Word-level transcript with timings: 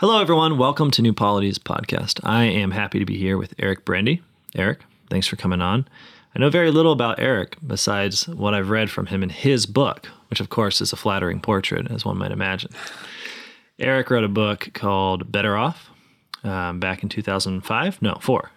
Hello, 0.00 0.20
everyone. 0.20 0.58
Welcome 0.58 0.92
to 0.92 1.02
New 1.02 1.12
Polity's 1.12 1.58
podcast. 1.58 2.20
I 2.22 2.44
am 2.44 2.70
happy 2.70 3.00
to 3.00 3.04
be 3.04 3.18
here 3.18 3.36
with 3.36 3.52
Eric 3.58 3.84
Brende. 3.84 4.22
Eric, 4.54 4.78
thanks 5.10 5.26
for 5.26 5.34
coming 5.34 5.60
on. 5.60 5.88
I 6.36 6.38
know 6.38 6.50
very 6.50 6.70
little 6.70 6.92
about 6.92 7.18
Eric 7.18 7.56
besides 7.66 8.28
what 8.28 8.54
I've 8.54 8.70
read 8.70 8.92
from 8.92 9.06
him 9.06 9.24
in 9.24 9.28
his 9.28 9.66
book, 9.66 10.06
which, 10.30 10.38
of 10.38 10.50
course, 10.50 10.80
is 10.80 10.92
a 10.92 10.96
flattering 10.96 11.40
portrait, 11.40 11.90
as 11.90 12.04
one 12.04 12.16
might 12.16 12.30
imagine. 12.30 12.70
Eric 13.80 14.08
wrote 14.08 14.22
a 14.22 14.28
book 14.28 14.68
called 14.72 15.32
Better 15.32 15.56
Off 15.56 15.90
um, 16.44 16.78
back 16.78 17.02
in 17.02 17.08
2005. 17.08 18.00
No, 18.00 18.18
four. 18.20 18.52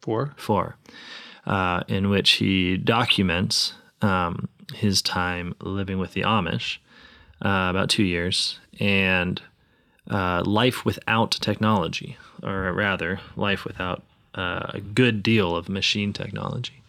Four. 0.00 0.32
Four. 0.38 0.76
Uh, 1.44 1.82
in 1.86 2.08
which 2.08 2.30
he 2.30 2.78
documents 2.78 3.74
um, 4.00 4.48
his 4.72 5.02
time 5.02 5.54
living 5.60 5.98
with 5.98 6.14
the 6.14 6.22
Amish, 6.22 6.78
uh, 7.44 7.68
about 7.68 7.90
two 7.90 8.04
years, 8.04 8.58
and 8.80 9.42
uh, 10.10 10.42
life 10.44 10.84
without 10.84 11.32
technology, 11.32 12.16
or 12.42 12.72
rather, 12.72 13.20
life 13.36 13.64
without 13.64 14.02
uh, 14.34 14.70
a 14.70 14.80
good 14.80 15.22
deal 15.22 15.54
of 15.54 15.68
machine 15.68 16.12
technology. 16.12 16.82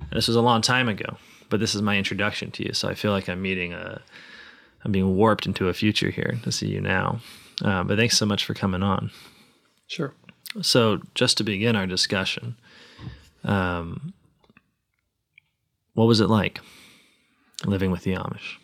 And 0.00 0.12
this 0.12 0.28
was 0.28 0.36
a 0.36 0.42
long 0.42 0.62
time 0.62 0.88
ago, 0.88 1.16
but 1.50 1.60
this 1.60 1.74
is 1.74 1.82
my 1.82 1.98
introduction 1.98 2.50
to 2.52 2.64
you, 2.64 2.72
so 2.72 2.88
I 2.88 2.94
feel 2.94 3.12
like 3.12 3.28
I'm 3.28 3.42
meeting 3.42 3.72
a, 3.72 4.00
I'm 4.84 4.92
being 4.92 5.16
warped 5.16 5.46
into 5.46 5.68
a 5.68 5.74
future 5.74 6.10
here 6.10 6.38
to 6.42 6.52
see 6.52 6.68
you 6.68 6.80
now. 6.80 7.20
Uh, 7.62 7.84
but 7.84 7.98
thanks 7.98 8.16
so 8.16 8.26
much 8.26 8.44
for 8.44 8.54
coming 8.54 8.82
on. 8.82 9.10
Sure. 9.86 10.14
So, 10.62 11.00
just 11.14 11.38
to 11.38 11.44
begin 11.44 11.76
our 11.76 11.86
discussion, 11.86 12.56
um, 13.44 14.12
what 15.94 16.06
was 16.06 16.20
it 16.20 16.28
like 16.28 16.60
living 17.64 17.90
with 17.90 18.02
the 18.02 18.14
Amish? 18.14 18.56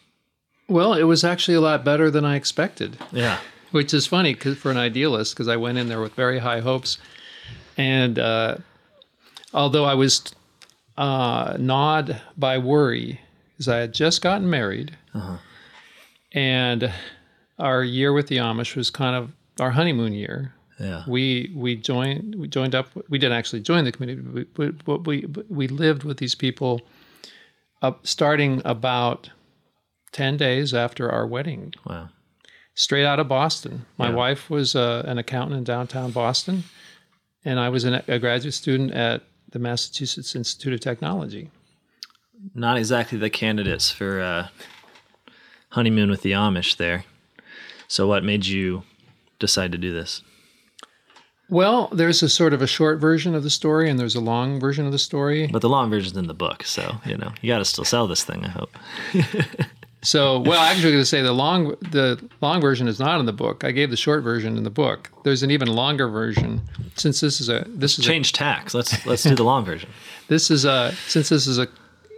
Well, 0.69 0.95
it 0.95 1.05
was 1.05 1.25
actually 1.25 1.55
a 1.55 1.61
lot 1.61 1.85
better 1.85 2.11
than 2.11 2.25
I 2.25 2.37
expected. 2.37 2.99
Yeah 3.13 3.39
which 3.71 3.93
is 3.93 4.07
funny 4.07 4.35
cause, 4.35 4.57
for 4.57 4.71
an 4.71 4.77
idealist 4.77 5.35
because 5.35 5.49
I 5.49 5.57
went 5.57 5.79
in 5.79 5.89
there 5.89 6.01
with 6.01 6.15
very 6.15 6.39
high 6.39 6.61
hopes. 6.61 6.99
And 7.77 8.19
uh, 8.19 8.57
although 9.53 9.85
I 9.85 9.95
was 9.95 10.23
uh, 10.97 11.57
gnawed 11.59 12.21
by 12.37 12.59
worry, 12.59 13.21
because 13.53 13.69
I 13.69 13.79
had 13.79 13.95
just 13.95 14.23
gotten 14.23 14.49
married, 14.49 14.97
uh-huh. 15.15 15.39
and 16.33 16.93
our 17.59 17.83
year 17.83 18.13
with 18.13 18.29
the 18.29 18.39
Amish 18.39 18.77
was 18.77 18.91
kind 18.91 19.17
of 19.17 19.33
our 19.61 19.71
honeymoon 19.71 20.13
year. 20.13 20.55
Yeah. 20.81 21.03
We 21.09 21.53
we 21.57 21.75
joined 21.75 22.37
we 22.37 22.47
joined 22.47 22.75
up. 22.75 22.89
We 23.09 23.19
didn't 23.19 23.37
actually 23.37 23.63
join 23.63 23.85
the 23.85 23.93
community, 23.93 24.47
but 24.55 25.07
we 25.07 25.27
we, 25.27 25.45
we 25.49 25.69
lived 25.69 26.05
with 26.05 26.19
these 26.19 26.37
people, 26.37 26.83
up 27.83 28.07
starting 28.07 28.63
about 28.65 29.31
ten 30.13 30.37
days 30.37 30.73
after 30.73 31.11
our 31.11 31.27
wedding. 31.27 31.75
Wow 31.85 32.11
straight 32.79 33.05
out 33.05 33.19
of 33.19 33.27
Boston. 33.27 33.85
My 33.99 34.09
yeah. 34.09 34.15
wife 34.15 34.49
was 34.49 34.77
uh, 34.77 35.03
an 35.05 35.19
accountant 35.19 35.59
in 35.59 35.65
downtown 35.65 36.13
Boston, 36.13 36.63
and 37.45 37.59
I 37.59 37.69
was 37.71 37.83
an, 37.83 38.03
a 38.07 38.21
graduate 38.21 38.55
student 38.55 38.93
at 38.93 39.23
the 39.51 39.59
Massachusetts 39.59 40.37
Institute 40.37 40.73
of 40.73 40.81
Technology. 40.81 41.51
Not 42.55 42.79
exactly 42.79 43.19
the 43.19 43.31
candidates 43.31 43.91
for 43.91 44.21
uh, 44.21 44.49
honeymoon 45.71 46.09
with 46.09 46.23
the 46.23 46.33
Amish 46.33 46.77
there. 46.77 47.05
So, 47.89 48.07
what 48.07 48.23
made 48.23 48.47
you 48.47 48.85
decide 49.41 49.73
to 49.73 49.79
do 49.79 49.93
this? 49.93 50.23
Well, 51.51 51.89
there's 51.93 52.23
a 52.23 52.29
sort 52.29 52.53
of 52.53 52.63
a 52.63 52.67
short 52.67 53.01
version 53.01 53.35
of 53.35 53.43
the 53.43 53.51
story, 53.51 53.91
and 53.91 53.99
there's 53.99 54.15
a 54.15 54.21
long 54.21 54.61
version 54.61 54.87
of 54.87 54.93
the 54.93 54.99
story. 54.99 55.49
But 55.49 55.63
the 55.63 55.69
long 55.69 55.91
version's 55.91 56.17
in 56.17 56.29
the 56.29 56.35
book, 56.35 56.63
so 56.63 56.99
you 57.05 57.17
know 57.17 57.33
you 57.41 57.49
got 57.49 57.59
to 57.59 57.65
still 57.65 57.85
sell 57.85 58.07
this 58.07 58.23
thing. 58.23 58.45
I 58.45 58.51
hope. 58.51 58.71
So, 60.03 60.41
well, 60.41 60.61
I 60.61 60.71
actually, 60.71 60.93
going 60.93 61.03
to 61.03 61.07
say 61.07 61.23
the 61.23 61.33
long 61.33 61.71
the 61.91 62.23
long 62.41 62.61
version 62.61 62.87
is 62.87 63.01
not 63.01 63.19
in 63.19 63.27
the 63.27 63.33
book. 63.33 63.65
I 63.65 63.73
gave 63.73 63.91
the 63.91 63.97
short 63.97 64.23
version 64.23 64.57
in 64.57 64.63
the 64.63 64.71
book. 64.71 65.11
There's 65.25 65.43
an 65.43 65.51
even 65.51 65.69
longer 65.69 66.09
version. 66.09 66.63
Since 66.95 67.21
this 67.21 67.41
is 67.41 67.49
a 67.49 67.65
this 67.67 67.99
is 67.99 68.05
change 68.05 68.31
a, 68.31 68.33
tax. 68.33 68.75
Let's 68.75 69.05
let's 69.07 69.25
do 69.25 69.35
the 69.35 69.45
long 69.45 69.65
version. 69.65 69.91
This 70.29 70.51
is 70.51 70.67
a 70.67 70.95
since 71.09 71.31
this 71.31 71.47
is 71.47 71.59
a 71.59 71.69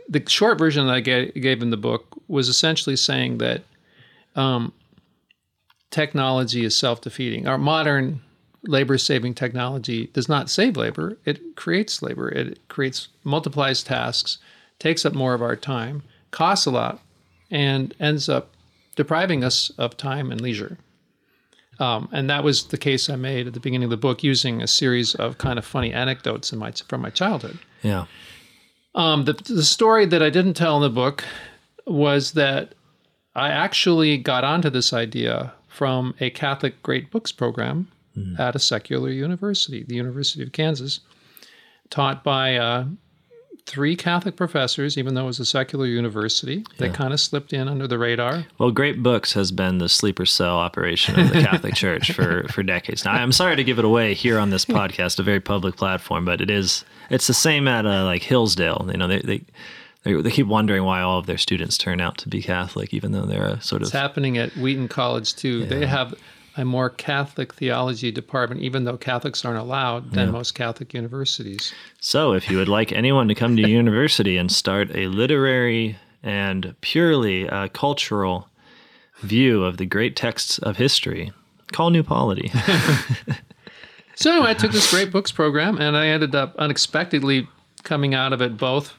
the 0.08 0.22
short 0.28 0.58
version 0.58 0.86
that 0.86 0.92
I 0.92 1.00
gave, 1.00 1.32
gave 1.34 1.62
in 1.62 1.70
the 1.70 1.76
book 1.76 2.06
was 2.26 2.48
essentially 2.48 2.96
saying 2.96 3.38
that 3.38 3.62
um, 4.34 4.72
technology 5.90 6.64
is 6.64 6.76
self 6.76 7.00
defeating. 7.00 7.46
Our 7.46 7.58
modern 7.58 8.20
labor 8.64 8.98
saving 8.98 9.34
technology 9.34 10.08
does 10.08 10.28
not 10.28 10.50
save 10.50 10.76
labor; 10.76 11.16
it 11.24 11.56
creates 11.56 12.02
labor. 12.02 12.28
It 12.28 12.68
creates 12.68 13.08
multiplies 13.24 13.82
tasks, 13.82 14.38
takes 14.78 15.06
up 15.06 15.14
more 15.14 15.32
of 15.32 15.40
our 15.40 15.56
time, 15.56 16.02
costs 16.30 16.66
a 16.66 16.70
lot 16.70 17.00
and 17.50 17.94
ends 18.00 18.28
up 18.28 18.54
depriving 18.96 19.44
us 19.44 19.70
of 19.78 19.96
time 19.96 20.30
and 20.30 20.40
leisure. 20.40 20.78
Um, 21.78 22.08
and 22.12 22.28
that 22.28 22.44
was 22.44 22.64
the 22.64 22.76
case 22.76 23.08
I 23.08 23.16
made 23.16 23.46
at 23.46 23.54
the 23.54 23.60
beginning 23.60 23.84
of 23.84 23.90
the 23.90 23.96
book 23.96 24.22
using 24.22 24.62
a 24.62 24.66
series 24.66 25.14
of 25.14 25.38
kind 25.38 25.58
of 25.58 25.64
funny 25.64 25.92
anecdotes 25.92 26.52
in 26.52 26.58
my, 26.58 26.72
from 26.72 27.00
my 27.00 27.10
childhood. 27.10 27.58
Yeah. 27.82 28.04
Um, 28.94 29.24
the, 29.24 29.32
the 29.32 29.64
story 29.64 30.04
that 30.06 30.22
I 30.22 30.30
didn't 30.30 30.54
tell 30.54 30.76
in 30.76 30.82
the 30.82 30.90
book 30.90 31.24
was 31.86 32.32
that 32.32 32.74
I 33.34 33.48
actually 33.48 34.18
got 34.18 34.44
onto 34.44 34.68
this 34.68 34.92
idea 34.92 35.54
from 35.68 36.14
a 36.20 36.30
Catholic 36.30 36.82
Great 36.82 37.10
Books 37.10 37.32
program 37.32 37.88
mm. 38.16 38.38
at 38.38 38.54
a 38.54 38.58
secular 38.58 39.08
university, 39.08 39.82
the 39.82 39.94
University 39.94 40.42
of 40.42 40.52
Kansas, 40.52 41.00
taught 41.88 42.22
by 42.22 42.56
uh, 42.56 42.86
three 43.70 43.94
Catholic 43.94 44.34
professors, 44.34 44.98
even 44.98 45.14
though 45.14 45.22
it 45.22 45.26
was 45.26 45.38
a 45.38 45.44
secular 45.44 45.86
university. 45.86 46.64
They 46.78 46.88
yeah. 46.88 46.92
kind 46.92 47.12
of 47.12 47.20
slipped 47.20 47.52
in 47.52 47.68
under 47.68 47.86
the 47.86 47.98
radar. 47.98 48.44
Well, 48.58 48.72
Great 48.72 49.00
Books 49.00 49.32
has 49.34 49.52
been 49.52 49.78
the 49.78 49.88
sleeper 49.88 50.26
cell 50.26 50.56
operation 50.56 51.18
of 51.20 51.28
the 51.28 51.40
Catholic 51.42 51.74
Church 51.74 52.10
for, 52.12 52.48
for 52.48 52.64
decades. 52.64 53.04
Now, 53.04 53.12
I'm 53.12 53.30
sorry 53.30 53.54
to 53.54 53.62
give 53.62 53.78
it 53.78 53.84
away 53.84 54.14
here 54.14 54.38
on 54.38 54.50
this 54.50 54.64
podcast, 54.64 55.20
a 55.20 55.22
very 55.22 55.40
public 55.40 55.76
platform, 55.76 56.24
but 56.24 56.40
it 56.40 56.50
is 56.50 56.84
it's 57.10 57.28
the 57.28 57.34
same 57.34 57.68
at 57.68 57.86
uh, 57.86 58.04
like 58.04 58.22
Hillsdale. 58.22 58.88
You 58.90 58.98
know, 58.98 59.06
they, 59.06 59.20
they 59.20 59.40
they, 60.02 60.14
they 60.14 60.30
keep 60.30 60.46
wondering 60.46 60.82
why 60.84 61.02
all 61.02 61.18
of 61.18 61.26
their 61.26 61.38
students 61.38 61.78
turn 61.78 62.00
out 62.00 62.18
to 62.18 62.28
be 62.28 62.42
Catholic, 62.42 62.92
even 62.92 63.12
though 63.12 63.26
they're 63.26 63.46
a 63.46 63.60
sort 63.60 63.82
of. 63.82 63.86
It's 63.86 63.92
happening 63.92 64.36
at 64.38 64.50
Wheaton 64.56 64.88
College 64.88 65.36
too. 65.36 65.60
Yeah. 65.60 65.66
They 65.66 65.86
have 65.86 66.14
a 66.60 66.64
more 66.64 66.90
Catholic 66.90 67.54
theology 67.54 68.12
department, 68.12 68.60
even 68.60 68.84
though 68.84 68.98
Catholics 68.98 69.44
aren't 69.44 69.58
allowed 69.58 70.12
than 70.12 70.26
yeah. 70.26 70.32
most 70.32 70.54
Catholic 70.54 70.92
universities. 70.92 71.72
So, 72.00 72.32
if 72.32 72.50
you 72.50 72.58
would 72.58 72.68
like 72.68 72.92
anyone 72.92 73.28
to 73.28 73.34
come 73.34 73.56
to 73.56 73.68
university 73.68 74.36
and 74.36 74.52
start 74.52 74.94
a 74.94 75.06
literary 75.06 75.96
and 76.22 76.74
purely 76.82 77.48
uh, 77.48 77.68
cultural 77.68 78.48
view 79.20 79.64
of 79.64 79.78
the 79.78 79.86
great 79.86 80.16
texts 80.16 80.58
of 80.58 80.76
history, 80.76 81.32
call 81.72 81.88
New 81.90 82.02
Polity. 82.02 82.48
so, 84.14 84.32
anyway, 84.32 84.50
I 84.50 84.54
took 84.54 84.72
this 84.72 84.90
great 84.90 85.10
books 85.10 85.32
program 85.32 85.78
and 85.78 85.96
I 85.96 86.08
ended 86.08 86.34
up 86.34 86.54
unexpectedly 86.56 87.48
coming 87.84 88.14
out 88.14 88.34
of 88.34 88.42
it 88.42 88.58
both 88.58 88.94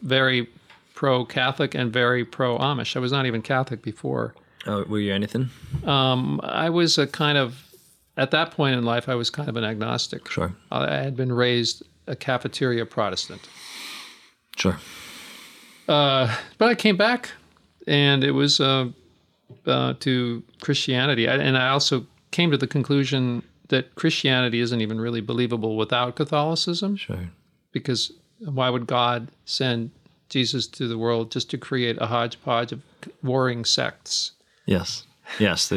very 0.00 0.48
pro 0.94 1.26
Catholic 1.26 1.74
and 1.74 1.92
very 1.92 2.24
pro 2.24 2.56
Amish. 2.58 2.96
I 2.96 3.00
was 3.00 3.12
not 3.12 3.26
even 3.26 3.42
Catholic 3.42 3.82
before. 3.82 4.34
Oh, 4.66 4.84
were 4.84 5.00
you 5.00 5.12
anything? 5.12 5.50
Um, 5.84 6.40
I 6.42 6.70
was 6.70 6.98
a 6.98 7.06
kind 7.06 7.36
of 7.36 7.72
at 8.16 8.30
that 8.32 8.50
point 8.50 8.76
in 8.76 8.84
life, 8.84 9.08
I 9.08 9.14
was 9.14 9.30
kind 9.30 9.48
of 9.48 9.56
an 9.56 9.64
agnostic. 9.64 10.30
Sure. 10.30 10.54
I 10.70 10.96
had 10.96 11.16
been 11.16 11.32
raised 11.32 11.82
a 12.06 12.16
cafeteria 12.16 12.84
Protestant. 12.84 13.48
Sure. 14.56 14.78
Uh, 15.88 16.34
but 16.58 16.68
I 16.68 16.74
came 16.74 16.96
back, 16.96 17.30
and 17.86 18.22
it 18.22 18.32
was 18.32 18.60
uh, 18.60 18.88
uh, 19.66 19.94
to 20.00 20.42
Christianity, 20.60 21.28
I, 21.28 21.36
and 21.36 21.56
I 21.56 21.68
also 21.68 22.06
came 22.30 22.50
to 22.50 22.56
the 22.56 22.66
conclusion 22.66 23.42
that 23.68 23.94
Christianity 23.94 24.60
isn't 24.60 24.80
even 24.80 25.00
really 25.00 25.20
believable 25.20 25.76
without 25.76 26.16
Catholicism. 26.16 26.96
Sure. 26.96 27.30
Because 27.72 28.12
why 28.40 28.68
would 28.68 28.86
God 28.86 29.28
send 29.46 29.90
Jesus 30.28 30.66
to 30.66 30.88
the 30.88 30.98
world 30.98 31.30
just 31.30 31.50
to 31.50 31.58
create 31.58 31.96
a 32.00 32.06
hodgepodge 32.06 32.72
of 32.72 32.82
warring 33.22 33.64
sects? 33.64 34.32
Yes. 34.66 35.06
Yes. 35.38 35.72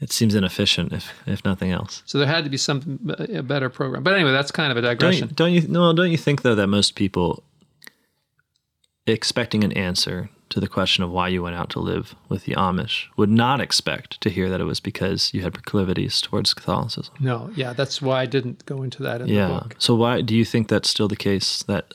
It 0.00 0.12
seems 0.12 0.34
inefficient, 0.34 0.92
if 0.92 1.12
if 1.26 1.44
nothing 1.44 1.72
else. 1.72 2.02
So 2.06 2.18
there 2.18 2.26
had 2.26 2.44
to 2.44 2.50
be 2.50 2.56
some 2.56 3.14
a 3.18 3.42
better 3.42 3.68
program. 3.68 4.02
But 4.02 4.14
anyway, 4.14 4.30
that's 4.30 4.52
kind 4.52 4.70
of 4.70 4.76
a 4.78 4.82
digression. 4.82 5.32
Don't 5.34 5.52
you, 5.52 5.60
don't 5.60 5.68
you 5.68 5.72
no? 5.72 5.92
Don't 5.92 6.10
you 6.10 6.16
think 6.16 6.42
though 6.42 6.54
that 6.54 6.68
most 6.68 6.94
people 6.94 7.42
expecting 9.06 9.64
an 9.64 9.72
answer 9.72 10.30
to 10.50 10.60
the 10.60 10.68
question 10.68 11.02
of 11.04 11.10
why 11.10 11.28
you 11.28 11.42
went 11.42 11.56
out 11.56 11.68
to 11.70 11.80
live 11.80 12.14
with 12.28 12.44
the 12.44 12.54
Amish 12.54 13.06
would 13.16 13.28
not 13.28 13.60
expect 13.60 14.20
to 14.20 14.30
hear 14.30 14.48
that 14.48 14.60
it 14.60 14.64
was 14.64 14.80
because 14.80 15.34
you 15.34 15.42
had 15.42 15.52
proclivities 15.52 16.20
towards 16.20 16.54
Catholicism. 16.54 17.14
No, 17.20 17.50
yeah, 17.54 17.72
that's 17.72 18.00
why 18.00 18.22
I 18.22 18.26
didn't 18.26 18.64
go 18.66 18.82
into 18.82 19.02
that 19.02 19.20
in 19.20 19.28
yeah. 19.28 19.48
the 19.48 19.54
book. 19.54 19.76
So 19.78 19.94
why 19.94 20.22
do 20.22 20.34
you 20.34 20.44
think 20.44 20.68
that's 20.68 20.88
still 20.88 21.08
the 21.08 21.16
case? 21.16 21.64
That 21.64 21.94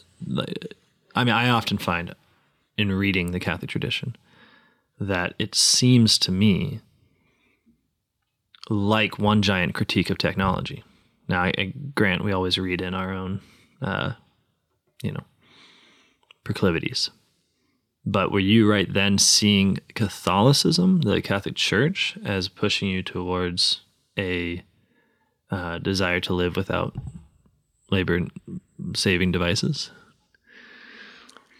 I 1.16 1.24
mean, 1.24 1.34
I 1.34 1.50
often 1.50 1.78
find 1.78 2.14
in 2.78 2.92
reading 2.92 3.32
the 3.32 3.40
Catholic 3.40 3.70
tradition 3.70 4.16
that 5.00 5.34
it 5.40 5.56
seems 5.56 6.18
to 6.20 6.32
me 6.32 6.80
like 8.70 9.20
one 9.20 9.42
giant 9.42 9.74
critique 9.74 10.10
of 10.10 10.18
technology. 10.18 10.84
Now, 11.28 11.44
I, 11.44 11.54
I 11.58 11.74
grant 11.96 12.24
we 12.24 12.32
always 12.32 12.58
read 12.58 12.82
in 12.82 12.94
our 12.94 13.12
own, 13.14 13.42
uh, 13.82 14.14
you 15.02 15.12
know, 15.12 15.24
proclivities, 16.44 17.10
but 18.06 18.32
were 18.32 18.40
you 18.40 18.70
right 18.70 18.92
then 18.92 19.18
seeing 19.18 19.80
Catholicism, 19.96 21.02
the 21.02 21.22
Catholic 21.22 21.56
Church, 21.56 22.18
as 22.26 22.50
pushing 22.50 22.90
you 22.90 23.02
towards 23.02 23.82
a 24.18 24.64
uh, 25.50 25.78
desire 25.80 26.20
to 26.22 26.34
live 26.34 26.56
without 26.56 26.96
labor 27.92 28.28
saving 28.96 29.32
devices? 29.32 29.92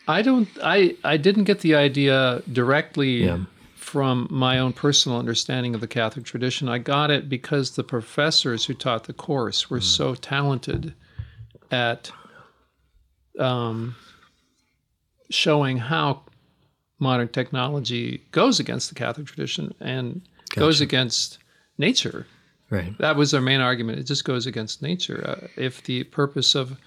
I 0.08 0.22
don't. 0.22 0.48
I 0.64 0.96
I 1.04 1.18
didn't 1.18 1.46
get 1.46 1.60
the 1.60 1.76
idea 1.76 2.42
directly 2.52 3.24
Yeah. 3.26 3.46
from 3.76 4.28
my 4.30 4.60
own 4.60 4.74
personal 4.74 5.18
understanding 5.18 5.76
of 5.76 5.82
the 5.82 5.88
Catholic 5.88 6.26
tradition. 6.26 6.68
I 6.68 6.78
got 6.80 7.10
it 7.12 7.30
because 7.30 7.72
the 7.72 7.84
professors 7.84 8.66
who 8.66 8.74
taught 8.74 9.06
the 9.06 9.14
course 9.14 9.70
were 9.70 9.82
so 9.82 10.16
talented 10.16 10.94
at 11.72 12.12
um, 13.40 13.96
showing 15.30 15.78
how 15.78 16.24
modern 17.00 17.28
technology 17.28 18.22
goes 18.32 18.60
against 18.60 18.90
the 18.90 18.96
Catholic 18.96 19.28
tradition 19.28 19.74
and 19.80 20.22
goes 20.56 20.82
against 20.82 21.40
nature. 21.78 22.26
Right. 22.70 22.98
That 23.00 23.16
was 23.16 23.32
their 23.32 23.42
main 23.42 23.60
argument. 23.62 24.00
It 24.00 24.04
just 24.04 24.24
goes 24.26 24.48
against 24.48 24.82
nature. 24.82 25.24
Uh, 25.28 25.48
if 25.58 25.84
the 25.84 26.04
purpose 26.06 26.56
of 26.56 26.78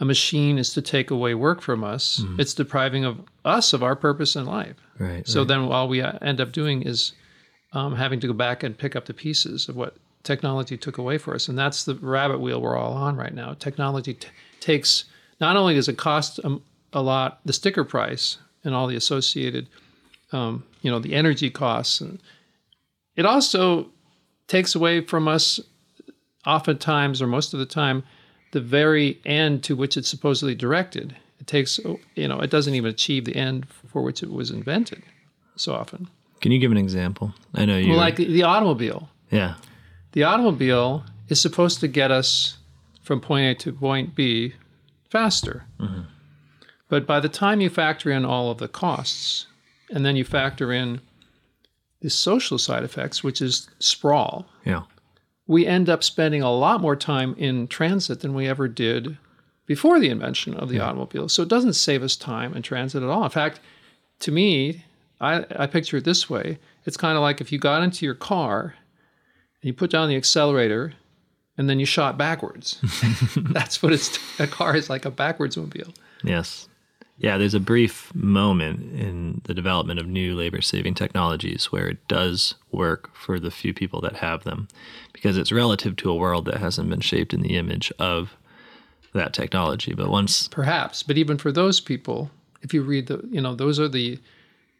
a 0.00 0.04
machine 0.04 0.58
is 0.58 0.72
to 0.74 0.82
take 0.82 1.10
away 1.10 1.34
work 1.34 1.60
from 1.60 1.82
us, 1.82 2.22
it's 2.38 2.54
depriving 2.54 3.04
of 3.04 3.20
us 3.44 3.72
of 3.72 3.82
our 3.82 3.96
purpose 3.96 4.36
in 4.36 4.46
life. 4.46 4.76
Right. 4.98 5.26
So 5.26 5.40
right. 5.40 5.48
then, 5.48 5.60
all 5.60 5.88
we 5.88 6.00
uh, 6.00 6.18
end 6.22 6.40
up 6.40 6.52
doing 6.52 6.82
is 6.82 7.12
um, 7.72 7.96
having 7.96 8.20
to 8.20 8.26
go 8.26 8.32
back 8.32 8.62
and 8.62 8.76
pick 8.76 8.94
up 8.94 9.06
the 9.06 9.14
pieces 9.14 9.68
of 9.68 9.76
what 9.76 9.96
technology 10.22 10.76
took 10.76 10.98
away 10.98 11.18
for 11.18 11.34
us, 11.34 11.48
and 11.48 11.58
that's 11.58 11.84
the 11.84 11.94
rabbit 11.96 12.40
wheel 12.40 12.60
we're 12.60 12.76
all 12.76 12.92
on 12.92 13.16
right 13.16 13.34
now. 13.34 13.54
Technology 13.54 14.14
t- 14.14 14.28
takes 14.60 15.04
not 15.40 15.56
only 15.56 15.74
does 15.74 15.88
it 15.88 15.98
cost 15.98 16.40
um, 16.44 16.62
a 16.92 17.02
lot, 17.02 17.40
the 17.44 17.52
sticker 17.52 17.84
price 17.84 18.38
and 18.64 18.74
all 18.74 18.86
the 18.86 18.96
associated, 18.96 19.68
um, 20.32 20.64
you 20.82 20.90
know, 20.90 20.98
the 20.98 21.14
energy 21.14 21.50
costs, 21.50 22.00
and 22.00 22.20
it 23.16 23.26
also 23.26 23.90
takes 24.46 24.74
away 24.74 25.00
from 25.00 25.26
us, 25.26 25.60
oftentimes 26.46 27.20
or 27.20 27.26
most 27.26 27.52
of 27.52 27.60
the 27.60 27.66
time, 27.66 28.04
the 28.52 28.60
very 28.60 29.20
end 29.24 29.62
to 29.64 29.76
which 29.76 29.96
it's 29.96 30.08
supposedly 30.08 30.54
directed. 30.54 31.16
It 31.40 31.46
takes, 31.46 31.78
you 32.14 32.28
know, 32.28 32.40
it 32.40 32.50
doesn't 32.50 32.74
even 32.74 32.90
achieve 32.90 33.24
the 33.24 33.36
end 33.36 33.66
for 33.92 34.02
which 34.02 34.22
it 34.22 34.30
was 34.30 34.50
invented 34.50 35.02
so 35.56 35.74
often. 35.74 36.08
Can 36.40 36.52
you 36.52 36.58
give 36.58 36.70
an 36.72 36.78
example? 36.78 37.34
I 37.54 37.64
know 37.64 37.76
you. 37.78 37.90
Well, 37.90 37.98
like 37.98 38.16
the, 38.16 38.42
automobile. 38.42 39.08
yeah. 39.30 39.54
The 40.12 40.22
automobile 40.24 41.04
is 41.28 41.40
supposed 41.40 41.80
to 41.80 41.88
get 41.88 42.10
us 42.10 42.58
from 43.02 43.20
point 43.20 43.46
A 43.46 43.54
to 43.64 43.72
point 43.72 44.14
B 44.14 44.54
faster. 45.10 45.64
Mm-hmm. 45.80 46.02
But 46.88 47.06
by 47.06 47.20
the 47.20 47.28
time 47.28 47.60
you 47.60 47.68
factor 47.70 48.10
in 48.10 48.24
all 48.24 48.50
of 48.50 48.58
the 48.58 48.68
costs, 48.68 49.46
and 49.90 50.04
then 50.06 50.16
you 50.16 50.24
factor 50.24 50.72
in 50.72 51.00
the 52.00 52.10
social 52.10 52.58
side 52.58 52.84
effects, 52.84 53.22
which 53.24 53.42
is 53.42 53.68
sprawl, 53.78 54.46
Yeah. 54.64 54.82
We 55.48 55.66
end 55.66 55.88
up 55.88 56.04
spending 56.04 56.42
a 56.42 56.52
lot 56.52 56.80
more 56.80 56.94
time 56.94 57.34
in 57.36 57.66
transit 57.66 58.20
than 58.20 58.34
we 58.34 58.46
ever 58.46 58.68
did 58.68 59.18
before 59.66 59.98
the 59.98 60.10
invention 60.10 60.54
of 60.54 60.68
the 60.68 60.78
automobile. 60.78 61.28
So 61.28 61.42
it 61.42 61.48
doesn't 61.48 61.72
save 61.72 62.02
us 62.02 62.14
time 62.14 62.54
in 62.54 62.62
transit 62.62 63.02
at 63.02 63.08
all. 63.08 63.24
In 63.24 63.30
fact, 63.30 63.58
to 64.20 64.30
me, 64.30 64.84
I, 65.20 65.44
I 65.56 65.66
picture 65.66 65.96
it 65.96 66.04
this 66.04 66.30
way 66.30 66.58
it's 66.84 66.96
kind 66.96 67.16
of 67.16 67.22
like 67.22 67.40
if 67.40 67.50
you 67.52 67.58
got 67.58 67.82
into 67.82 68.06
your 68.06 68.14
car 68.14 68.74
and 69.60 69.66
you 69.66 69.74
put 69.74 69.90
down 69.90 70.08
the 70.08 70.16
accelerator 70.16 70.94
and 71.58 71.68
then 71.68 71.80
you 71.80 71.84
shot 71.86 72.16
backwards. 72.16 72.80
That's 73.36 73.82
what 73.82 73.92
it's 73.92 74.18
a 74.38 74.46
car 74.46 74.76
is 74.76 74.88
like 74.88 75.04
a 75.04 75.10
backwards 75.10 75.56
mobile. 75.56 75.92
Yes. 76.22 76.68
Yeah, 77.18 77.36
there's 77.36 77.54
a 77.54 77.60
brief 77.60 78.14
moment 78.14 78.94
in 78.98 79.40
the 79.44 79.54
development 79.54 79.98
of 79.98 80.06
new 80.06 80.36
labor 80.36 80.60
saving 80.62 80.94
technologies 80.94 81.66
where 81.72 81.88
it 81.88 82.06
does 82.06 82.54
work 82.70 83.14
for 83.14 83.40
the 83.40 83.50
few 83.50 83.74
people 83.74 84.00
that 84.02 84.16
have 84.16 84.44
them 84.44 84.68
because 85.12 85.36
it's 85.36 85.50
relative 85.50 85.96
to 85.96 86.10
a 86.10 86.14
world 86.14 86.44
that 86.44 86.58
hasn't 86.58 86.88
been 86.88 87.00
shaped 87.00 87.34
in 87.34 87.42
the 87.42 87.56
image 87.56 87.92
of 87.98 88.36
that 89.14 89.32
technology. 89.32 89.94
But 89.94 90.10
once, 90.10 90.46
Perhaps, 90.48 91.02
but 91.02 91.18
even 91.18 91.38
for 91.38 91.50
those 91.50 91.80
people, 91.80 92.30
if 92.62 92.72
you 92.72 92.82
read 92.82 93.08
the, 93.08 93.20
you 93.30 93.40
know, 93.40 93.56
those 93.56 93.80
are 93.80 93.88
the 93.88 94.20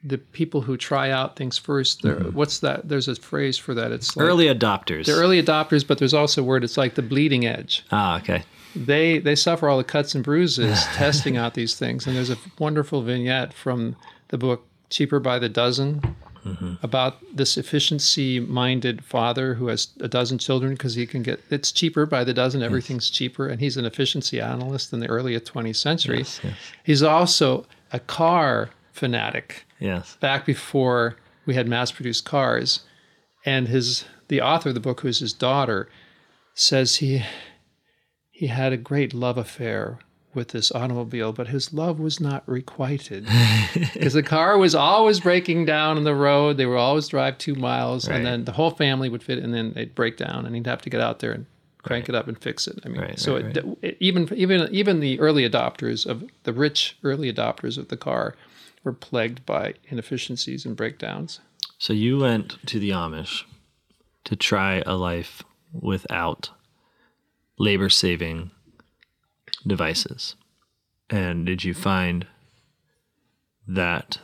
the 0.03 0.19
people 0.19 0.61
who 0.61 0.77
try 0.77 1.11
out 1.11 1.37
things 1.37 1.59
1st 1.59 2.01
There, 2.03 2.17
what's 2.31 2.61
that? 2.61 2.89
There's 2.89 3.09
a 3.09 3.17
phrase 3.17 3.59
for 3.59 3.75
that. 3.75 3.91
It's 3.91 4.17
like, 4.17 4.27
early 4.27 4.47
adopters. 4.47 5.07
They're 5.07 5.17
early 5.17 5.43
adopters, 5.43 5.87
but 5.87 5.99
there's 5.99 6.15
also 6.15 6.43
a 6.43 6.45
word. 6.45 6.63
It's 6.65 6.77
like 6.77 6.95
the 6.95 7.03
bleeding 7.03 7.47
edge. 7.47 7.85
ah, 7.91 8.19
okay. 8.19 8.45
They 8.77 9.19
they 9.19 9.35
suffer 9.35 9.69
all 9.69 9.79
the 9.79 9.85
cuts 9.85 10.15
and 10.15 10.23
bruises 10.23 10.85
testing 10.95 11.37
out 11.37 11.55
these 11.55 11.75
things. 11.75 12.07
And 12.07 12.15
there's 12.15 12.31
a 12.31 12.37
wonderful 12.59 13.03
vignette 13.03 13.53
from 13.53 13.97
the 14.29 14.39
book 14.39 14.67
Cheaper 14.91 15.21
by 15.21 15.39
the 15.39 15.49
Dozen 15.49 16.17
about 16.83 17.19
this 17.35 17.59
efficiency-minded 17.59 19.05
father 19.05 19.55
who 19.55 19.67
has 19.69 19.89
a 20.01 20.09
dozen 20.09 20.39
children 20.39 20.73
because 20.73 20.95
he 20.95 21.07
can 21.07 21.23
get 21.23 21.41
it's 21.51 21.73
cheaper 21.73 22.07
by 22.07 22.25
the 22.25 22.33
dozen. 22.33 22.63
Everything's 22.63 23.11
cheaper, 23.11 23.49
and 23.49 23.61
he's 23.61 23.77
an 23.77 23.85
efficiency 23.85 24.41
analyst 24.41 24.93
in 24.93 25.01
the 25.01 25.07
early 25.09 25.39
20th 25.39 25.77
century. 25.77 26.19
Yes, 26.19 26.41
yes. 26.43 26.55
He's 26.85 27.03
also 27.03 27.67
a 27.93 28.01
car 28.01 28.71
fanatic 28.99 29.65
Yes. 29.81 30.17
back 30.21 30.45
before 30.45 31.17
we 31.47 31.55
had 31.55 31.69
mass-produced 31.69 32.25
cars, 32.25 32.81
and 33.47 33.69
his 33.69 34.05
the 34.29 34.41
author 34.43 34.69
of 34.71 34.75
the 34.75 34.81
book, 34.81 35.01
who's 35.01 35.21
his 35.21 35.33
daughter, 35.33 35.89
says 36.55 36.97
he 36.97 37.23
he 38.31 38.49
had 38.49 38.73
a 38.73 38.77
great 38.77 39.15
love 39.15 39.39
affair 39.39 39.99
with 40.35 40.49
this 40.49 40.71
automobile, 40.73 41.33
but 41.33 41.49
his 41.49 41.73
love 41.73 41.99
was 41.99 42.21
not 42.21 42.47
requited 42.47 43.27
because 43.75 44.13
the 44.13 44.23
car 44.23 44.59
was 44.59 44.75
always 44.75 45.21
breaking 45.21 45.65
down 45.65 45.97
on 45.97 46.05
the 46.05 46.15
road. 46.15 46.57
They 46.57 46.67
would 46.67 46.77
always 46.77 47.09
drive 47.09 47.39
two 47.39 47.55
miles, 47.55 48.09
Right. 48.09 48.17
and 48.17 48.27
then 48.27 48.45
the 48.45 48.53
whole 48.53 48.71
family 48.71 49.09
would 49.09 49.23
fit, 49.23 49.39
and 49.39 49.53
then 49.55 49.73
they'd 49.73 49.95
break 49.95 50.17
down, 50.17 50.45
and 50.47 50.55
he'd 50.55 50.67
have 50.67 50.83
to 50.83 50.91
get 50.91 51.01
out 51.01 51.19
there 51.21 51.33
and 51.33 51.47
crank 51.83 52.09
it 52.09 52.15
up 52.15 52.29
and 52.29 52.39
fix 52.41 52.69
it. 52.69 52.79
I 52.85 52.89
mean, 52.89 53.01
Right, 53.01 53.19
so 53.19 53.37
right, 53.41 53.57
it, 53.57 53.65
it- 53.83 53.97
even 54.01 54.29
even 54.35 54.69
even 54.73 55.01
the 55.01 55.19
early 55.19 55.49
adopters 55.49 56.05
of 56.07 56.23
the 56.45 56.53
rich 56.53 56.99
early 57.03 57.33
adopters 57.33 57.79
of 57.79 57.89
the 57.89 57.97
car 57.97 58.35
were 58.89 58.93
plagued 58.95 59.45
by 59.45 59.75
inefficiencies 59.91 60.65
and 60.65 60.75
breakdowns. 60.75 61.41
So 61.77 61.93
you 61.93 62.19
went 62.19 62.57
to 62.67 62.79
the 62.79 62.89
Amish 62.91 63.45
to 64.25 64.35
try 64.35 64.83
a 64.87 64.95
life 64.95 65.43
without 65.73 66.49
labor 67.59 67.91
saving 67.91 68.51
devices. 69.67 70.37
And 71.11 71.45
did 71.45 71.65
you 71.65 71.75
find 71.75 72.27
that 73.67 74.19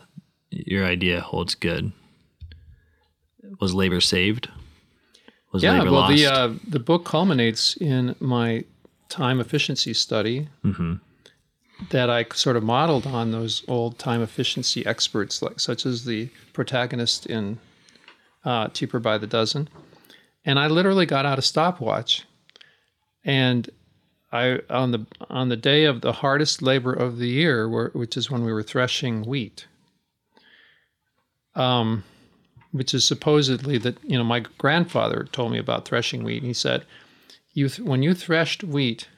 your 0.50 0.86
idea 0.86 1.20
holds 1.20 1.54
good? 1.54 1.92
Was 3.60 3.74
labor 3.74 4.00
saved? 4.00 4.48
Was 5.52 5.62
Yeah, 5.62 5.72
labor 5.72 5.90
well, 5.92 6.00
lost? 6.00 6.16
the 6.16 6.26
uh, 6.26 6.54
the 6.66 6.80
book 6.80 7.04
culminates 7.04 7.76
in 7.76 8.16
my 8.18 8.64
time 9.10 9.40
efficiency 9.40 9.92
study 9.92 10.48
Mm-hmm. 10.64 10.94
That 11.90 12.10
I 12.10 12.24
sort 12.34 12.56
of 12.56 12.62
modeled 12.62 13.06
on 13.06 13.30
those 13.30 13.64
old 13.68 13.98
time 13.98 14.22
efficiency 14.22 14.84
experts, 14.86 15.42
like 15.42 15.60
such 15.60 15.86
as 15.86 16.04
the 16.04 16.28
protagonist 16.52 17.26
in 17.26 17.58
uh, 18.44 18.68
Cheaper 18.68 19.00
by 19.00 19.18
the 19.18 19.26
Dozen, 19.26 19.68
and 20.44 20.58
I 20.58 20.66
literally 20.66 21.06
got 21.06 21.26
out 21.26 21.38
a 21.38 21.42
stopwatch, 21.42 22.24
and 23.24 23.70
I 24.32 24.60
on 24.68 24.90
the 24.90 25.06
on 25.30 25.48
the 25.48 25.56
day 25.56 25.84
of 25.84 26.00
the 26.00 26.12
hardest 26.12 26.60
labor 26.60 26.92
of 26.92 27.18
the 27.18 27.28
year, 27.28 27.68
which 27.68 28.16
is 28.16 28.30
when 28.30 28.44
we 28.44 28.52
were 28.52 28.62
threshing 28.62 29.22
wheat. 29.22 29.66
Um, 31.54 32.02
which 32.72 32.92
is 32.92 33.04
supposedly 33.04 33.78
that 33.78 33.96
you 34.02 34.18
know 34.18 34.24
my 34.24 34.40
grandfather 34.58 35.28
told 35.30 35.52
me 35.52 35.58
about 35.58 35.84
threshing 35.84 36.24
wheat. 36.24 36.38
And 36.38 36.48
he 36.48 36.52
said, 36.52 36.84
"You 37.52 37.68
th- 37.68 37.86
when 37.86 38.02
you 38.02 38.12
threshed 38.12 38.64
wheat, 38.64 39.08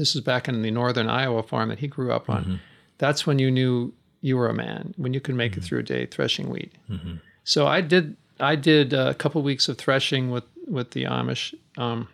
this 0.00 0.14
is 0.14 0.20
back 0.20 0.48
in 0.48 0.62
the 0.62 0.70
northern 0.70 1.08
Iowa 1.08 1.42
farm 1.42 1.68
that 1.68 1.78
he 1.78 1.86
grew 1.86 2.12
up 2.12 2.30
on. 2.30 2.42
Mm-hmm. 2.42 2.54
That's 2.98 3.26
when 3.26 3.38
you 3.38 3.50
knew 3.50 3.92
you 4.22 4.36
were 4.36 4.48
a 4.48 4.54
man 4.54 4.94
when 4.96 5.14
you 5.14 5.20
could 5.20 5.34
make 5.34 5.52
it 5.52 5.60
mm-hmm. 5.60 5.66
through 5.66 5.78
a 5.80 5.82
day 5.82 6.06
threshing 6.06 6.50
wheat." 6.50 6.72
Mm-hmm. 6.90 7.16
So 7.44 7.66
I 7.66 7.80
did. 7.80 8.16
I 8.40 8.56
did 8.56 8.92
a 8.92 9.14
couple 9.14 9.42
weeks 9.42 9.68
of 9.68 9.76
threshing 9.76 10.30
with 10.30 10.44
with 10.66 10.92
the 10.92 11.04
Amish, 11.04 11.54
um, 11.76 12.08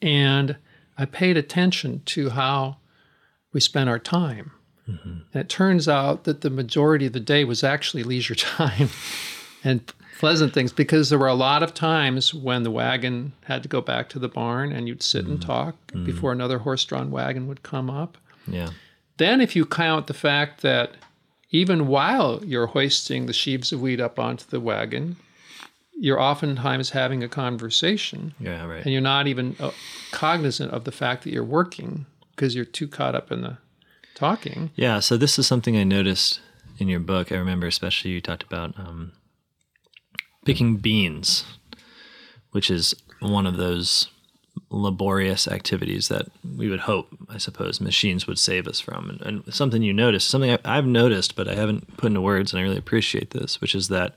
and 0.00 0.56
I 0.96 1.04
paid 1.04 1.36
attention 1.36 2.02
to 2.06 2.30
how 2.30 2.76
we 3.52 3.60
spent 3.60 3.90
our 3.90 3.98
time. 3.98 4.52
And 4.86 5.24
it 5.32 5.48
turns 5.48 5.88
out 5.88 6.24
that 6.24 6.42
the 6.42 6.50
majority 6.50 7.06
of 7.06 7.14
the 7.14 7.20
day 7.20 7.44
was 7.44 7.64
actually 7.64 8.02
leisure 8.02 8.34
time 8.34 8.90
and 9.64 9.92
pleasant 10.24 10.52
things 10.54 10.72
because 10.72 11.10
there 11.10 11.18
were 11.18 11.34
a 11.38 11.42
lot 11.48 11.62
of 11.62 11.74
times 11.74 12.32
when 12.32 12.62
the 12.62 12.70
wagon 12.70 13.32
had 13.44 13.62
to 13.62 13.68
go 13.68 13.80
back 13.80 14.08
to 14.08 14.18
the 14.18 14.28
barn 14.28 14.72
and 14.72 14.88
you'd 14.88 15.02
sit 15.02 15.26
and 15.26 15.40
talk 15.42 15.74
before 16.04 16.32
another 16.32 16.58
horse 16.60 16.84
drawn 16.84 17.10
wagon 17.10 17.46
would 17.48 17.62
come 17.62 17.88
up. 18.02 18.16
yeah. 18.46 18.70
Then, 19.16 19.40
if 19.40 19.54
you 19.54 19.64
count 19.64 20.06
the 20.08 20.14
fact 20.28 20.62
that 20.62 20.88
even 21.50 21.86
while 21.86 22.40
you're 22.44 22.66
hoisting 22.66 23.26
the 23.26 23.32
sheaves 23.32 23.72
of 23.72 23.80
wheat 23.80 24.00
up 24.00 24.18
onto 24.18 24.44
the 24.48 24.58
wagon, 24.58 25.16
you're 26.06 26.20
oftentimes 26.20 26.90
having 26.90 27.22
a 27.22 27.28
conversation 27.28 28.34
Yeah, 28.40 28.66
right. 28.66 28.82
and 28.84 28.92
you're 28.92 29.00
not 29.14 29.28
even 29.28 29.54
uh, 29.60 29.70
cognizant 30.10 30.72
of 30.72 30.82
the 30.84 30.90
fact 30.90 31.22
that 31.22 31.32
you're 31.32 31.44
working 31.60 32.06
because 32.34 32.56
you're 32.56 32.64
too 32.78 32.88
caught 32.88 33.14
up 33.14 33.30
in 33.30 33.42
the 33.42 33.58
talking. 34.16 34.70
Yeah, 34.74 34.98
so 35.00 35.16
this 35.16 35.38
is 35.38 35.46
something 35.46 35.76
I 35.76 35.84
noticed 35.84 36.40
in 36.78 36.88
your 36.88 37.00
book. 37.00 37.30
I 37.30 37.36
remember 37.36 37.68
especially 37.68 38.10
you 38.10 38.20
talked 38.20 38.42
about 38.42 38.76
um, 38.76 39.12
picking 40.44 40.76
beans, 40.76 41.44
which 42.50 42.70
is 42.70 42.94
one 43.20 43.46
of 43.46 43.56
those 43.56 44.08
laborious 44.70 45.48
activities 45.48 46.08
that 46.08 46.26
we 46.56 46.68
would 46.68 46.80
hope, 46.80 47.08
I 47.28 47.38
suppose, 47.38 47.80
machines 47.80 48.26
would 48.26 48.38
save 48.38 48.68
us 48.68 48.80
from. 48.80 49.10
And, 49.10 49.22
and 49.22 49.54
something 49.54 49.82
you 49.82 49.92
noticed, 49.92 50.28
something 50.28 50.50
I, 50.50 50.58
I've 50.64 50.86
noticed, 50.86 51.36
but 51.36 51.48
I 51.48 51.54
haven't 51.54 51.96
put 51.96 52.08
into 52.08 52.20
words, 52.20 52.52
and 52.52 52.60
I 52.60 52.62
really 52.62 52.78
appreciate 52.78 53.30
this, 53.30 53.60
which 53.60 53.74
is 53.74 53.88
that 53.88 54.14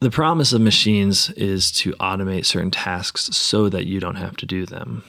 the 0.00 0.10
promise 0.10 0.52
of 0.52 0.60
machines 0.60 1.30
is 1.30 1.72
to 1.72 1.92
automate 1.94 2.46
certain 2.46 2.70
tasks 2.70 3.24
so 3.36 3.68
that 3.68 3.86
you 3.86 3.98
don't 3.98 4.14
have 4.14 4.36
to 4.36 4.46
do 4.46 4.64
them. 4.64 5.02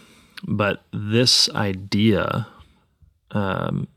But 0.48 0.82
this 0.92 1.50
idea 1.52 2.48
um, 3.32 3.88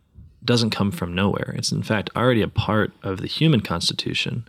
doesn't 0.45 0.71
come 0.71 0.91
from 0.91 1.15
nowhere. 1.15 1.55
It's 1.57 1.73
in 1.73 1.83
fact 1.83 2.11
already 2.15 2.43
a 2.43 2.49
part 2.49 2.93
of 3.03 3.21
the 3.21 3.27
human 3.27 3.61
constitution, 3.61 4.47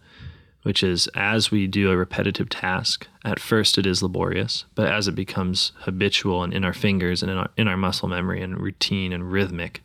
which 0.63 0.82
is 0.82 1.08
as 1.13 1.51
we 1.51 1.67
do 1.67 1.91
a 1.91 1.98
repetitive 1.98 2.50
task, 2.50 3.08
at 3.24 3.39
first 3.39 3.77
it 3.77 3.86
is 3.86 4.01
laborious, 4.01 4.65
but 4.75 4.88
as 4.88 5.08
it 5.08 5.15
becomes 5.15 5.72
habitual 5.79 6.43
and 6.43 6.53
in 6.53 6.65
our 6.65 6.74
fingers 6.74 7.22
and 7.22 7.32
in 7.32 7.38
our, 7.38 7.50
in 7.58 7.67
our 7.67 7.77
muscle 7.77 8.08
memory 8.08 8.41
and 8.41 8.60
routine 8.60 9.13
and 9.13 9.32
rhythmic, 9.32 9.82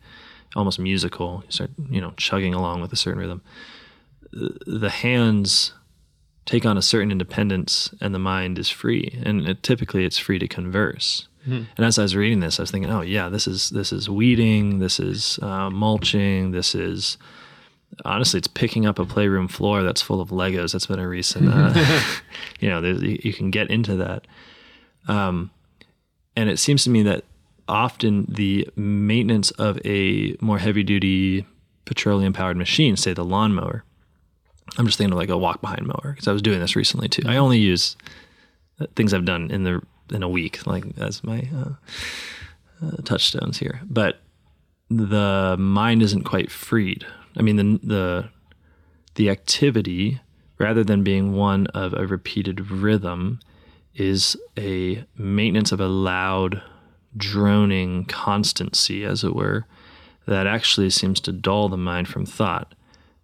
almost 0.55 0.79
musical, 0.79 1.43
you 1.45 1.51
start, 1.51 1.71
you 1.89 2.01
know, 2.01 2.13
chugging 2.17 2.53
along 2.53 2.81
with 2.81 2.91
a 2.91 2.95
certain 2.95 3.19
rhythm, 3.19 3.41
the 4.31 4.89
hands 4.89 5.73
take 6.45 6.65
on 6.65 6.77
a 6.77 6.81
certain 6.81 7.11
independence 7.11 7.93
and 8.01 8.13
the 8.13 8.19
mind 8.19 8.57
is 8.57 8.69
free. 8.69 9.19
And 9.23 9.47
it, 9.47 9.63
typically 9.63 10.05
it's 10.05 10.17
free 10.17 10.39
to 10.39 10.47
converse. 10.47 11.27
Mm-hmm. 11.43 11.63
And 11.77 11.85
as 11.85 11.99
I 11.99 12.03
was 12.03 12.15
reading 12.15 12.39
this, 12.39 12.59
I 12.59 12.63
was 12.63 12.71
thinking, 12.71 12.91
oh 12.91 13.01
yeah, 13.01 13.29
this 13.29 13.47
is 13.47 13.69
this 13.69 13.93
is 13.93 14.09
weeding, 14.09 14.79
this 14.79 14.99
is 14.99 15.39
uh, 15.41 15.69
mulching, 15.69 16.51
this 16.51 16.75
is 16.75 17.17
honestly, 18.05 18.37
it's 18.37 18.47
picking 18.47 18.85
up 18.85 18.99
a 18.99 19.05
playroom 19.05 19.47
floor 19.47 19.83
that's 19.83 20.01
full 20.01 20.21
of 20.21 20.29
Legos. 20.29 20.73
That's 20.73 20.85
been 20.85 20.99
a 20.99 21.07
recent, 21.07 21.49
uh, 21.51 21.73
you 22.59 22.69
know, 22.69 22.81
you 22.81 23.33
can 23.33 23.51
get 23.51 23.69
into 23.69 23.95
that. 23.97 24.25
Um, 25.07 25.51
and 26.35 26.49
it 26.49 26.57
seems 26.57 26.83
to 26.83 26.89
me 26.89 27.03
that 27.03 27.25
often 27.67 28.25
the 28.29 28.67
maintenance 28.75 29.51
of 29.51 29.79
a 29.85 30.35
more 30.41 30.57
heavy 30.57 30.83
duty 30.83 31.45
petroleum 31.85 32.33
powered 32.33 32.57
machine, 32.57 32.95
say 32.95 33.13
the 33.13 33.25
lawnmower, 33.25 33.83
I'm 34.77 34.85
just 34.85 34.97
thinking 34.97 35.13
of 35.13 35.17
like 35.17 35.29
a 35.29 35.37
walk 35.37 35.61
behind 35.61 35.87
mower 35.87 36.11
because 36.13 36.27
I 36.27 36.31
was 36.31 36.41
doing 36.41 36.59
this 36.59 36.75
recently 36.75 37.09
too. 37.09 37.23
I 37.25 37.37
only 37.37 37.57
use 37.57 37.97
things 38.95 39.13
I've 39.13 39.25
done 39.25 39.51
in 39.51 39.63
the 39.63 39.81
in 40.11 40.23
a 40.23 40.29
week, 40.29 40.65
like 40.65 40.85
as 40.97 41.23
my 41.23 41.47
uh, 41.55 42.85
uh, 42.85 42.97
touchstones 43.03 43.59
here. 43.59 43.81
But 43.83 44.19
the 44.89 45.55
mind 45.59 46.01
isn't 46.01 46.23
quite 46.23 46.51
freed. 46.51 47.05
I 47.39 47.41
mean, 47.41 47.55
the 47.55 47.79
the 47.81 48.29
the 49.15 49.29
activity, 49.29 50.19
rather 50.57 50.83
than 50.83 51.03
being 51.03 51.33
one 51.33 51.67
of 51.67 51.93
a 51.93 52.05
repeated 52.05 52.69
rhythm, 52.69 53.39
is 53.95 54.37
a 54.57 55.05
maintenance 55.17 55.71
of 55.71 55.79
a 55.79 55.87
loud, 55.87 56.61
droning 57.15 58.05
constancy, 58.05 59.03
as 59.05 59.23
it 59.23 59.33
were, 59.33 59.65
that 60.27 60.45
actually 60.45 60.89
seems 60.89 61.19
to 61.21 61.31
dull 61.31 61.69
the 61.69 61.77
mind 61.77 62.07
from 62.07 62.25
thought. 62.25 62.75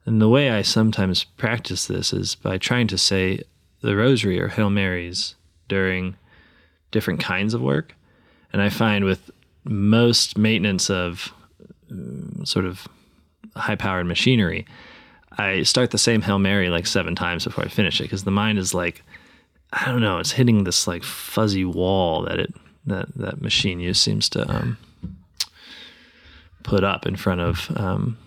And 0.06 0.22
the 0.22 0.30
way 0.30 0.50
I 0.50 0.62
sometimes 0.62 1.24
practice 1.24 1.86
this 1.88 2.14
is 2.14 2.36
by 2.36 2.58
trying 2.58 2.88
to 2.88 2.98
say 2.98 3.42
the 3.82 3.96
rosary 3.96 4.40
or 4.40 4.48
Hail 4.48 4.70
Marys 4.70 5.36
during 5.68 6.16
different 6.92 7.20
kinds 7.20 7.54
of 7.54 7.62
work. 7.62 7.96
And 8.54 8.62
I 8.62 8.70
find 8.70 9.04
with 9.04 9.30
most 9.64 10.38
maintenance 10.38 10.90
of 10.90 11.34
um, 11.92 12.46
sort 12.46 12.66
of 12.66 12.88
high 13.56 13.76
powered 13.76 14.06
machinery, 14.06 14.66
I 15.38 15.64
start 15.64 15.92
the 15.92 15.98
same 15.98 16.22
Hail 16.22 16.40
Mary 16.40 16.70
like 16.70 16.88
seven 16.88 17.16
times 17.16 17.46
before 17.46 17.64
I 17.64 17.68
finish 17.68 18.00
it 18.00 18.04
because 18.04 18.24
the 18.24 18.32
mind 18.32 18.58
is 18.58 18.74
like, 18.74 19.04
I 19.74 19.86
don't 19.86 20.02
know, 20.02 20.20
it's 20.20 20.32
hitting 20.32 20.64
this 20.64 20.88
like 20.88 21.04
fuzzy 21.04 21.66
wall 21.66 22.24
that 22.24 22.40
it 22.40 22.54
that 22.86 23.08
that 23.16 23.42
machine 23.42 23.80
use 23.80 24.00
seems 24.00 24.30
to 24.30 24.50
um, 24.50 24.78
put 26.64 26.84
up 26.84 27.06
in 27.06 27.16
front 27.16 27.42
of 27.42 27.72
um, 27.76 28.18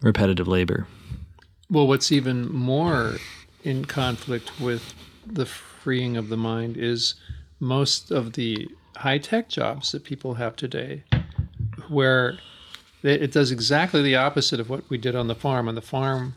repetitive 0.00 0.48
labor. 0.48 0.86
Well, 1.70 1.86
what's 1.86 2.12
even 2.12 2.50
more 2.52 3.16
in 3.64 3.84
conflict 3.84 4.60
with 4.60 4.94
the 5.26 5.46
freeing 5.46 6.16
of 6.16 6.28
the 6.28 6.36
mind 6.36 6.76
is 6.76 7.16
most 7.58 8.10
of 8.10 8.34
the 8.34 8.68
high 8.96 9.18
tech 9.18 9.48
jobs 9.48 9.92
that 9.92 10.04
people 10.04 10.34
have 10.34 10.54
today, 10.56 11.02
where 11.88 12.38
it 13.02 13.32
does 13.32 13.50
exactly 13.50 14.02
the 14.02 14.16
opposite 14.16 14.60
of 14.60 14.68
what 14.68 14.88
we 14.88 14.98
did 14.98 15.14
on 15.14 15.28
the 15.28 15.34
farm. 15.34 15.68
On 15.68 15.74
the 15.74 15.82
farm, 15.82 16.34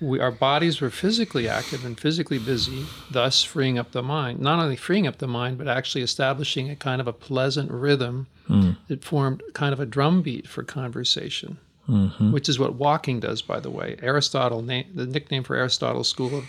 we, 0.00 0.18
our 0.18 0.30
bodies 0.30 0.80
were 0.80 0.90
physically 0.90 1.48
active 1.48 1.84
and 1.84 1.98
physically 1.98 2.38
busy, 2.38 2.86
thus 3.10 3.44
freeing 3.44 3.78
up 3.78 3.92
the 3.92 4.02
mind. 4.02 4.40
Not 4.40 4.58
only 4.58 4.76
freeing 4.76 5.06
up 5.06 5.18
the 5.18 5.28
mind, 5.28 5.58
but 5.58 5.68
actually 5.68 6.02
establishing 6.02 6.70
a 6.70 6.76
kind 6.76 7.00
of 7.00 7.06
a 7.06 7.12
pleasant 7.12 7.70
rhythm 7.70 8.28
mm. 8.48 8.76
that 8.88 9.04
formed 9.04 9.42
kind 9.52 9.72
of 9.72 9.80
a 9.80 9.86
drumbeat 9.86 10.48
for 10.48 10.62
conversation 10.62 11.58
mm-hmm. 11.90 12.32
which 12.32 12.48
is 12.48 12.58
what 12.58 12.74
walking 12.74 13.20
does, 13.20 13.42
by 13.42 13.60
the 13.60 13.70
way. 13.70 13.96
Aristotle, 14.00 14.62
the 14.62 14.84
nickname 14.94 15.42
for 15.42 15.56
Aristotle's 15.56 16.08
school 16.08 16.38
of 16.38 16.44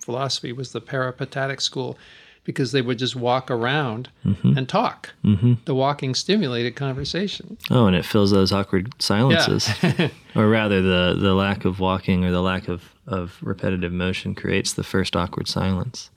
philosophy 0.00 0.52
was 0.52 0.72
the 0.72 0.80
Peripatetic 0.80 1.60
school 1.60 1.98
because 2.46 2.72
they 2.72 2.80
would 2.80 2.98
just 2.98 3.16
walk 3.16 3.50
around 3.50 4.08
mm-hmm. 4.24 4.56
and 4.56 4.68
talk. 4.68 5.10
Mm-hmm. 5.24 5.54
The 5.64 5.74
walking 5.74 6.14
stimulated 6.14 6.76
conversation. 6.76 7.58
Oh, 7.70 7.86
and 7.86 7.96
it 7.96 8.04
fills 8.04 8.30
those 8.30 8.52
awkward 8.52 8.94
silences. 9.02 9.68
Yeah. 9.82 10.08
or 10.36 10.48
rather, 10.48 10.80
the, 10.80 11.18
the 11.20 11.34
lack 11.34 11.64
of 11.64 11.80
walking 11.80 12.24
or 12.24 12.30
the 12.30 12.40
lack 12.40 12.68
of, 12.68 12.94
of 13.06 13.36
repetitive 13.42 13.92
motion 13.92 14.34
creates 14.34 14.72
the 14.72 14.84
first 14.84 15.16
awkward 15.16 15.48
silence. 15.48 16.08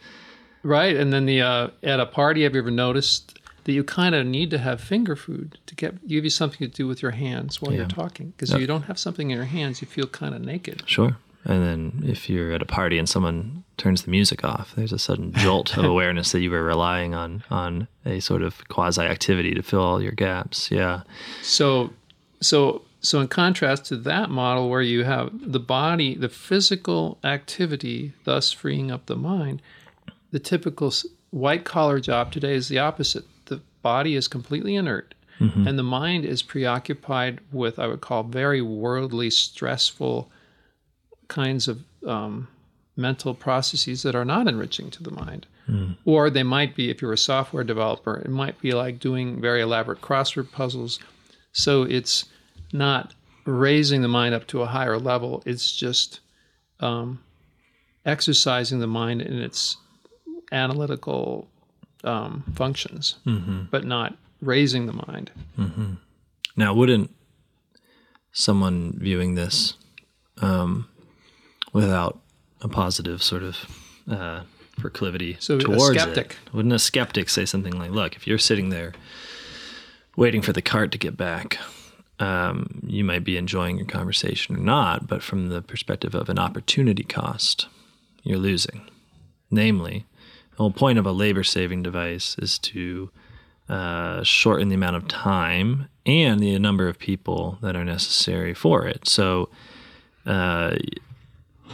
Right. 0.62 0.96
And 0.96 1.12
then 1.12 1.26
the 1.26 1.42
uh, 1.42 1.70
at 1.84 2.00
a 2.00 2.06
party, 2.06 2.44
have 2.44 2.54
you 2.54 2.62
ever 2.62 2.72
noticed 2.72 3.40
that 3.64 3.74
you 3.74 3.84
kind 3.84 4.16
of 4.16 4.26
need 4.26 4.50
to 4.52 4.58
have 4.58 4.82
finger 4.82 5.16
food 5.16 5.58
to 5.66 5.76
get 5.76 6.08
give 6.08 6.24
you 6.24 6.30
something 6.30 6.60
to 6.60 6.68
do 6.68 6.88
with 6.88 7.02
your 7.02 7.12
hands 7.12 7.62
while 7.62 7.72
yeah. 7.72 7.80
you're 7.80 7.88
talking. 7.88 8.32
Because 8.32 8.52
if 8.52 8.62
you 8.62 8.68
don't 8.68 8.84
have 8.84 8.98
something 8.98 9.30
in 9.30 9.36
your 9.36 9.46
hands, 9.46 9.82
you 9.82 9.88
feel 9.88 10.08
kind 10.08 10.34
of 10.34 10.42
naked. 10.42 10.84
Sure. 10.86 11.18
And 11.50 11.64
then 11.64 12.04
if 12.08 12.30
you're 12.30 12.52
at 12.52 12.62
a 12.62 12.66
party 12.66 13.00
and 13.00 13.10
someone 13.10 13.64
turns 13.78 14.04
the 14.04 14.12
music 14.12 14.44
off, 14.44 14.76
there's 14.76 14.94
a 14.94 15.00
sudden 15.00 15.34
jolt 15.38 15.76
of 15.78 15.84
awareness 15.84 16.32
that 16.32 16.42
you 16.42 16.52
were 16.52 16.64
relying 16.64 17.16
on 17.16 17.44
on 17.50 17.88
a 18.06 18.20
sort 18.20 18.44
of 18.44 18.68
quasi 18.68 19.02
activity 19.02 19.56
to 19.56 19.64
fill 19.64 19.82
all 19.82 20.02
your 20.02 20.12
gaps. 20.12 20.70
Yeah. 20.70 21.02
So 21.42 21.92
so 22.40 22.84
so 23.02 23.20
in 23.20 23.30
contrast 23.30 23.86
to 23.86 23.98
that 23.98 24.30
model 24.30 24.70
where 24.70 24.84
you 24.84 25.06
have 25.06 25.32
the 25.34 25.60
body, 25.60 26.14
the 26.14 26.30
physical 26.30 27.18
activity, 27.24 28.14
thus 28.26 28.52
freeing 28.52 28.92
up 28.92 29.08
the 29.08 29.16
mind, 29.16 29.64
the 30.32 30.40
typical 30.40 30.94
white 31.32 31.66
collar 31.66 32.00
job 32.00 32.32
today 32.32 32.54
is 32.54 32.68
the 32.68 32.78
opposite 32.78 33.26
The 33.46 33.62
body 33.82 34.16
is 34.16 34.28
completely 34.28 34.76
inert 34.76 35.16
mm-hmm. 35.40 35.68
and 35.68 35.80
the 35.80 35.84
mind 35.84 36.26
is 36.26 36.44
preoccupied 36.44 37.40
with, 37.52 37.80
I 37.80 37.88
would 37.88 38.02
call, 38.02 38.22
very 38.24 38.62
worldly, 38.62 39.32
stressful 39.32 40.30
kinds 41.30 41.70
of 41.70 41.82
um, 42.06 42.50
mental 42.98 43.34
processes 43.34 44.04
that 44.04 44.16
are 44.16 44.26
not 44.26 44.48
enriching 44.48 44.92
to 44.92 45.02
the 45.02 45.12
mind. 45.12 45.48
Mm. 45.70 45.96
Or 46.04 46.30
they 46.30 46.44
might 46.44 46.76
be, 46.76 46.90
if 46.90 47.02
you're 47.02 47.14
a 47.14 47.18
software 47.18 47.64
developer, 47.64 48.18
it 48.18 48.30
might 48.30 48.60
be 48.60 48.74
like 48.74 49.00
doing 49.00 49.40
very 49.40 49.62
elaborate 49.62 50.02
crossword 50.02 50.52
puzzles. 50.52 51.00
So 51.54 51.84
it's 51.84 52.26
not 52.74 53.14
raising 53.46 54.02
the 54.02 54.08
mind 54.08 54.36
up 54.36 54.48
to 54.48 54.62
a 54.62 54.66
higher 54.66 54.98
level, 54.98 55.42
it's 55.46 55.76
just 55.76 56.20
um, 56.80 57.20
exercising 58.06 58.80
the 58.80 58.88
mind 58.88 59.22
in 59.22 59.40
its 59.40 59.78
analytical 60.52 61.48
um, 62.04 62.44
functions, 62.56 63.16
mm-hmm. 63.26 63.64
but 63.72 63.86
not 63.86 64.16
raising 64.42 64.86
the 64.86 64.94
mind. 65.08 65.32
Mm-hmm. 65.58 65.94
Now, 66.56 66.74
wouldn't 66.74 67.14
someone 68.32 68.94
viewing 68.98 69.36
this 69.36 69.74
um, 70.42 70.88
without 71.74 72.20
a 72.62 72.68
positive 72.68 73.22
sort 73.24 73.44
of 73.44 73.58
uh, 74.10 74.42
proclivity 74.78 75.38
so 75.40 75.60
towards 75.60 75.98
a 75.98 76.00
skeptic. 76.00 76.38
it, 76.46 76.54
wouldn't 76.54 76.74
a 76.74 76.80
skeptic 76.80 77.30
say 77.30 77.46
something 77.46 77.78
like, 77.78 77.92
"Look, 77.92 78.16
if 78.16 78.28
you're 78.28 78.38
sitting 78.38 78.70
there 78.70 78.94
waiting 80.16 80.42
for 80.42 80.54
the 80.54 80.62
cart 80.62 80.92
to 80.92 80.98
get 80.98 81.18
back." 81.18 81.58
Um, 82.22 82.82
you 82.86 83.06
might 83.06 83.24
be 83.24 83.38
enjoying 83.38 83.78
your 83.78 83.86
conversation 83.86 84.58
or 84.58 84.60
not, 84.60 85.08
but 85.08 85.24
from 85.24 85.48
the 85.48 85.62
perspective 85.62 86.14
of 86.14 86.28
an 86.28 86.38
opportunity 86.38 87.04
cost, 87.04 87.70
you're 88.24 88.38
losing. 88.38 88.90
Namely, 89.50 90.06
the 90.52 90.58
whole 90.58 90.72
point 90.72 91.00
of 91.00 91.06
a 91.06 91.14
labor 91.14 91.46
saving 91.46 91.82
device 91.82 92.36
is 92.38 92.60
to 92.60 93.10
uh, 93.70 94.22
shorten 94.24 94.68
the 94.68 94.76
amount 94.76 94.98
of 94.98 95.08
time 95.08 95.88
and 96.06 96.42
the 96.42 96.60
number 96.60 96.90
of 96.90 97.00
people 97.00 97.58
that 97.62 97.76
are 97.76 97.86
necessary 97.86 98.54
for 98.54 98.86
it. 98.86 99.08
So 99.08 99.50
uh, 100.26 100.76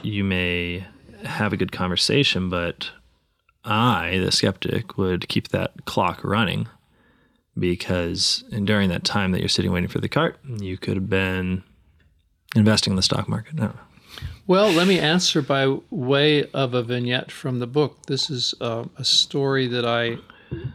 you 0.05 0.23
may 0.23 0.85
have 1.23 1.53
a 1.53 1.57
good 1.57 1.71
conversation, 1.71 2.49
but 2.49 2.91
I, 3.63 4.19
the 4.23 4.31
skeptic, 4.31 4.97
would 4.97 5.27
keep 5.27 5.49
that 5.49 5.85
clock 5.85 6.23
running 6.23 6.67
because 7.57 8.43
during 8.63 8.89
that 8.89 9.03
time 9.03 9.31
that 9.31 9.39
you're 9.39 9.49
sitting 9.49 9.71
waiting 9.71 9.89
for 9.89 9.99
the 9.99 10.09
cart, 10.09 10.37
you 10.59 10.77
could 10.77 10.95
have 10.95 11.09
been 11.09 11.63
investing 12.55 12.91
in 12.91 12.97
the 12.97 13.01
stock 13.01 13.27
market. 13.27 13.55
Well, 14.47 14.71
let 14.71 14.87
me 14.87 14.99
answer 14.99 15.41
by 15.41 15.77
way 15.89 16.49
of 16.51 16.73
a 16.73 16.83
vignette 16.83 17.31
from 17.31 17.59
the 17.59 17.67
book. 17.67 18.05
This 18.05 18.29
is 18.29 18.53
uh, 18.61 18.85
a 18.97 19.03
story 19.03 19.67
that 19.67 19.85
I 19.85 20.17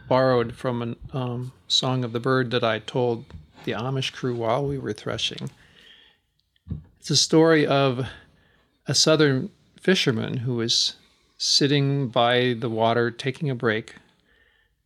borrowed 0.07 0.53
from 0.55 0.97
a 1.13 1.17
um, 1.17 1.53
Song 1.67 2.03
of 2.03 2.11
the 2.11 2.19
Bird 2.19 2.51
that 2.51 2.63
I 2.63 2.79
told 2.79 3.25
the 3.63 3.71
Amish 3.71 4.11
crew 4.11 4.35
while 4.35 4.65
we 4.65 4.77
were 4.77 4.93
threshing. 4.93 5.49
It's 6.99 7.09
a 7.09 7.15
story 7.15 7.65
of 7.65 8.05
a 8.91 8.93
southern 8.93 9.49
fisherman 9.79 10.37
who 10.37 10.55
was 10.55 10.95
sitting 11.37 12.09
by 12.09 12.53
the 12.59 12.69
water 12.69 13.09
taking 13.09 13.49
a 13.49 13.55
break. 13.55 13.95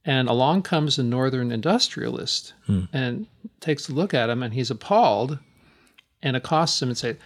And 0.05 0.29
along 0.29 0.62
comes 0.62 1.00
a 1.00 1.03
northern 1.03 1.51
industrialist 1.51 2.53
hmm. 2.67 2.83
and 2.93 3.25
takes 3.59 3.89
a 3.89 3.93
look 3.93 4.13
at 4.13 4.29
him, 4.29 4.43
and 4.43 4.53
he's 4.53 4.69
appalled 4.69 5.39
and 6.21 6.38
accosts 6.38 6.79
him 6.79 6.89
and 6.89 6.97
says, 6.97 7.17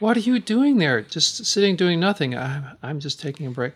What 0.00 0.16
are 0.16 0.26
you 0.28 0.40
doing 0.40 0.78
there? 0.78 1.00
Just 1.00 1.46
sitting 1.46 1.76
doing 1.76 2.00
nothing. 2.00 2.36
I'm, 2.36 2.76
I'm 2.82 2.98
just 2.98 3.20
taking 3.20 3.46
a 3.46 3.50
break. 3.50 3.74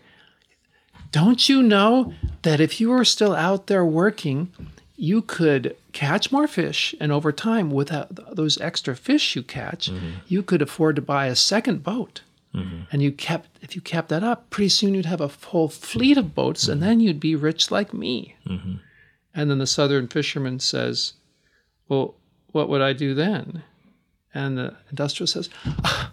Don't 1.13 1.47
you 1.47 1.63
know 1.63 2.13
that 2.41 2.59
if 2.59 2.81
you 2.81 2.89
were 2.89 3.05
still 3.05 3.33
out 3.33 3.67
there 3.67 3.85
working, 3.85 4.51
you 4.97 5.21
could 5.21 5.77
catch 5.93 6.33
more 6.33 6.47
fish, 6.47 6.93
and 6.99 7.13
over 7.13 7.31
time, 7.31 7.71
without 7.71 8.35
those 8.35 8.59
extra 8.59 8.93
fish 8.95 9.37
you 9.37 9.41
catch, 9.41 9.89
mm-hmm. 9.89 10.09
you 10.27 10.43
could 10.43 10.61
afford 10.61 10.97
to 10.97 11.01
buy 11.01 11.27
a 11.27 11.35
second 11.35 11.81
boat. 11.81 12.21
And 12.53 13.01
you 13.01 13.11
kept, 13.13 13.49
if 13.61 13.75
you 13.75 13.81
kept 13.81 14.09
that 14.09 14.23
up, 14.23 14.49
pretty 14.49 14.67
soon 14.69 14.93
you'd 14.93 15.05
have 15.05 15.21
a 15.21 15.27
whole 15.29 15.69
fleet 15.69 16.17
of 16.17 16.35
boats, 16.35 16.67
and 16.67 16.83
then 16.83 16.99
you'd 16.99 17.19
be 17.19 17.35
rich 17.35 17.71
like 17.71 17.93
me. 17.93 18.35
And 19.33 19.49
then 19.49 19.59
the 19.59 19.67
southern 19.67 20.07
fisherman 20.09 20.59
says, 20.59 21.13
"Well, 21.87 22.15
what 22.51 22.67
would 22.67 22.81
I 22.81 22.91
do 22.93 23.13
then?" 23.13 23.63
And 24.33 24.57
the 24.57 24.75
industrialist 24.89 25.33
says, 25.33 25.49
"Ah, 25.85 26.11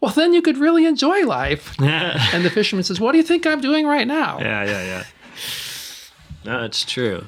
"Well, 0.00 0.12
then 0.12 0.32
you 0.32 0.40
could 0.40 0.56
really 0.56 0.86
enjoy 0.86 1.26
life." 1.26 1.74
And 1.80 2.44
the 2.44 2.50
fisherman 2.50 2.84
says, 2.84 2.98
"What 3.00 3.12
do 3.12 3.18
you 3.18 3.24
think 3.24 3.46
I'm 3.46 3.60
doing 3.60 3.86
right 3.86 4.06
now?" 4.06 4.38
yeah, 4.40 4.64
yeah. 4.64 4.84
Yeah. 4.86 5.04
No, 6.46 6.64
it's 6.64 6.84
true. 6.84 7.26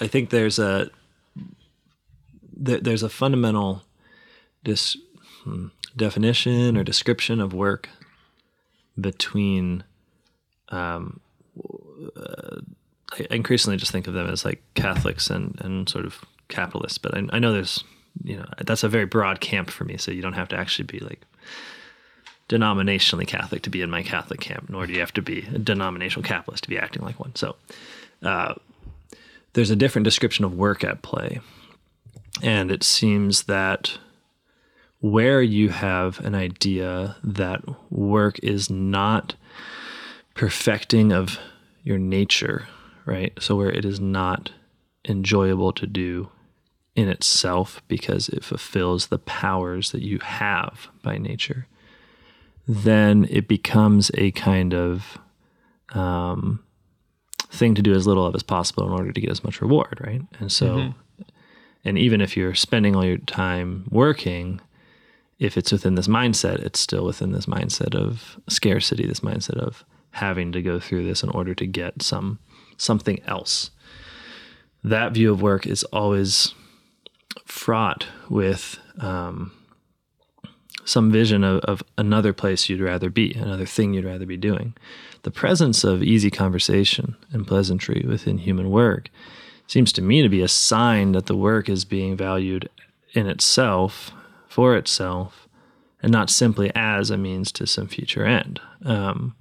I 0.00 0.06
think 0.06 0.30
there's 0.30 0.58
a 0.60 0.90
there, 2.56 2.80
there's 2.80 3.02
a 3.02 3.08
fundamental 3.08 3.82
dis, 4.64 4.96
hmm, 5.44 5.68
definition 5.96 6.76
or 6.76 6.84
description 6.84 7.40
of 7.40 7.52
work 7.52 7.88
between 9.00 9.84
um, 10.68 11.20
uh, 12.16 12.60
I 13.12 13.26
increasingly 13.30 13.76
just 13.76 13.92
think 13.92 14.06
of 14.06 14.14
them 14.14 14.28
as 14.28 14.44
like 14.44 14.62
Catholics 14.74 15.30
and, 15.30 15.58
and 15.62 15.88
sort 15.88 16.04
of 16.04 16.24
capitalists, 16.48 16.98
but 16.98 17.16
I, 17.16 17.26
I 17.30 17.38
know 17.38 17.52
there's 17.52 17.82
you 18.24 18.36
know 18.36 18.46
that's 18.64 18.82
a 18.82 18.88
very 18.88 19.06
broad 19.06 19.40
camp 19.40 19.70
for 19.70 19.84
me, 19.84 19.96
so 19.96 20.10
you 20.10 20.22
don't 20.22 20.32
have 20.32 20.48
to 20.48 20.56
actually 20.56 20.86
be 20.86 20.98
like 21.00 21.22
denominationally 22.48 23.26
Catholic 23.26 23.62
to 23.62 23.70
be 23.70 23.82
in 23.82 23.90
my 23.90 24.02
Catholic 24.02 24.40
camp, 24.40 24.68
nor 24.68 24.86
do 24.86 24.92
you 24.92 25.00
have 25.00 25.12
to 25.14 25.22
be 25.22 25.40
a 25.54 25.58
denominational 25.58 26.26
capitalist 26.26 26.64
to 26.64 26.70
be 26.70 26.78
acting 26.78 27.02
like 27.02 27.18
one. 27.18 27.34
So 27.34 27.56
uh, 28.22 28.54
there's 29.52 29.70
a 29.70 29.76
different 29.76 30.04
description 30.04 30.44
of 30.44 30.54
work 30.54 30.84
at 30.84 31.02
play. 31.02 31.40
And 32.42 32.70
it 32.70 32.82
seems 32.82 33.44
that 33.44 33.98
where 35.10 35.40
you 35.40 35.68
have 35.68 36.18
an 36.24 36.34
idea 36.34 37.16
that 37.22 37.62
work 37.92 38.40
is 38.42 38.68
not 38.68 39.36
perfecting 40.34 41.12
of 41.12 41.38
your 41.84 41.96
nature, 41.98 42.66
right? 43.04 43.32
So 43.38 43.54
where 43.54 43.70
it 43.70 43.84
is 43.84 44.00
not 44.00 44.50
enjoyable 45.08 45.72
to 45.74 45.86
do 45.86 46.28
in 46.96 47.08
itself 47.08 47.80
because 47.86 48.28
it 48.30 48.42
fulfills 48.42 49.06
the 49.06 49.18
powers 49.18 49.92
that 49.92 50.02
you 50.02 50.18
have 50.18 50.88
by 51.02 51.18
nature, 51.18 51.68
then 52.66 53.28
it 53.30 53.46
becomes 53.46 54.10
a 54.14 54.32
kind 54.32 54.74
of 54.74 55.18
um, 55.90 56.64
thing 57.48 57.76
to 57.76 57.82
do 57.82 57.94
as 57.94 58.08
little 58.08 58.26
of 58.26 58.34
as 58.34 58.42
possible 58.42 58.84
in 58.84 58.92
order 58.92 59.12
to 59.12 59.20
get 59.20 59.30
as 59.30 59.44
much 59.44 59.60
reward, 59.60 60.00
right? 60.04 60.22
And 60.40 60.50
so, 60.50 60.94
and 61.84 61.96
even 61.96 62.20
if 62.20 62.36
you're 62.36 62.54
spending 62.54 62.96
all 62.96 63.04
your 63.04 63.18
time 63.18 63.86
working, 63.90 64.60
if 65.38 65.56
it's 65.56 65.72
within 65.72 65.94
this 65.94 66.08
mindset, 66.08 66.60
it's 66.60 66.80
still 66.80 67.04
within 67.04 67.32
this 67.32 67.46
mindset 67.46 67.94
of 67.94 68.38
scarcity, 68.48 69.06
this 69.06 69.20
mindset 69.20 69.58
of 69.58 69.84
having 70.12 70.50
to 70.52 70.62
go 70.62 70.80
through 70.80 71.04
this 71.04 71.22
in 71.22 71.28
order 71.30 71.54
to 71.54 71.66
get 71.66 72.02
some 72.02 72.38
something 72.78 73.20
else. 73.26 73.70
That 74.84 75.12
view 75.12 75.32
of 75.32 75.42
work 75.42 75.66
is 75.66 75.82
always 75.84 76.54
fraught 77.44 78.06
with 78.28 78.78
um, 78.98 79.52
some 80.84 81.10
vision 81.10 81.42
of, 81.44 81.60
of 81.60 81.82
another 81.98 82.32
place 82.32 82.68
you'd 82.68 82.80
rather 82.80 83.10
be, 83.10 83.32
another 83.34 83.66
thing 83.66 83.92
you'd 83.92 84.04
rather 84.04 84.26
be 84.26 84.36
doing. 84.36 84.74
The 85.22 85.30
presence 85.30 85.84
of 85.84 86.02
easy 86.02 86.30
conversation 86.30 87.16
and 87.32 87.46
pleasantry 87.46 88.04
within 88.06 88.38
human 88.38 88.70
work 88.70 89.10
seems 89.66 89.92
to 89.94 90.02
me 90.02 90.22
to 90.22 90.28
be 90.28 90.42
a 90.42 90.48
sign 90.48 91.12
that 91.12 91.26
the 91.26 91.36
work 91.36 91.68
is 91.68 91.84
being 91.84 92.16
valued 92.16 92.68
in 93.12 93.26
itself, 93.26 94.12
for 94.56 94.74
itself, 94.74 95.46
and 96.02 96.10
not 96.10 96.30
simply 96.30 96.72
as 96.74 97.10
a 97.10 97.18
means 97.18 97.52
to 97.52 97.66
some 97.66 97.86
future 97.86 98.24
end. 98.24 98.58
Um, 98.86 99.36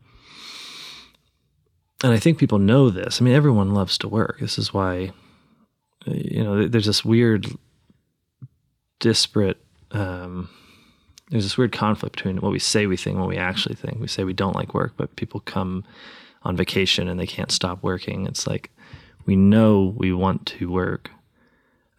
and 2.04 2.12
I 2.12 2.20
think 2.20 2.38
people 2.38 2.60
know 2.60 2.90
this. 2.90 3.22
I 3.22 3.24
mean, 3.24 3.34
everyone 3.34 3.74
loves 3.74 3.98
to 4.00 4.10
work. 4.10 4.40
This 4.42 4.60
is 4.60 4.74
why, 4.74 5.14
you 6.06 6.44
know, 6.44 6.68
there's 6.68 6.88
this 6.88 7.06
weird, 7.06 7.48
disparate. 9.00 9.64
Um, 9.92 10.50
there's 11.30 11.46
this 11.46 11.58
weird 11.58 11.72
conflict 11.72 12.18
between 12.18 12.42
what 12.42 12.52
we 12.52 12.60
say 12.60 12.86
we 12.86 12.98
think 12.98 13.14
and 13.14 13.22
what 13.22 13.30
we 13.30 13.38
actually 13.38 13.76
think. 13.76 14.02
We 14.02 14.10
say 14.10 14.26
we 14.26 14.34
don't 14.34 14.58
like 14.58 14.74
work, 14.74 14.96
but 14.98 15.16
people 15.16 15.40
come 15.40 15.86
on 16.44 16.58
vacation 16.58 17.08
and 17.08 17.18
they 17.18 17.26
can't 17.26 17.54
stop 17.54 17.82
working. 17.82 18.28
It's 18.28 18.46
like 18.46 18.70
we 19.26 19.38
know 19.38 19.94
we 19.96 20.12
want 20.12 20.46
to 20.48 20.70
work, 20.70 21.10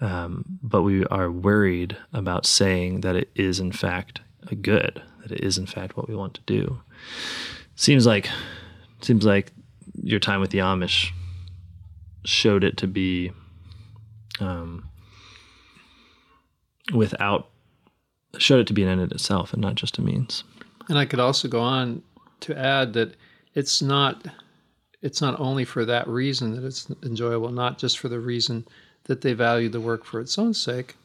um, 0.00 0.44
but 0.62 0.82
we 0.82 1.04
are 1.06 1.30
worried 1.30 1.96
about 2.12 2.46
saying 2.46 3.00
that 3.00 3.16
it 3.16 3.30
is 3.34 3.60
in 3.60 3.72
fact 3.72 4.20
a 4.48 4.54
good, 4.54 5.02
that 5.22 5.32
it 5.32 5.40
is 5.40 5.58
in 5.58 5.66
fact 5.66 5.96
what 5.96 6.08
we 6.08 6.14
want 6.14 6.34
to 6.34 6.40
do. 6.46 6.80
Seems 7.74 8.06
like 8.06 8.28
seems 9.00 9.24
like 9.24 9.52
your 10.02 10.20
time 10.20 10.40
with 10.40 10.50
the 10.50 10.58
Amish 10.58 11.10
showed 12.24 12.64
it 12.64 12.76
to 12.78 12.86
be 12.86 13.32
um, 14.40 14.88
without 16.94 17.48
showed 18.38 18.60
it 18.60 18.66
to 18.66 18.74
be 18.74 18.82
an 18.82 18.88
end 18.88 19.00
in 19.00 19.10
itself 19.10 19.52
and 19.52 19.62
not 19.62 19.74
just 19.74 19.98
a 19.98 20.02
means. 20.02 20.44
And 20.88 20.98
I 20.98 21.06
could 21.06 21.20
also 21.20 21.48
go 21.48 21.60
on 21.60 22.02
to 22.40 22.56
add 22.58 22.92
that 22.94 23.16
it's 23.54 23.80
not 23.80 24.26
it's 25.02 25.20
not 25.20 25.38
only 25.38 25.64
for 25.64 25.84
that 25.84 26.08
reason 26.08 26.54
that 26.54 26.64
it's 26.64 26.90
enjoyable, 27.02 27.50
not 27.50 27.78
just 27.78 27.98
for 27.98 28.08
the 28.08 28.20
reason 28.20 28.66
that 29.06 29.20
they 29.22 29.32
value 29.32 29.68
the 29.68 29.80
work 29.80 30.04
for 30.04 30.20
its 30.20 30.38
own 30.38 30.54
sake, 30.54 30.96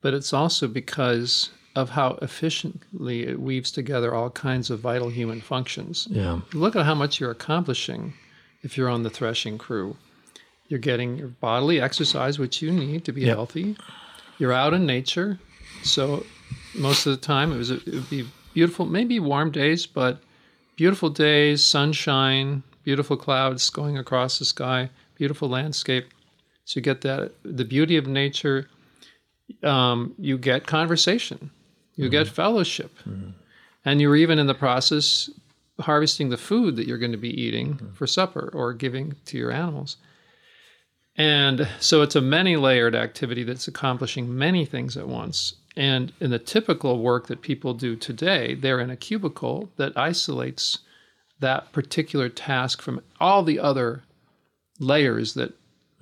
but 0.00 0.14
it's 0.14 0.32
also 0.32 0.66
because 0.68 1.50
of 1.76 1.90
how 1.90 2.18
efficiently 2.22 3.22
it 3.26 3.40
weaves 3.40 3.70
together 3.70 4.14
all 4.14 4.30
kinds 4.30 4.70
of 4.70 4.80
vital 4.80 5.08
human 5.08 5.40
functions. 5.40 6.08
Yeah. 6.10 6.40
Look 6.52 6.74
at 6.74 6.84
how 6.84 6.94
much 6.94 7.20
you're 7.20 7.30
accomplishing 7.30 8.14
if 8.62 8.76
you're 8.76 8.88
on 8.88 9.02
the 9.04 9.10
threshing 9.10 9.56
crew. 9.58 9.96
You're 10.68 10.80
getting 10.80 11.16
your 11.16 11.28
bodily 11.28 11.80
exercise, 11.80 12.38
which 12.38 12.60
you 12.62 12.70
need 12.72 13.04
to 13.04 13.12
be 13.12 13.22
Yep. 13.22 13.36
healthy. 13.36 13.76
You're 14.38 14.52
out 14.52 14.74
in 14.74 14.86
nature, 14.86 15.38
so 15.82 16.24
most 16.74 17.06
of 17.06 17.12
the 17.12 17.24
time 17.26 17.52
it 17.52 17.56
was 17.56 17.70
it 17.70 17.84
would 17.86 18.10
be 18.10 18.26
beautiful, 18.54 18.86
maybe 18.86 19.18
warm 19.20 19.50
days, 19.50 19.86
but 19.86 20.22
beautiful 20.76 21.10
days, 21.10 21.64
sunshine, 21.64 22.62
beautiful 22.84 23.16
clouds 23.16 23.68
going 23.70 23.98
across 23.98 24.38
the 24.38 24.44
sky, 24.44 24.90
beautiful 25.16 25.48
landscape. 25.48 26.06
So 26.70 26.78
you 26.78 26.82
get 26.82 27.00
that 27.00 27.32
the 27.42 27.64
beauty 27.64 27.96
of 27.96 28.06
nature. 28.06 28.68
Um, 29.64 30.14
you 30.16 30.38
get 30.38 30.68
conversation, 30.68 31.50
you 31.96 32.08
get 32.08 32.26
mm-hmm. 32.26 32.34
fellowship, 32.36 32.96
mm-hmm. 33.00 33.30
and 33.84 34.00
you're 34.00 34.14
even 34.14 34.38
in 34.38 34.46
the 34.46 34.54
process 34.54 35.28
harvesting 35.80 36.28
the 36.28 36.36
food 36.36 36.76
that 36.76 36.86
you're 36.86 36.96
going 36.96 37.10
to 37.10 37.18
be 37.18 37.42
eating 37.42 37.74
mm-hmm. 37.74 37.92
for 37.94 38.06
supper 38.06 38.52
or 38.54 38.72
giving 38.72 39.16
to 39.24 39.36
your 39.36 39.50
animals. 39.50 39.96
And 41.16 41.66
so 41.80 42.02
it's 42.02 42.14
a 42.14 42.20
many 42.20 42.54
layered 42.54 42.94
activity 42.94 43.42
that's 43.42 43.66
accomplishing 43.66 44.38
many 44.38 44.64
things 44.64 44.96
at 44.96 45.08
once. 45.08 45.54
And 45.76 46.12
in 46.20 46.30
the 46.30 46.38
typical 46.38 47.00
work 47.00 47.26
that 47.26 47.42
people 47.42 47.74
do 47.74 47.96
today, 47.96 48.54
they're 48.54 48.78
in 48.78 48.90
a 48.90 48.96
cubicle 48.96 49.70
that 49.76 49.96
isolates 49.96 50.78
that 51.40 51.72
particular 51.72 52.28
task 52.28 52.80
from 52.80 53.02
all 53.18 53.42
the 53.42 53.58
other 53.58 54.04
layers 54.78 55.34
that 55.34 55.52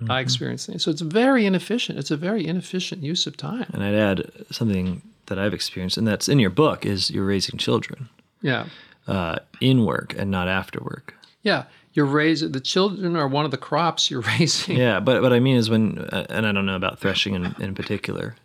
I 0.09 0.21
experience. 0.21 0.69
So 0.79 0.91
it's 0.91 1.01
very 1.01 1.45
inefficient. 1.47 1.99
It's 1.99 2.11
a 2.11 2.17
very 2.17 2.47
inefficient 2.47 3.03
use 3.03 3.27
of 3.27 3.37
time. 3.37 3.67
And 3.73 3.83
I'd 3.83 3.95
add 3.95 4.31
something 4.51 5.03
that 5.27 5.39
I've 5.39 5.55
experienced, 5.55 5.97
and 5.99 6.07
that's 6.07 6.29
in 6.29 6.39
your 6.39 6.51
book, 6.51 6.87
is 6.87 7.11
you're 7.11 7.25
raising 7.27 7.59
children 7.59 8.09
Yeah. 8.41 8.67
uh, 9.07 9.39
in 9.61 9.85
work 9.85 10.15
and 10.17 10.31
not 10.31 10.47
after 10.49 10.81
work. 10.81 11.15
Yeah. 11.43 11.65
you're 11.95 12.07
raising 12.07 12.53
the 12.53 12.61
children 12.61 13.17
are 13.17 13.27
one 13.27 13.45
of 13.45 13.51
the 13.51 13.57
crops 13.57 14.09
you're 14.11 14.21
raising. 14.39 14.77
Yeah, 14.77 15.01
but 15.01 15.21
what 15.23 15.33
I 15.33 15.41
mean 15.41 15.57
is 15.57 15.69
when, 15.69 15.99
uh, 15.99 16.27
and 16.31 16.47
I 16.47 16.53
don't 16.53 16.67
know 16.67 16.77
about 16.77 17.01
threshing 17.01 17.35
in, 17.35 17.55
in 17.59 17.75
particular, 17.75 18.37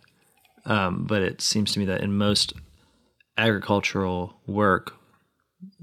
um, 0.66 1.04
but 1.06 1.22
it 1.22 1.40
seems 1.40 1.72
to 1.72 1.78
me 1.78 1.84
that 1.84 2.00
in 2.00 2.16
most 2.16 2.52
agricultural 3.38 4.34
work, 4.46 4.94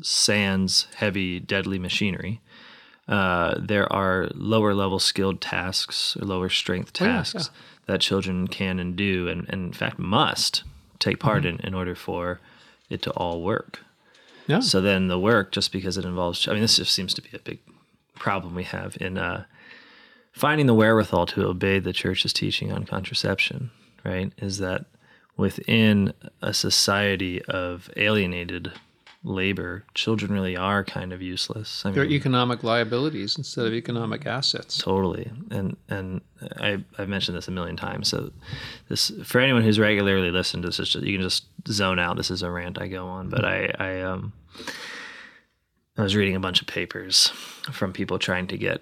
sans 0.01 0.87
heavy, 0.95 1.39
deadly 1.39 1.79
machinery, 1.79 2.41
uh, 3.07 3.55
there 3.59 3.91
are 3.91 4.29
lower 4.33 4.73
level 4.73 4.99
skilled 4.99 5.41
tasks 5.41 6.15
or 6.19 6.25
lower 6.25 6.49
strength 6.49 6.91
Oh, 7.01 7.05
yeah, 7.05 7.11
tasks 7.17 7.49
that 7.87 8.01
children 8.01 8.47
can 8.47 8.79
and 8.79 8.95
do, 8.95 9.27
and, 9.27 9.45
and 9.49 9.65
in 9.67 9.73
fact 9.73 9.99
must 9.99 10.63
take 10.99 11.19
part 11.19 11.43
Mm-hmm. 11.43 11.59
in 11.61 11.67
in 11.67 11.73
order 11.73 11.95
for 11.95 12.39
it 12.89 13.01
to 13.03 13.11
all 13.11 13.41
work. 13.41 13.79
Yeah. 14.47 14.59
So 14.59 14.81
then 14.81 15.07
the 15.07 15.19
work, 15.19 15.51
just 15.51 15.71
because 15.71 15.97
it 15.97 16.05
involves, 16.05 16.47
I 16.47 16.51
mean, 16.53 16.61
this 16.61 16.75
just 16.77 16.93
seems 16.93 17.13
to 17.15 17.21
be 17.21 17.29
a 17.33 17.39
big 17.39 17.59
problem 18.15 18.53
we 18.55 18.63
have 18.63 18.97
in 18.99 19.17
uh, 19.17 19.45
finding 20.31 20.67
the 20.67 20.73
wherewithal 20.73 21.25
to 21.27 21.47
obey 21.47 21.79
the 21.79 21.93
church's 21.93 22.33
teaching 22.33 22.71
on 22.71 22.83
contraception, 22.85 23.71
right? 24.03 24.31
Is 24.37 24.57
that 24.59 24.85
within 25.37 26.13
a 26.41 26.53
society 26.53 27.41
of 27.45 27.89
alienated 27.95 28.73
labor, 29.23 29.83
children 29.93 30.31
really 30.31 30.57
are 30.57 30.83
kind 30.83 31.13
of 31.13 31.21
useless. 31.21 31.85
I 31.85 31.91
They're 31.91 32.03
mean, 32.03 32.13
economic 32.13 32.63
liabilities 32.63 33.37
instead 33.37 33.67
of 33.67 33.73
economic 33.73 34.25
assets. 34.25 34.77
totally. 34.77 35.31
And 35.51 35.77
and 35.89 36.21
I 36.57 36.83
I've 36.97 37.09
mentioned 37.09 37.37
this 37.37 37.47
a 37.47 37.51
million 37.51 37.77
times. 37.77 38.07
So 38.07 38.31
this 38.89 39.11
for 39.23 39.39
anyone 39.39 39.61
who's 39.61 39.79
regularly 39.79 40.31
listened, 40.31 40.63
to 40.63 40.69
this 40.69 40.79
is 40.79 40.89
just, 40.89 41.05
you 41.05 41.17
can 41.17 41.21
just 41.21 41.45
zone 41.67 41.99
out. 41.99 42.17
This 42.17 42.31
is 42.31 42.41
a 42.41 42.49
rant 42.49 42.81
I 42.81 42.87
go 42.87 43.07
on, 43.07 43.29
but 43.29 43.45
I 43.45 43.71
I 43.77 44.01
um 44.01 44.33
I 45.97 46.03
was 46.03 46.15
reading 46.15 46.35
a 46.35 46.39
bunch 46.39 46.61
of 46.61 46.67
papers 46.67 47.27
from 47.71 47.93
people 47.93 48.17
trying 48.17 48.47
to 48.47 48.57
get 48.57 48.81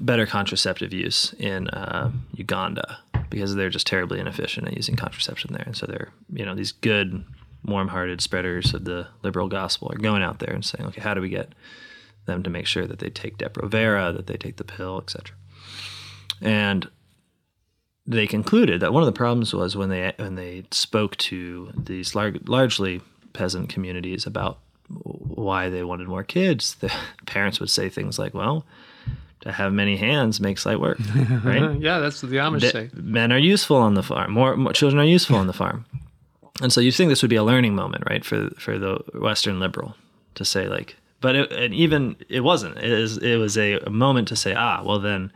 better 0.00 0.26
contraceptive 0.26 0.92
use 0.92 1.34
in 1.38 1.68
uh, 1.68 2.10
Uganda 2.32 2.98
because 3.30 3.54
they're 3.54 3.70
just 3.70 3.86
terribly 3.86 4.18
inefficient 4.18 4.66
at 4.68 4.74
using 4.74 4.96
contraception 4.96 5.52
there, 5.52 5.64
and 5.66 5.76
so 5.76 5.86
they're 5.86 6.10
you 6.32 6.44
know 6.46 6.54
these 6.54 6.72
good 6.72 7.22
warm-hearted 7.68 8.20
spreaders 8.20 8.74
of 8.74 8.84
the 8.84 9.08
liberal 9.22 9.48
gospel 9.48 9.90
are 9.92 9.98
going 9.98 10.22
out 10.22 10.38
there 10.38 10.52
and 10.52 10.64
saying, 10.64 10.86
okay, 10.88 11.00
how 11.00 11.14
do 11.14 11.20
we 11.20 11.28
get 11.28 11.52
them 12.26 12.42
to 12.42 12.50
make 12.50 12.66
sure 12.66 12.86
that 12.86 12.98
they 12.98 13.10
take 13.10 13.38
Depo-Provera, 13.38 14.14
that 14.16 14.26
they 14.26 14.36
take 14.36 14.56
the 14.56 14.64
pill, 14.64 14.98
etc. 14.98 15.34
And 16.40 16.88
they 18.06 18.26
concluded 18.26 18.80
that 18.80 18.92
one 18.92 19.02
of 19.02 19.06
the 19.06 19.12
problems 19.12 19.52
was 19.52 19.76
when 19.76 19.90
they 19.90 20.12
when 20.16 20.34
they 20.34 20.64
spoke 20.70 21.16
to 21.16 21.72
these 21.76 22.14
lar- 22.14 22.32
largely 22.46 23.02
peasant 23.32 23.68
communities 23.68 24.26
about 24.26 24.58
why 24.88 25.68
they 25.68 25.82
wanted 25.82 26.08
more 26.08 26.24
kids, 26.24 26.74
the 26.80 26.92
parents 27.26 27.60
would 27.60 27.70
say 27.70 27.88
things 27.88 28.18
like, 28.18 28.32
"Well, 28.34 28.64
to 29.40 29.52
have 29.52 29.72
many 29.72 29.96
hands 29.96 30.40
makes 30.40 30.64
light 30.66 30.80
work, 30.80 30.98
right? 31.44 31.78
Yeah, 31.78 31.98
that's 31.98 32.22
what 32.22 32.30
the 32.30 32.38
Amish 32.38 32.60
that 32.60 32.72
say. 32.72 32.90
men 32.94 33.32
are 33.32 33.38
useful 33.38 33.76
on 33.76 33.94
the 33.94 34.02
farm. 34.02 34.32
More, 34.32 34.56
more 34.56 34.72
children 34.72 35.00
are 35.00 35.06
useful 35.06 35.36
on 35.36 35.46
the 35.46 35.52
farm. 35.52 35.84
And 36.60 36.72
so 36.72 36.80
you 36.80 36.90
think 36.90 37.08
this 37.08 37.22
would 37.22 37.30
be 37.30 37.36
a 37.36 37.44
learning 37.44 37.74
moment, 37.74 38.04
right, 38.08 38.24
for 38.24 38.50
for 38.58 38.78
the 38.78 38.98
Western 39.14 39.60
liberal 39.60 39.94
to 40.34 40.44
say 40.44 40.68
like, 40.68 40.96
but 41.20 41.36
it, 41.36 41.52
and 41.52 41.74
even 41.74 42.16
it 42.28 42.40
wasn't. 42.40 42.76
It 42.78 42.90
is 42.90 43.18
it 43.18 43.36
was 43.36 43.56
a, 43.56 43.78
a 43.80 43.90
moment 43.90 44.28
to 44.28 44.36
say, 44.36 44.54
ah, 44.54 44.82
well 44.84 44.98
then, 44.98 45.32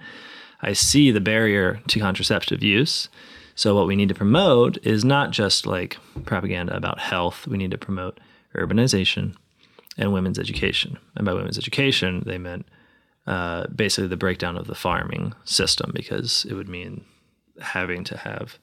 I 0.61 0.73
see 0.73 1.11
the 1.11 1.21
barrier 1.21 1.81
to 1.89 2.01
contraceptive 2.01 2.63
use. 2.63 3.09
So 3.55 3.75
what 3.75 3.87
we 3.87 3.97
need 3.97 4.09
to 4.09 4.15
promote 4.15 4.79
is 4.85 5.05
not 5.05 5.31
just 5.31 5.67
like 5.67 5.99
propaganda 6.25 6.75
about 6.75 6.99
health. 6.99 7.47
We 7.47 7.59
need 7.59 7.71
to 7.73 7.79
promote 7.79 8.19
urbanization 8.55 9.35
and 9.99 10.13
women's 10.13 10.39
education. 10.39 10.99
And 11.17 11.27
by 11.27 11.35
women's 11.35 11.59
education, 11.59 12.23
they 12.25 12.39
meant 12.39 12.67
uh, 13.27 13.67
basically 13.69 14.09
the 14.09 14.17
breakdown 14.17 14.57
of 14.57 14.67
the 14.67 14.75
farming 14.75 15.35
system 15.45 15.91
because 15.95 16.47
it 16.49 16.55
would 16.55 16.69
mean 16.69 17.05
having 17.61 18.05
to 18.05 18.17
have 18.17 18.59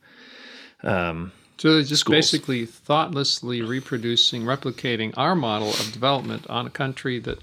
So 1.60 1.74
they're 1.74 1.84
just 1.84 2.02
Schools. 2.02 2.16
basically 2.16 2.66
thoughtlessly 2.66 3.62
reproducing, 3.62 4.44
replicating 4.44 5.14
our 5.18 5.36
model 5.36 5.70
of 5.70 5.92
development 5.92 6.48
on 6.48 6.66
a 6.66 6.70
country 6.70 7.20
that 7.20 7.40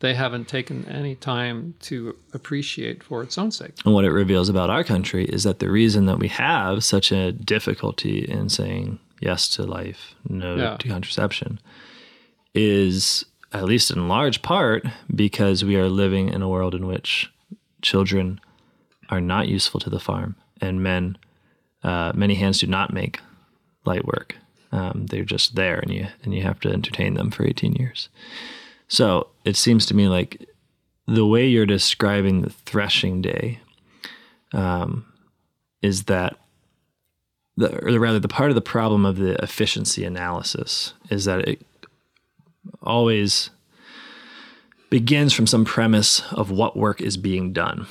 they 0.00 0.14
haven't 0.14 0.48
taken 0.48 0.86
any 0.88 1.14
time 1.14 1.74
to 1.82 2.16
appreciate 2.32 3.02
for 3.04 3.22
its 3.22 3.36
own 3.36 3.50
sake. 3.50 3.72
And 3.84 3.92
what 3.92 4.06
it 4.06 4.10
reveals 4.10 4.48
about 4.48 4.70
our 4.70 4.82
country 4.82 5.26
is 5.26 5.44
that 5.44 5.58
the 5.58 5.70
reason 5.70 6.06
that 6.06 6.18
we 6.18 6.28
have 6.28 6.82
such 6.82 7.12
a 7.12 7.30
difficulty 7.30 8.20
in 8.20 8.48
saying 8.48 8.98
yes 9.20 9.48
to 9.50 9.64
life, 9.64 10.14
no 10.26 10.56
Yeah. 10.56 10.76
to 10.78 10.88
contraception, 10.88 11.60
is 12.54 13.24
at 13.52 13.64
least 13.64 13.90
in 13.90 14.08
large 14.08 14.40
part 14.40 14.84
because 15.14 15.62
we 15.62 15.76
are 15.76 15.88
living 15.90 16.30
in 16.30 16.40
a 16.40 16.48
world 16.48 16.74
in 16.74 16.86
which 16.86 17.30
children 17.82 18.40
are 19.10 19.20
not 19.20 19.46
useful 19.46 19.78
to 19.80 19.90
the 19.90 20.00
farm 20.00 20.36
and 20.60 20.82
men, 20.82 21.18
uh, 21.84 22.12
many 22.14 22.34
hands 22.34 22.60
do 22.60 22.66
not 22.66 22.92
make 22.94 23.20
light 23.84 24.06
work. 24.06 24.36
Um, 24.70 25.06
they're 25.06 25.24
just 25.24 25.54
there, 25.54 25.78
and 25.78 25.92
you 25.92 26.06
and 26.22 26.34
you 26.34 26.42
have 26.42 26.60
to 26.60 26.70
entertain 26.70 27.14
them 27.14 27.30
for 27.30 27.44
18 27.44 27.74
years. 27.74 28.08
So 28.88 29.28
it 29.44 29.56
seems 29.56 29.86
to 29.86 29.94
me 29.94 30.08
like 30.08 30.48
the 31.06 31.26
way 31.26 31.46
you're 31.46 31.66
describing 31.66 32.42
the 32.42 32.50
threshing 32.50 33.20
day 33.20 33.60
um, 34.52 35.06
is 35.82 36.04
that 36.04 36.36
the, 37.56 37.84
or 37.84 37.98
rather 37.98 38.20
the 38.20 38.28
part 38.28 38.50
of 38.50 38.54
the 38.54 38.62
problem 38.62 39.04
of 39.04 39.16
the 39.16 39.34
efficiency 39.42 40.04
analysis 40.04 40.94
is 41.10 41.26
that 41.26 41.46
it 41.46 41.66
always 42.82 43.50
begins 44.88 45.32
from 45.32 45.46
some 45.46 45.64
premise 45.64 46.22
of 46.32 46.50
what 46.50 46.76
work 46.76 47.00
is 47.00 47.16
being 47.16 47.52
done 47.52 47.86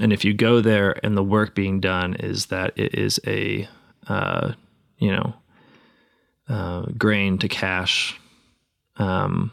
and 0.00 0.12
if 0.12 0.24
you 0.24 0.34
go 0.34 0.60
there 0.60 0.98
and 1.04 1.16
the 1.16 1.22
work 1.22 1.54
being 1.54 1.80
done 1.80 2.14
is 2.14 2.46
that 2.46 2.72
it 2.76 2.94
is 2.94 3.20
a 3.26 3.68
uh, 4.08 4.52
you 4.98 5.10
know 5.10 5.34
uh, 6.48 6.82
grain 6.98 7.38
to 7.38 7.48
cash 7.48 8.18
um, 8.96 9.50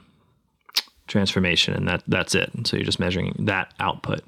transformation 1.07 1.73
and 1.73 1.87
that 1.87 2.03
that's 2.07 2.35
it. 2.35 2.53
And 2.53 2.67
so 2.67 2.77
you're 2.77 2.85
just 2.85 2.99
measuring 2.99 3.35
that 3.39 3.73
output. 3.79 4.21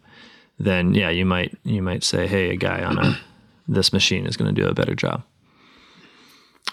Then 0.60 0.94
yeah 0.94 1.10
you 1.10 1.26
might 1.26 1.58
you 1.64 1.82
might 1.82 2.04
say 2.04 2.28
hey 2.28 2.52
a 2.52 2.56
guy 2.56 2.84
on 2.84 2.98
a 2.98 3.20
this 3.68 3.94
machine 3.94 4.26
is 4.26 4.38
going 4.38 4.54
to 4.54 4.62
do 4.62 4.68
a 4.68 4.74
better 4.74 4.96
job. 4.96 5.24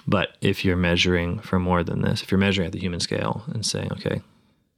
But 0.06 0.36
if 0.40 0.64
you're 0.64 0.76
measuring 0.76 1.38
for 1.40 1.58
more 1.58 1.84
than 1.84 2.02
this 2.02 2.22
if 2.22 2.30
you're 2.30 2.38
measuring 2.38 2.66
at 2.66 2.72
the 2.72 2.80
human 2.80 3.00
scale 3.00 3.44
and 3.48 3.64
saying 3.64 3.92
okay 3.92 4.22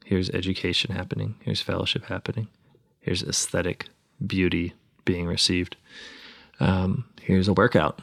here's 0.04 0.30
education 0.30 0.94
happening 0.94 1.36
here's 1.42 1.60
fellowship 1.60 2.04
happening 2.06 2.48
here's 3.00 3.22
aesthetic 3.22 3.88
beauty 4.26 4.74
being 5.04 5.26
received 5.26 5.76
um, 6.60 7.04
here's 7.20 7.48
a 7.48 7.52
workout 7.52 8.00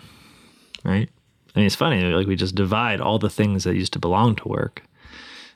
right 0.84 1.10
I 1.56 1.60
mean, 1.60 1.66
it's 1.66 1.76
funny 1.76 2.02
like 2.14 2.28
we 2.28 2.36
just 2.36 2.56
divide 2.56 3.02
all 3.02 3.20
the 3.20 3.30
things 3.30 3.64
that 3.64 3.76
used 3.76 3.94
to 3.94 4.00
belong 4.00 4.36
to 4.38 4.48
work 4.48 4.84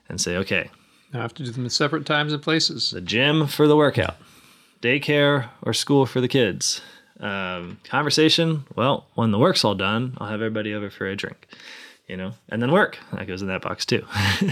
and 0.08 0.20
say 0.20 0.36
okay 0.36 0.70
I 1.12 1.18
have 1.18 1.34
to 1.34 1.44
do 1.44 1.50
them 1.52 1.64
in 1.64 1.70
separate 1.70 2.04
times 2.06 2.32
and 2.32 2.42
places. 2.42 2.90
the 2.90 3.00
gym 3.00 3.46
for 3.46 3.68
the 3.68 3.76
workout, 3.76 4.16
daycare 4.82 5.48
or 5.62 5.72
school 5.72 6.06
for 6.06 6.20
the 6.20 6.26
kids. 6.28 6.80
Um, 7.20 7.78
conversation, 7.84 8.64
well, 8.74 9.06
when 9.14 9.30
the 9.30 9.38
work's 9.38 9.64
all 9.64 9.76
done, 9.76 10.16
I'll 10.18 10.26
have 10.26 10.40
everybody 10.42 10.74
over 10.74 10.90
for 10.90 11.06
a 11.06 11.14
drink, 11.14 11.46
you 12.08 12.16
know, 12.16 12.32
and 12.48 12.60
then 12.60 12.72
work. 12.72 12.98
That 13.12 13.28
goes 13.28 13.40
in 13.42 13.48
that 13.48 13.62
box 13.62 13.86
too. 13.86 14.04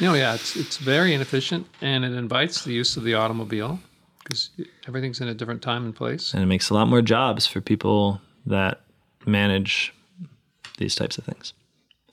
You 0.00 0.06
know, 0.08 0.14
yeah, 0.14 0.34
it's 0.34 0.56
it's 0.56 0.78
very 0.78 1.12
inefficient 1.12 1.66
and 1.82 2.06
it 2.06 2.12
invites 2.12 2.64
the 2.64 2.72
use 2.72 2.96
of 2.96 3.04
the 3.04 3.12
automobile 3.14 3.78
because 4.22 4.48
everything's 4.88 5.20
in 5.20 5.28
a 5.28 5.34
different 5.34 5.60
time 5.60 5.84
and 5.84 5.94
place. 5.94 6.32
and 6.32 6.42
it 6.42 6.46
makes 6.46 6.70
a 6.70 6.74
lot 6.74 6.88
more 6.88 7.02
jobs 7.02 7.46
for 7.46 7.60
people 7.60 8.18
that 8.46 8.80
manage 9.26 9.92
these 10.78 10.94
types 10.94 11.18
of 11.18 11.24
things. 11.24 11.52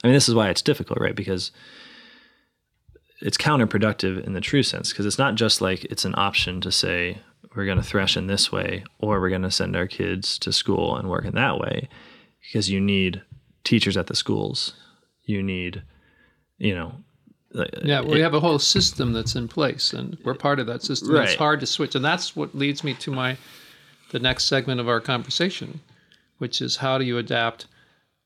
I 0.03 0.07
mean, 0.07 0.13
this 0.13 0.29
is 0.29 0.35
why 0.35 0.49
it's 0.49 0.61
difficult, 0.61 0.99
right? 0.99 1.15
Because 1.15 1.51
it's 3.21 3.37
counterproductive 3.37 4.23
in 4.25 4.33
the 4.33 4.41
true 4.41 4.63
sense, 4.63 4.91
because 4.91 5.05
it's 5.05 5.19
not 5.19 5.35
just 5.35 5.61
like 5.61 5.83
it's 5.85 6.05
an 6.05 6.15
option 6.17 6.59
to 6.61 6.71
say 6.71 7.19
we're 7.55 7.65
going 7.65 7.77
to 7.77 7.83
thresh 7.83 8.17
in 8.17 8.27
this 8.27 8.51
way 8.51 8.83
or 8.99 9.19
we're 9.19 9.29
going 9.29 9.41
to 9.41 9.51
send 9.51 9.75
our 9.75 9.87
kids 9.87 10.39
to 10.39 10.51
school 10.51 10.95
and 10.95 11.09
work 11.09 11.25
in 11.25 11.35
that 11.35 11.59
way, 11.59 11.87
because 12.47 12.69
you 12.69 12.79
need 12.81 13.21
teachers 13.63 13.97
at 13.97 14.07
the 14.07 14.15
schools. 14.15 14.73
You 15.23 15.43
need, 15.43 15.83
you 16.57 16.73
know, 16.73 16.95
Yeah, 17.83 18.01
we 18.01 18.21
have 18.21 18.33
a 18.33 18.39
whole 18.39 18.59
system 18.59 19.13
that's 19.13 19.35
in 19.35 19.47
place, 19.47 19.93
and 19.93 20.17
we're 20.23 20.33
part 20.33 20.59
of 20.59 20.67
that 20.67 20.81
system. 20.83 21.15
It's 21.17 21.35
hard 21.35 21.59
to 21.59 21.65
switch, 21.65 21.95
and 21.95 22.03
that's 22.03 22.35
what 22.35 22.55
leads 22.55 22.83
me 22.83 22.93
to 22.95 23.11
my 23.11 23.37
the 24.11 24.19
next 24.19 24.45
segment 24.45 24.79
of 24.79 24.89
our 24.89 24.99
conversation, 24.99 25.79
which 26.37 26.61
is 26.61 26.77
how 26.77 26.97
do 26.97 27.05
you 27.05 27.17
adapt 27.17 27.65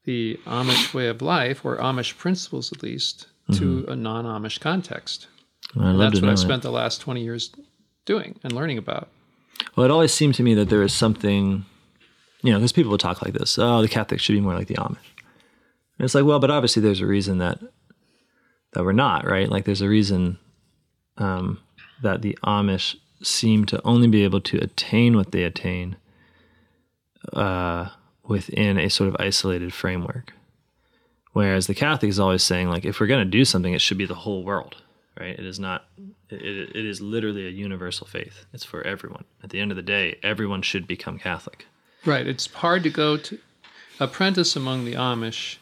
the 0.06 0.40
Amish 0.46 0.94
way 0.94 1.08
of 1.08 1.22
life, 1.22 1.66
or 1.66 1.78
Amish 1.78 2.18
principles 2.18 2.72
at 2.72 2.82
least, 2.84 3.28
to 3.54 3.86
a 3.88 3.96
non-Amish 3.96 4.60
context. 4.60 5.28
I'd 5.76 5.82
And 5.84 6.00
that's 6.02 6.22
what 6.22 6.30
I've 6.30 6.38
that. 6.38 6.42
spent 6.42 6.64
the 6.64 6.72
last 6.72 7.02
twenty 7.02 7.24
years 7.24 7.52
doing 8.06 8.40
and 8.44 8.54
learning 8.54 8.78
about. 8.78 9.10
Well, 9.76 9.86
it 9.86 9.92
always 9.92 10.14
seemed 10.14 10.36
to 10.36 10.44
me 10.44 10.54
that 10.56 10.70
there 10.70 10.84
is 10.84 10.94
something, 10.94 11.66
you 12.42 12.52
know, 12.52 12.60
because 12.60 12.72
people 12.72 12.92
would 12.92 13.00
talk 13.00 13.22
like 13.24 13.34
this. 13.34 13.58
Oh, 13.58 13.82
the 13.82 13.88
Catholics 13.88 14.24
should 14.24 14.34
be 14.34 14.42
more 14.42 14.56
like 14.56 14.68
the 14.68 14.76
Amish. 14.76 14.98
And 15.98 16.06
it's 16.06 16.16
like, 16.16 16.26
well, 16.26 16.40
but 16.40 16.52
obviously 16.52 16.82
there's 16.82 17.02
a 17.02 17.06
reason 17.08 17.38
that 17.40 17.60
that 18.74 18.84
we're 18.84 18.92
not, 18.92 19.26
right? 19.26 19.50
Like 19.50 19.66
there's 19.66 19.82
a 19.82 19.88
reason 19.90 20.38
um, 21.18 21.60
that 22.04 22.22
the 22.22 22.38
Amish 22.44 22.96
seem 23.24 23.66
to 23.66 23.82
only 23.84 24.08
be 24.08 24.24
able 24.24 24.42
to 24.42 24.58
attain 24.58 25.16
what 25.16 25.32
they 25.32 25.44
attain 25.44 25.96
uh, 27.34 27.90
within 28.28 28.78
a 28.78 28.90
sort 28.90 29.10
of 29.10 29.16
isolated 29.20 29.74
framework. 29.74 30.34
Whereas 31.34 31.68
the 31.68 31.76
Catholic 31.76 32.10
is 32.10 32.20
always 32.20 32.44
saying, 32.44 32.70
like, 32.70 32.86
if 32.86 33.00
we're 33.00 33.08
going 33.08 33.26
to 33.26 33.30
do 33.30 33.44
something, 33.44 33.74
it 33.74 33.82
should 33.82 33.98
be 33.98 34.06
the 34.06 34.16
whole 34.16 34.44
world, 34.44 34.76
right? 35.20 35.38
It 35.38 35.46
is 35.46 35.60
not, 35.60 35.86
it, 36.30 36.42
it 36.42 36.86
is 36.86 37.02
literally 37.02 37.46
a 37.46 37.50
universal 37.50 38.08
faith. 38.08 38.46
It's 38.54 38.64
for 38.64 38.82
everyone. 38.84 39.26
At 39.44 39.50
the 39.50 39.60
end 39.60 39.72
of 39.72 39.76
the 39.76 39.84
day, 39.84 40.18
everyone 40.24 40.62
should 40.62 40.88
become 40.88 41.20
Catholic. 41.20 41.66
Right. 42.06 42.26
It's 42.26 42.48
hard 42.52 42.84
to 42.84 42.90
go 42.90 43.18
to 43.18 43.38
apprentice 44.00 44.56
among 44.56 44.86
the 44.86 44.94
Amish 44.94 45.58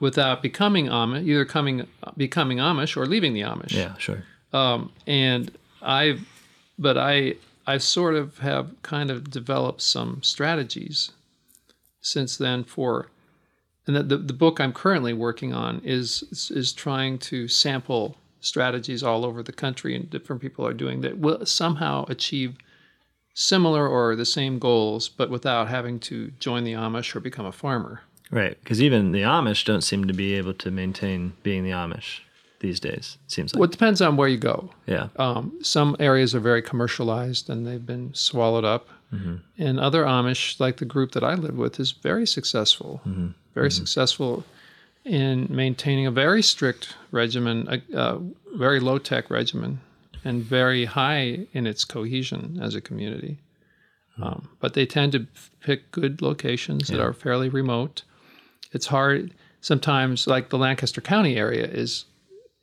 without 0.00 0.42
becoming 0.42 0.86
Amish, 0.86 1.26
either 1.26 1.44
coming 1.44 1.86
becoming 2.16 2.58
Amish 2.58 2.96
or 2.96 3.06
leaving 3.06 3.34
the 3.34 3.42
Amish. 3.42 3.72
Yeah, 3.72 3.96
sure. 3.98 4.24
Um, 4.52 4.90
and 5.06 5.50
I, 5.82 6.18
but 6.78 6.96
I, 6.96 7.34
I 7.66 7.78
sort 7.78 8.14
of 8.14 8.38
have 8.38 8.70
kind 8.82 9.10
of 9.10 9.30
developed 9.30 9.82
some 9.82 10.22
strategies 10.22 11.10
since 12.02 12.36
then 12.36 12.64
for, 12.64 13.08
and 13.86 13.96
the, 13.96 14.02
the, 14.02 14.16
the 14.18 14.32
book 14.34 14.60
I'm 14.60 14.74
currently 14.74 15.14
working 15.14 15.54
on 15.54 15.80
is, 15.82 16.50
is 16.54 16.74
trying 16.74 17.18
to 17.20 17.48
sample 17.48 18.18
strategies 18.40 19.02
all 19.02 19.24
over 19.24 19.42
the 19.42 19.52
country 19.52 19.96
and 19.96 20.10
different 20.10 20.42
people 20.42 20.66
are 20.66 20.74
doing 20.74 21.00
that 21.00 21.18
will 21.18 21.46
somehow 21.46 22.04
achieve 22.08 22.56
similar 23.34 23.88
or 23.88 24.14
the 24.14 24.26
same 24.26 24.58
goals, 24.58 25.08
but 25.08 25.30
without 25.30 25.68
having 25.68 25.98
to 26.00 26.32
join 26.38 26.64
the 26.64 26.72
Amish 26.72 27.14
or 27.16 27.20
become 27.20 27.46
a 27.46 27.52
farmer. 27.52 28.02
Right, 28.30 28.58
because 28.60 28.82
even 28.82 29.12
the 29.12 29.22
Amish 29.22 29.64
don't 29.64 29.82
seem 29.82 30.06
to 30.06 30.14
be 30.14 30.34
able 30.34 30.54
to 30.54 30.70
maintain 30.70 31.34
being 31.42 31.64
the 31.64 31.70
Amish 31.70 32.20
these 32.60 32.80
days. 32.80 33.18
It 33.26 33.30
seems 33.30 33.54
like. 33.54 33.60
Well, 33.60 33.68
it 33.68 33.72
depends 33.72 34.00
on 34.00 34.16
where 34.16 34.28
you 34.28 34.38
go. 34.38 34.70
yeah. 34.86 35.08
Um, 35.16 35.58
some 35.62 35.96
areas 36.00 36.34
are 36.34 36.40
very 36.40 36.62
commercialized 36.62 37.50
and 37.50 37.66
they've 37.66 37.84
been 37.84 38.14
swallowed 38.14 38.64
up. 38.64 38.88
Mm-hmm. 39.12 39.36
And 39.58 39.78
other 39.78 40.04
Amish, 40.04 40.58
like 40.58 40.78
the 40.78 40.84
group 40.84 41.12
that 41.12 41.24
I 41.24 41.34
live 41.34 41.56
with, 41.56 41.78
is 41.78 41.92
very 41.92 42.26
successful. 42.26 43.00
Mm-hmm. 43.06 43.28
Very 43.54 43.68
mm-hmm. 43.68 43.76
successful 43.76 44.44
in 45.04 45.48
maintaining 45.50 46.06
a 46.06 46.10
very 46.10 46.42
strict 46.42 46.96
regimen, 47.10 47.68
a, 47.68 47.98
a 47.98 48.20
very 48.54 48.80
low 48.80 48.98
tech 48.98 49.30
regimen, 49.30 49.80
and 50.24 50.42
very 50.42 50.84
high 50.84 51.46
in 51.52 51.66
its 51.66 51.84
cohesion 51.84 52.58
as 52.62 52.74
a 52.74 52.80
community. 52.80 53.38
Um, 54.20 54.48
but 54.60 54.74
they 54.74 54.86
tend 54.86 55.12
to 55.12 55.26
pick 55.60 55.90
good 55.90 56.22
locations 56.22 56.88
that 56.88 57.00
are 57.00 57.12
fairly 57.12 57.48
remote. 57.48 58.02
It's 58.72 58.86
hard 58.86 59.32
sometimes, 59.60 60.26
like 60.26 60.50
the 60.50 60.58
Lancaster 60.58 61.00
County 61.00 61.36
area 61.36 61.66
is 61.66 62.04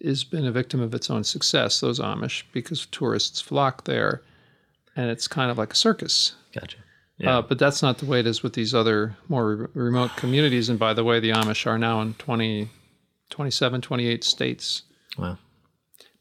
has 0.03 0.23
been 0.23 0.45
a 0.45 0.51
victim 0.51 0.79
of 0.79 0.93
its 0.93 1.09
own 1.09 1.25
success. 1.25 1.81
Those 1.81 1.99
Amish 1.99 2.43
because 2.53 2.85
tourists 2.85 3.41
flock 3.41 3.83
there, 3.83 4.21
and 4.99 5.09
it's 5.09 5.29
kind 5.29 5.49
of 5.49 5.57
like 5.57 5.71
a 5.71 5.75
circus. 5.77 6.33
Gotcha. 6.53 6.77
Yeah. 7.17 7.37
Uh, 7.37 7.41
but 7.41 7.57
that's 7.57 7.81
not 7.81 7.99
the 7.99 8.05
way 8.05 8.19
it 8.19 8.27
is 8.27 8.43
with 8.43 8.51
these 8.53 8.73
other 8.75 9.15
more 9.29 9.55
re- 9.55 9.67
remote 9.73 10.11
communities. 10.17 10.67
And 10.67 10.77
by 10.77 10.93
the 10.93 11.05
way, 11.05 11.21
the 11.21 11.29
Amish 11.29 11.65
are 11.65 11.77
now 11.77 12.01
in 12.01 12.15
20, 12.15 12.69
27, 13.29 13.81
28 13.81 14.23
states. 14.23 14.83
wow. 15.17 15.37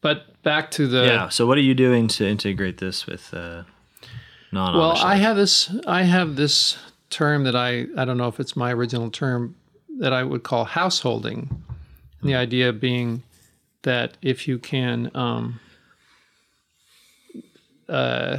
But 0.01 0.41
back 0.43 0.71
to 0.71 0.87
the 0.87 1.05
Yeah. 1.05 1.27
So 1.27 1.45
what 1.45 1.57
are 1.57 1.61
you 1.61 1.73
doing 1.73 2.07
to 2.07 2.25
integrate 2.25 2.77
this 2.77 3.05
with 3.05 3.33
uh, 3.33 3.63
non-Amish? 4.53 4.77
well, 4.77 4.97
I 4.97 5.17
have 5.17 5.35
this 5.35 5.69
I 5.85 6.03
have 6.03 6.37
this 6.37 6.77
term 7.09 7.43
that 7.43 7.57
I 7.57 7.87
I 7.97 8.05
don't 8.05 8.17
know 8.17 8.29
if 8.29 8.39
it's 8.39 8.55
my 8.55 8.71
original 8.71 9.11
term 9.11 9.55
that 9.99 10.13
I 10.13 10.23
would 10.23 10.43
call 10.43 10.63
householding. 10.63 11.49
And 12.21 12.29
the 12.29 12.35
idea 12.35 12.71
being 12.71 13.23
that 13.81 14.15
if 14.21 14.47
you 14.47 14.57
can 14.57 15.11
um, 15.13 15.59
uh, 17.89 18.37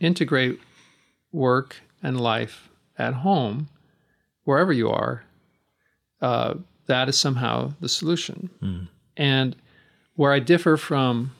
integrate 0.00 0.60
work 1.32 1.76
and 2.02 2.20
life 2.20 2.68
at 2.98 3.14
home, 3.14 3.68
wherever 4.44 4.72
you 4.72 4.90
are, 4.90 5.24
uh, 6.20 6.54
that 6.86 7.08
is 7.08 7.18
somehow 7.18 7.72
the 7.80 7.88
solution. 7.88 8.50
And 9.16 9.56
where 10.16 10.32
I 10.32 10.38
differ 10.38 10.76
from, 10.76 11.32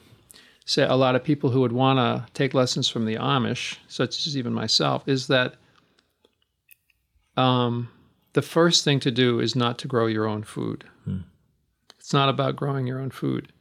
say, 0.65 0.85
a 0.85 0.95
lot 0.95 1.15
of 1.15 1.23
people 1.25 1.51
who 1.51 1.61
would 1.61 1.73
want 1.73 1.99
to 1.99 2.33
take 2.33 2.55
lessons 2.55 2.89
from 2.89 3.05
the 3.05 3.17
Amish, 3.17 3.77
such 3.89 4.27
as 4.27 4.37
even 4.37 4.53
myself, 4.53 5.07
is 5.09 5.27
that 5.29 5.55
um, 7.37 7.89
the 8.33 8.43
first 8.43 8.85
thing 8.85 9.01
to 9.01 9.11
do 9.11 9.41
is 9.41 9.55
not 9.55 9.79
to 9.79 9.89
grow 9.89 10.07
your 10.07 10.27
own 10.27 10.43
food. 10.43 10.85
It's 11.99 12.13
not 12.13 12.29
about 12.29 12.57
growing 12.57 12.87
your 12.87 13.01
own 13.01 13.11
food. 13.11 13.53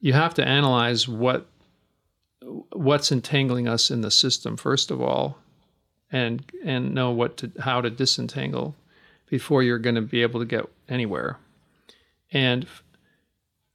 You 0.00 0.12
have 0.12 0.34
to 0.34 0.46
analyze 0.46 1.08
what 1.08 1.46
what's 2.72 3.12
entangling 3.12 3.68
us 3.68 3.90
in 3.90 4.00
the 4.00 4.10
system 4.10 4.56
first 4.56 4.90
of 4.90 5.00
all, 5.00 5.38
and 6.10 6.44
and 6.64 6.94
know 6.94 7.10
what 7.10 7.36
to 7.38 7.52
how 7.60 7.80
to 7.80 7.90
disentangle 7.90 8.74
before 9.28 9.62
you're 9.62 9.78
going 9.78 9.96
to 9.96 10.02
be 10.02 10.22
able 10.22 10.40
to 10.40 10.46
get 10.46 10.64
anywhere. 10.88 11.38
And 12.32 12.66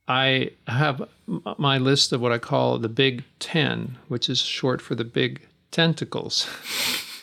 I 0.07 0.51
have 0.67 1.07
my 1.57 1.77
list 1.77 2.11
of 2.11 2.19
what 2.21 2.31
I 2.31 2.39
call 2.39 2.79
the 2.79 2.89
Big 2.89 3.23
Ten, 3.39 3.97
which 4.07 4.29
is 4.29 4.39
short 4.39 4.81
for 4.81 4.95
the 4.95 5.03
big 5.03 5.41
tentacles. 5.71 6.47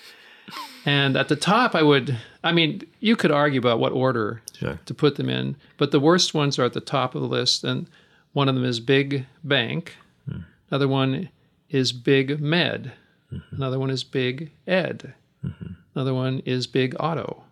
and 0.87 1.17
at 1.17 1.29
the 1.29 1.37
top, 1.37 1.75
I 1.75 1.83
would, 1.83 2.17
I 2.45 2.53
mean, 2.53 2.83
you 3.01 3.17
could 3.17 3.33
argue 3.33 3.59
about 3.59 3.81
what 3.81 3.93
order 3.93 4.43
Sure. 4.55 4.79
to 4.87 4.95
put 4.95 5.17
them 5.17 5.29
in, 5.29 5.57
but 5.77 5.91
the 5.91 6.01
worst 6.01 6.33
ones 6.33 6.59
are 6.59 6.65
at 6.65 6.73
the 6.73 6.81
top 6.81 7.15
of 7.15 7.21
the 7.21 7.29
list. 7.29 7.65
And 7.65 7.89
one 8.33 8.49
of 8.49 8.55
them 8.55 8.65
is 8.65 8.81
Big 8.81 9.27
Bank, 9.45 9.97
hmm. 10.31 10.41
another 10.71 10.89
one 10.89 11.29
is 11.69 11.93
Big 11.93 12.41
Med, 12.41 12.93
mm-hmm. 13.33 13.57
another 13.57 13.79
one 13.79 13.91
is 13.91 14.05
Big 14.05 14.53
Ed, 14.67 15.15
mm-hmm. 15.45 15.73
another 15.95 16.15
one 16.15 16.41
is 16.45 16.67
Big 16.67 16.95
Auto. 17.01 17.45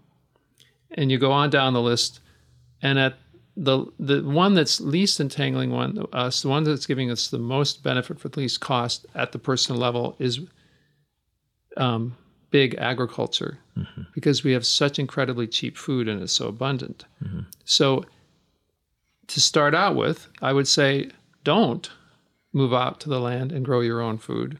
And 0.92 1.10
you 1.10 1.18
go 1.18 1.32
on 1.32 1.50
down 1.50 1.72
the 1.72 1.82
list, 1.82 2.20
and 2.80 2.98
at 2.98 3.18
the 3.56 3.86
the 3.98 4.22
one 4.22 4.54
that's 4.54 4.80
least 4.80 5.20
entangling 5.20 5.70
one 5.70 6.06
us, 6.12 6.42
the 6.42 6.48
one 6.48 6.64
that's 6.64 6.86
giving 6.86 7.10
us 7.10 7.28
the 7.28 7.38
most 7.38 7.82
benefit 7.82 8.18
for 8.18 8.28
the 8.28 8.40
least 8.40 8.60
cost 8.60 9.06
at 9.14 9.32
the 9.32 9.38
personal 9.38 9.80
level 9.80 10.16
is 10.18 10.40
um, 11.76 12.16
big 12.50 12.74
agriculture. 12.76 13.58
Mm-hmm. 13.76 14.02
Because 14.14 14.44
we 14.44 14.52
have 14.52 14.64
such 14.64 14.98
incredibly 14.98 15.46
cheap 15.46 15.76
food 15.76 16.08
and 16.08 16.22
it's 16.22 16.32
so 16.32 16.46
abundant. 16.46 17.04
So 17.64 18.04
to 19.28 19.40
start 19.40 19.74
out 19.74 19.96
with, 19.96 20.28
I 20.40 20.52
would 20.52 20.68
say 20.68 21.10
don't 21.42 21.90
move 22.54 22.72
out 22.72 23.00
to 23.00 23.10
the 23.10 23.20
land 23.20 23.52
and 23.52 23.64
grow 23.64 23.80
your 23.80 24.00
own 24.00 24.16
food 24.16 24.58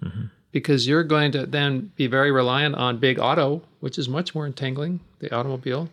because 0.53 0.87
you're 0.87 1.03
going 1.05 1.33
to 1.33 1.47
then 1.47 1.91
be 1.97 2.07
very 2.07 2.31
reliant 2.31 2.75
on 2.75 2.99
big 2.99 3.19
auto, 3.19 3.63
which 3.81 3.99
is 3.99 4.09
much 4.09 4.35
more 4.35 4.47
entangling, 4.47 5.01
the 5.19 5.35
automobile. 5.35 5.89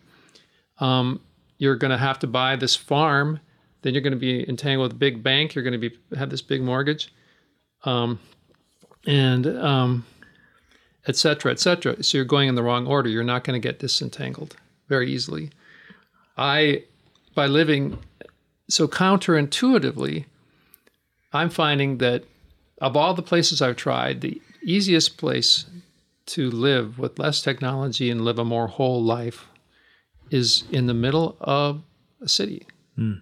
Um, 0.78 1.20
you're 1.58 1.76
going 1.76 1.90
to 1.90 1.98
have 1.98 2.18
to 2.18 2.26
buy 2.26 2.56
this 2.56 2.76
farm, 2.76 3.40
then 3.82 3.94
you're 3.94 4.02
going 4.02 4.12
to 4.12 4.18
be 4.18 4.48
entangled 4.48 4.90
with 4.90 4.96
a 4.96 4.98
big 4.98 5.22
bank, 5.22 5.54
you're 5.54 5.64
going 5.64 5.80
to 5.80 5.88
be 5.88 5.96
have 6.16 6.30
this 6.30 6.42
big 6.42 6.62
mortgage, 6.62 7.12
um, 7.84 8.18
and 9.06 9.46
um, 9.46 10.04
et 11.06 11.16
cetera, 11.16 11.50
et 11.50 11.60
cetera. 11.60 12.02
So 12.02 12.18
you're 12.18 12.24
going 12.24 12.48
in 12.48 12.54
the 12.54 12.62
wrong 12.62 12.86
order. 12.86 13.08
You're 13.08 13.24
not 13.24 13.44
going 13.44 13.60
to 13.60 13.68
get 13.68 13.78
disentangled 13.78 14.56
very 14.88 15.10
easily. 15.10 15.50
I, 16.36 16.84
by 17.34 17.46
living 17.46 17.98
so 18.68 18.86
counterintuitively, 18.86 20.26
I'm 21.32 21.50
finding 21.50 21.98
that 21.98 22.24
of 22.80 22.96
all 22.96 23.14
the 23.14 23.22
places 23.22 23.62
I've 23.62 23.76
tried, 23.76 24.20
the 24.20 24.40
easiest 24.62 25.16
place 25.16 25.66
to 26.26 26.50
live 26.50 26.98
with 26.98 27.18
less 27.18 27.42
technology 27.42 28.10
and 28.10 28.24
live 28.24 28.38
a 28.38 28.44
more 28.44 28.68
whole 28.68 29.02
life 29.02 29.46
is 30.30 30.64
in 30.70 30.86
the 30.86 30.94
middle 30.94 31.36
of 31.40 31.82
a 32.20 32.28
city 32.28 32.66
hmm. 32.96 33.14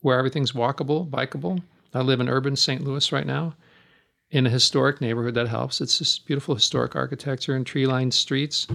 where 0.00 0.18
everything's 0.18 0.52
walkable, 0.52 1.08
bikeable. 1.08 1.62
I 1.92 2.00
live 2.00 2.20
in 2.20 2.28
urban 2.28 2.56
St. 2.56 2.82
Louis 2.82 3.12
right 3.12 3.26
now 3.26 3.54
in 4.30 4.46
a 4.46 4.50
historic 4.50 5.00
neighborhood 5.00 5.34
that 5.34 5.48
helps. 5.48 5.80
It's 5.80 5.98
this 5.98 6.18
beautiful 6.18 6.54
historic 6.54 6.96
architecture 6.96 7.54
and 7.54 7.64
tree 7.64 7.86
lined 7.86 8.14
streets. 8.14 8.66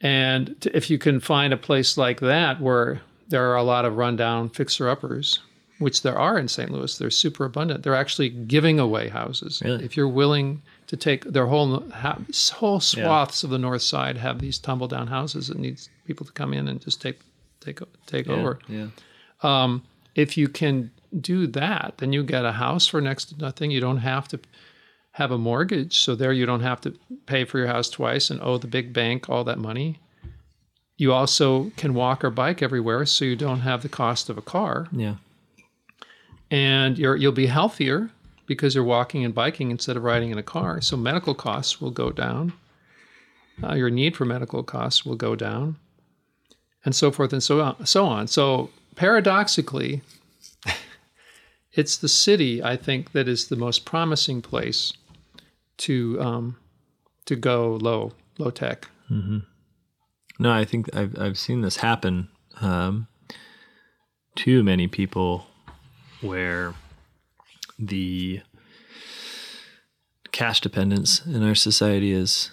And 0.00 0.66
if 0.72 0.90
you 0.90 0.98
can 0.98 1.20
find 1.20 1.52
a 1.52 1.58
place 1.58 1.98
like 1.98 2.20
that 2.20 2.60
where 2.60 3.02
there 3.28 3.50
are 3.50 3.56
a 3.56 3.62
lot 3.62 3.84
of 3.84 3.96
rundown 3.96 4.48
fixer 4.48 4.88
uppers, 4.88 5.40
which 5.78 6.02
there 6.02 6.18
are 6.18 6.38
in 6.38 6.48
St. 6.48 6.70
Louis, 6.70 6.96
they're 6.98 7.10
super 7.10 7.44
abundant. 7.44 7.82
They're 7.82 7.94
actually 7.94 8.28
giving 8.28 8.78
away 8.78 9.08
houses. 9.08 9.60
Really? 9.64 9.84
If 9.84 9.96
you're 9.96 10.08
willing 10.08 10.62
to 10.86 10.96
take 10.96 11.24
their 11.24 11.46
whole 11.46 11.88
ha- 11.90 12.18
whole 12.54 12.80
swaths 12.80 13.42
of 13.42 13.50
the 13.50 13.58
north 13.58 13.82
side 13.82 14.16
have 14.18 14.38
these 14.38 14.58
tumble 14.58 14.86
down 14.88 15.06
houses 15.08 15.48
that 15.48 15.58
needs 15.58 15.88
people 16.06 16.24
to 16.26 16.32
come 16.32 16.52
in 16.54 16.68
and 16.68 16.80
just 16.80 17.00
take 17.02 17.18
take 17.60 17.80
take 18.06 18.28
over. 18.28 18.58
Yeah. 18.68 18.88
Um, 19.42 19.82
if 20.14 20.36
you 20.36 20.48
can 20.48 20.90
do 21.20 21.46
that, 21.48 21.94
then 21.98 22.12
you 22.12 22.22
get 22.22 22.44
a 22.44 22.52
house 22.52 22.86
for 22.86 23.00
next 23.00 23.26
to 23.26 23.38
nothing. 23.38 23.70
You 23.70 23.80
don't 23.80 23.98
have 23.98 24.28
to 24.28 24.40
have 25.12 25.30
a 25.30 25.38
mortgage, 25.38 25.98
so 26.00 26.14
there 26.14 26.32
you 26.32 26.44
don't 26.46 26.60
have 26.60 26.80
to 26.82 26.94
pay 27.26 27.44
for 27.44 27.58
your 27.58 27.68
house 27.68 27.88
twice 27.88 28.30
and 28.30 28.40
owe 28.42 28.58
the 28.58 28.66
big 28.66 28.92
bank 28.92 29.28
all 29.30 29.44
that 29.44 29.58
money. 29.58 29.98
You 30.96 31.12
also 31.12 31.70
can 31.76 31.94
walk 31.94 32.24
or 32.24 32.30
bike 32.30 32.62
everywhere, 32.62 33.04
so 33.06 33.24
you 33.24 33.36
don't 33.36 33.60
have 33.60 33.82
the 33.82 33.88
cost 33.88 34.28
of 34.28 34.38
a 34.38 34.42
car, 34.42 34.88
Yeah. 34.92 35.16
And 36.50 36.98
you're 36.98 37.16
you'll 37.16 37.32
be 37.32 37.46
healthier 37.46 38.10
because 38.46 38.74
you're 38.74 38.84
walking 38.84 39.24
and 39.24 39.34
biking 39.34 39.70
instead 39.70 39.96
of 39.96 40.04
riding 40.04 40.30
in 40.30 40.38
a 40.38 40.42
car. 40.42 40.80
So 40.80 40.96
medical 40.96 41.34
costs 41.34 41.80
will 41.80 41.90
go 41.90 42.10
down. 42.10 42.52
Uh, 43.62 43.74
your 43.74 43.90
need 43.90 44.16
for 44.16 44.24
medical 44.24 44.62
costs 44.62 45.06
will 45.06 45.14
go 45.14 45.36
down, 45.36 45.76
and 46.84 46.94
so 46.94 47.10
forth 47.10 47.32
and 47.32 47.42
so 47.42 47.60
on. 47.60 47.86
So 47.86 48.06
on. 48.06 48.26
So 48.26 48.70
paradoxically, 48.96 50.02
it's 51.72 51.96
the 51.96 52.08
city 52.08 52.62
I 52.62 52.76
think 52.76 53.12
that 53.12 53.28
is 53.28 53.48
the 53.48 53.56
most 53.56 53.84
promising 53.84 54.42
place 54.42 54.92
to 55.78 56.20
um, 56.20 56.56
to 57.26 57.36
go 57.36 57.76
low 57.80 58.12
low 58.38 58.50
tech. 58.50 58.88
No, 60.38 60.52
I 60.52 60.64
think 60.64 60.94
I've 60.94 61.18
I've 61.18 61.38
seen 61.38 61.60
this 61.62 61.76
happen 61.76 62.28
um, 62.60 63.06
to 64.36 64.62
many 64.62 64.88
people 64.88 65.46
where 66.24 66.74
the 67.78 68.40
cash 70.32 70.60
dependence 70.60 71.24
in 71.26 71.42
our 71.42 71.54
society 71.54 72.12
is 72.12 72.50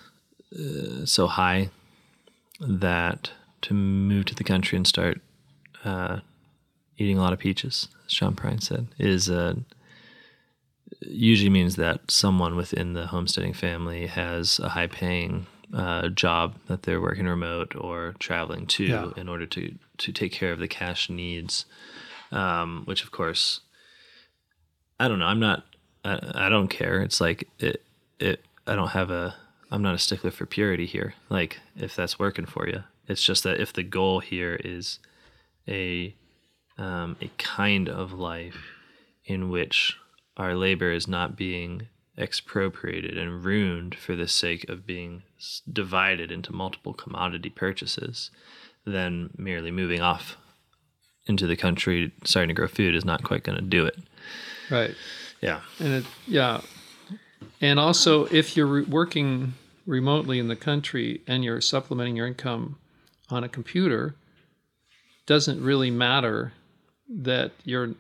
uh, 0.56 1.06
so 1.06 1.28
high 1.28 1.70
that 2.60 3.32
to 3.62 3.74
move 3.74 4.26
to 4.26 4.36
the 4.36 4.44
country 4.44 4.76
and 4.76 4.86
start 4.88 5.20
uh, 5.84 6.20
eating 6.98 7.18
a 7.18 7.22
lot 7.22 7.34
of 7.34 7.40
peaches, 7.40 7.88
as 8.06 8.12
Sean 8.12 8.36
Prine 8.36 8.62
said, 8.62 8.88
is 9.00 9.30
uh, 9.30 9.56
usually 11.02 11.50
means 11.50 11.76
that 11.78 12.12
someone 12.12 12.56
within 12.56 12.94
the 12.94 13.08
homesteading 13.08 13.54
family 13.54 14.08
has 14.08 14.60
a 14.60 14.70
high 14.70 14.88
paying 14.88 15.48
uh, 15.74 16.10
job 16.10 16.56
that 16.68 16.84
they're 16.84 17.02
working 17.02 17.26
remote 17.26 17.74
or 17.76 18.14
traveling 18.20 18.68
to 18.68 18.84
Yeah. 18.84 19.10
in 19.16 19.28
order 19.30 19.46
to 19.48 19.74
to 20.00 20.12
take 20.12 20.32
care 20.34 20.52
of 20.52 20.60
the 20.60 20.68
cash 20.68 21.10
needs, 21.10 21.66
um, 22.32 22.84
which 22.86 23.04
of 23.04 23.12
course, 23.12 23.62
I 25.00 25.08
don't 25.08 25.20
know. 25.20 25.26
I'm 25.26 25.40
not. 25.40 25.66
I, 26.04 26.20
I 26.46 26.50
don't 26.50 26.68
care. 26.68 27.02
It's 27.02 27.22
like 27.22 27.48
it. 27.60 27.84
It. 28.20 28.44
I 28.68 28.76
don't 28.76 28.90
have 28.90 29.12
a. 29.12 29.36
I'm 29.72 29.82
not 29.82 29.96
a 29.96 30.00
stickler 30.00 30.32
for 30.32 30.46
purity 30.46 30.86
here. 30.86 31.14
Like 31.30 31.60
if 31.76 31.96
that's 31.96 32.20
working 32.20 32.46
for 32.46 32.68
you, 32.68 32.84
it's 33.08 33.24
just 33.24 33.44
that 33.44 33.60
if 33.60 33.74
the 33.74 33.84
goal 33.84 34.20
here 34.20 34.60
is 34.64 35.00
a 35.68 36.16
um, 36.78 37.16
a 37.22 37.30
kind 37.38 37.90
of 37.90 38.14
life 38.14 38.58
in 39.26 39.50
which 39.50 39.98
our 40.38 40.56
labor 40.56 40.92
is 40.92 41.08
not 41.08 41.36
being 41.38 41.88
expropriated 42.18 43.18
and 43.18 43.44
ruined 43.44 43.96
for 43.96 44.16
the 44.16 44.28
sake 44.28 44.68
of 44.70 44.86
being 44.86 45.24
divided 45.72 46.32
into 46.32 46.54
multiple 46.54 46.94
commodity 46.94 47.50
purchases, 47.50 48.32
then 48.86 49.30
merely 49.38 49.72
moving 49.72 50.02
off 50.02 50.38
into 51.28 51.48
the 51.48 51.56
country 51.56 52.12
starting 52.24 52.50
to 52.50 52.54
grow 52.54 52.68
food 52.68 52.96
is 52.96 53.06
not 53.06 53.24
quite 53.24 53.44
going 53.44 53.58
to 53.58 53.64
do 53.64 53.86
it. 53.86 53.98
Right. 54.70 54.96
Yeah. 55.42 55.62
And 55.80 55.94
it, 55.94 56.06
yeah. 56.28 56.62
And 57.60 57.80
also, 57.80 58.26
if 58.26 58.56
you're 58.58 58.68
re- 58.68 58.84
working 58.84 59.54
remotely 59.86 60.40
in 60.40 60.48
the 60.48 60.56
country 60.56 61.22
and 61.28 61.44
you're 61.44 61.62
supplementing 61.62 62.16
your 62.16 62.28
income 62.28 62.78
on 63.30 63.44
a 63.44 63.50
computer, 63.50 64.16
doesn't 65.26 65.64
really 65.64 65.92
matter 65.92 66.54
that 67.10 67.52
you're 67.64 67.92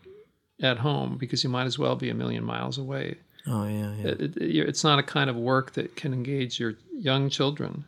at 0.61 0.79
home 0.79 1.17
because 1.17 1.43
you 1.43 1.49
might 1.49 1.65
as 1.65 1.77
well 1.77 1.95
be 1.95 2.09
a 2.09 2.13
million 2.13 2.43
miles 2.43 2.77
away. 2.77 3.15
Oh 3.47 3.65
yeah. 3.67 3.95
yeah. 3.95 4.07
It, 4.07 4.21
it, 4.37 4.55
it's 4.69 4.83
not 4.83 4.99
a 4.99 5.03
kind 5.03 5.29
of 5.29 5.35
work 5.35 5.73
that 5.73 5.95
can 5.95 6.13
engage 6.13 6.59
your 6.59 6.75
young 6.93 7.29
children. 7.29 7.85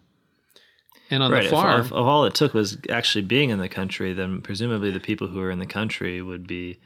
And 1.10 1.22
on 1.22 1.32
right. 1.32 1.42
the 1.42 1.46
If, 1.46 1.52
farm, 1.52 1.82
if, 1.82 1.88
if 1.88 1.94
all 1.94 2.26
it 2.26 2.34
took 2.34 2.54
was 2.54 2.78
actually 2.89 3.24
being 3.24 3.50
in 3.50 3.60
the 3.60 3.70
country, 3.70 4.13
then 4.13 4.42
presumably 4.42 4.92
the 4.92 5.00
people 5.00 5.28
who 5.28 5.42
are 5.42 5.52
in 5.52 5.60
the 5.60 5.66
country 5.66 6.22
would 6.22 6.48
be 6.48 6.80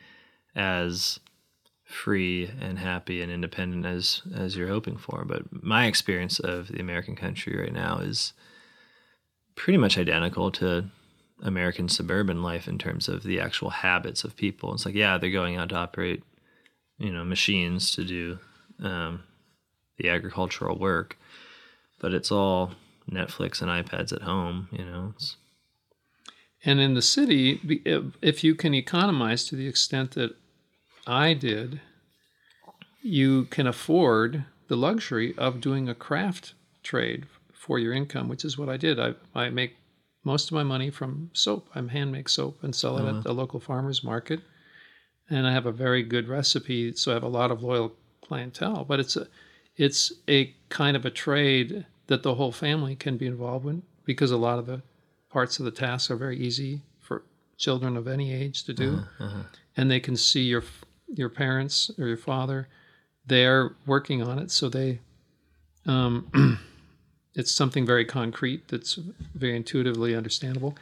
as 0.55 1.19
free 1.83 2.51
and 2.59 2.79
happy 2.79 3.21
and 3.21 3.31
independent 3.31 3.85
as 3.85 4.21
as 4.35 4.57
you're 4.57 4.67
hoping 4.67 4.97
for. 4.97 5.23
But 5.25 5.63
my 5.63 5.85
experience 5.85 6.39
of 6.39 6.67
the 6.67 6.79
American 6.79 7.15
country 7.15 7.57
right 7.57 7.73
now 7.73 7.99
is 7.99 8.33
pretty 9.55 9.77
much 9.77 9.97
identical 9.97 10.51
to 10.51 10.85
American 11.41 11.87
suburban 11.87 12.41
life 12.41 12.67
in 12.67 12.77
terms 12.77 13.07
of 13.07 13.23
the 13.23 13.39
actual 13.39 13.69
habits 13.69 14.23
of 14.23 14.35
people. 14.35 14.73
It's 14.73 14.85
like, 14.85 14.95
yeah, 14.95 15.17
they're 15.17 15.29
going 15.29 15.55
out 15.55 15.69
to 15.69 15.75
operate, 15.75 16.23
you 16.97 17.11
know, 17.11 17.23
machines 17.23 17.91
to 17.91 18.03
do 18.03 18.39
um, 18.83 19.23
the 19.97 20.09
agricultural 20.09 20.77
work, 20.77 21.17
but 21.99 22.13
it's 22.13 22.31
all 22.31 22.71
Netflix 23.11 23.61
and 23.61 23.69
iPads 23.69 24.11
at 24.13 24.23
home. 24.23 24.67
You 24.71 24.85
know, 24.85 25.13
it's, 25.15 25.37
And 26.63 26.79
in 26.79 26.93
the 26.93 27.01
city, 27.01 27.81
if- 28.21 28.43
you 28.43 28.55
can 28.55 28.73
economize 28.73 29.45
to 29.45 29.55
the 29.55 29.67
extent 29.67 30.11
that 30.11 30.35
I 31.05 31.33
did, 31.33 31.81
you 33.01 33.45
can 33.45 33.67
afford 33.67 34.45
the 34.67 34.75
luxury 34.75 35.37
of 35.37 35.61
doing 35.61 35.87
a 35.87 35.95
craft 35.95 36.53
trade 36.83 37.25
for 37.53 37.79
your 37.79 37.93
income, 37.93 38.27
which 38.27 38.43
is 38.43 38.57
what 38.57 38.69
I 38.69 38.77
did. 38.77 38.99
I, 38.99 39.15
I 39.33 39.49
make 39.49 39.75
most 40.23 40.49
of 40.49 40.55
my 40.55 40.63
money 40.63 40.89
from 40.89 41.31
soap. 41.33 41.69
I 41.73 41.81
hand 41.81 42.11
make 42.11 42.27
soap 42.27 42.61
and 42.63 42.75
sell 42.75 42.97
it 42.97 43.03
at 43.03 43.07
uh-huh. 43.07 43.21
the 43.21 43.33
local 43.33 43.59
farmer's 43.59 44.03
market. 44.03 44.41
And 45.29 45.47
I 45.47 45.53
have 45.53 45.65
a 45.65 45.71
very 45.71 46.03
good 46.03 46.27
recipe, 46.27 46.93
so 46.93 47.11
I 47.11 47.13
have 47.13 47.23
a 47.23 47.29
lot 47.29 47.51
of 47.51 47.63
loyal 47.63 47.93
clientele. 48.21 48.83
But 48.83 48.99
it's 48.99 49.15
a, 49.15 49.27
it's 49.77 50.11
a 50.27 50.53
kind 50.69 50.97
of 50.97 51.05
a 51.05 51.09
trade 51.09 51.85
that 52.07 52.23
the 52.23 52.35
whole 52.35 52.51
family 52.51 52.95
can 52.95 53.17
be 53.17 53.27
involved 53.27 53.65
in 53.67 53.83
because 54.05 54.31
a 54.31 54.37
lot 54.37 54.59
of 54.59 54.65
the 54.65 54.81
parts 55.29 55.59
of 55.59 55.65
the 55.65 55.71
tasks 55.71 56.09
are 56.09 56.15
very 56.15 56.37
easy 56.37 56.81
for 56.99 57.23
children 57.57 57.97
of 57.97 58.07
any 58.07 58.33
age 58.33 58.63
to 58.63 58.73
do, 58.73 58.99
and 59.75 59.91
they 59.91 59.99
can 59.99 60.15
see 60.15 60.41
your 60.41 60.63
your 61.13 61.29
parents 61.29 61.89
or 61.97 62.07
your 62.07 62.17
father 62.17 62.67
they're 63.27 63.75
working 63.85 64.23
on 64.23 64.39
it, 64.39 64.49
so 64.49 64.69
they 64.69 64.99
um, 65.85 66.59
it's 67.35 67.51
something 67.51 67.85
very 67.85 68.05
concrete 68.05 68.67
that's 68.67 68.95
very 69.35 69.55
intuitively 69.55 70.15
understandable. 70.15 70.75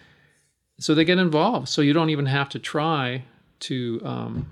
So 0.79 0.95
they 0.95 1.05
get 1.05 1.17
involved. 1.19 1.69
So 1.69 1.81
you 1.81 1.93
don't 1.93 2.09
even 2.09 2.25
have 2.25 2.49
to 2.49 2.59
try 2.59 3.23
to 3.61 4.01
um, 4.03 4.47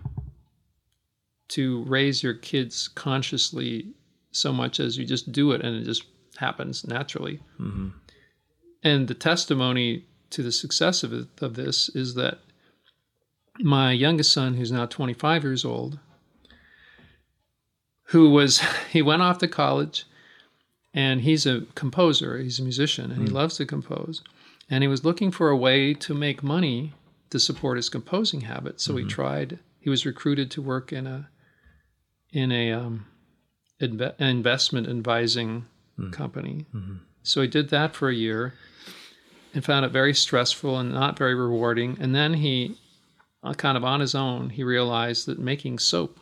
to 1.50 1.84
raise 1.84 2.24
your 2.24 2.34
kids 2.34 2.88
consciously 2.88 3.94
so 4.32 4.52
much 4.52 4.80
as 4.80 4.98
you 4.98 5.06
just 5.06 5.32
do 5.32 5.52
it 5.52 5.62
and 5.62 5.76
it 5.76 5.84
just 5.84 6.06
happens 6.38 6.86
naturally. 6.86 7.40
Mm-hmm. 7.60 7.90
And 8.84 9.08
the 9.08 9.14
testimony 9.14 10.06
to 10.32 10.44
the 10.44 10.52
success 10.52 11.04
of, 11.04 11.14
it, 11.14 11.28
of 11.42 11.56
this 11.56 11.90
is 11.90 12.16
that 12.16 12.40
my 13.60 13.92
youngest 13.92 14.32
son, 14.32 14.56
who's 14.56 14.72
now 14.72 14.86
25 14.86 15.44
years 15.44 15.64
old, 15.64 16.00
who 18.08 18.30
was, 18.30 18.62
he 18.92 19.02
went 19.02 19.22
off 19.22 19.38
to 19.40 19.48
college 19.48 20.06
and 20.94 21.22
he's 21.22 21.46
a 21.46 21.62
composer, 21.76 22.38
he's 22.38 22.60
a 22.60 22.64
musician, 22.64 23.12
and 23.12 23.24
he 23.24 23.28
mm. 23.28 23.34
loves 23.34 23.58
to 23.58 23.66
compose. 23.66 24.22
And 24.70 24.84
he 24.84 24.88
was 24.88 25.04
looking 25.04 25.32
for 25.32 25.50
a 25.50 25.58
way 25.58 25.94
to 25.96 26.14
make 26.14 26.44
money 26.44 26.94
to 27.32 27.40
support 27.40 27.78
his 27.78 27.90
composing 27.90 28.42
habit. 28.42 28.80
So 28.80 28.96
he 28.96 29.02
mm-hmm. 29.02 29.10
tried, 29.10 29.60
he 29.80 29.90
was 29.90 30.06
recruited 30.06 30.52
to 30.52 30.62
work 30.62 30.94
in 30.94 31.08
a, 31.08 31.30
in 32.32 32.52
a 32.52 32.72
um, 32.72 33.06
investment 33.80 34.88
advising 34.88 35.66
company. 36.12 36.66
So 37.24 37.42
he 37.42 37.48
did 37.48 37.70
that 37.70 37.96
for 37.96 38.10
a 38.10 38.16
year 38.16 38.54
and 39.54 39.64
found 39.64 39.86
it 39.86 39.92
very 39.92 40.14
stressful 40.14 40.78
and 40.78 40.92
not 40.92 41.18
very 41.18 41.36
rewarding. 41.36 41.98
And 42.02 42.14
then 42.14 42.34
he, 42.34 42.78
uh, 43.44 43.54
kind 43.54 43.78
of 43.78 43.84
on 43.84 44.00
his 44.00 44.16
own, 44.16 44.50
he 44.50 44.64
realized 44.64 45.28
that 45.28 45.40
making 45.40 45.80
soap, 45.80 46.20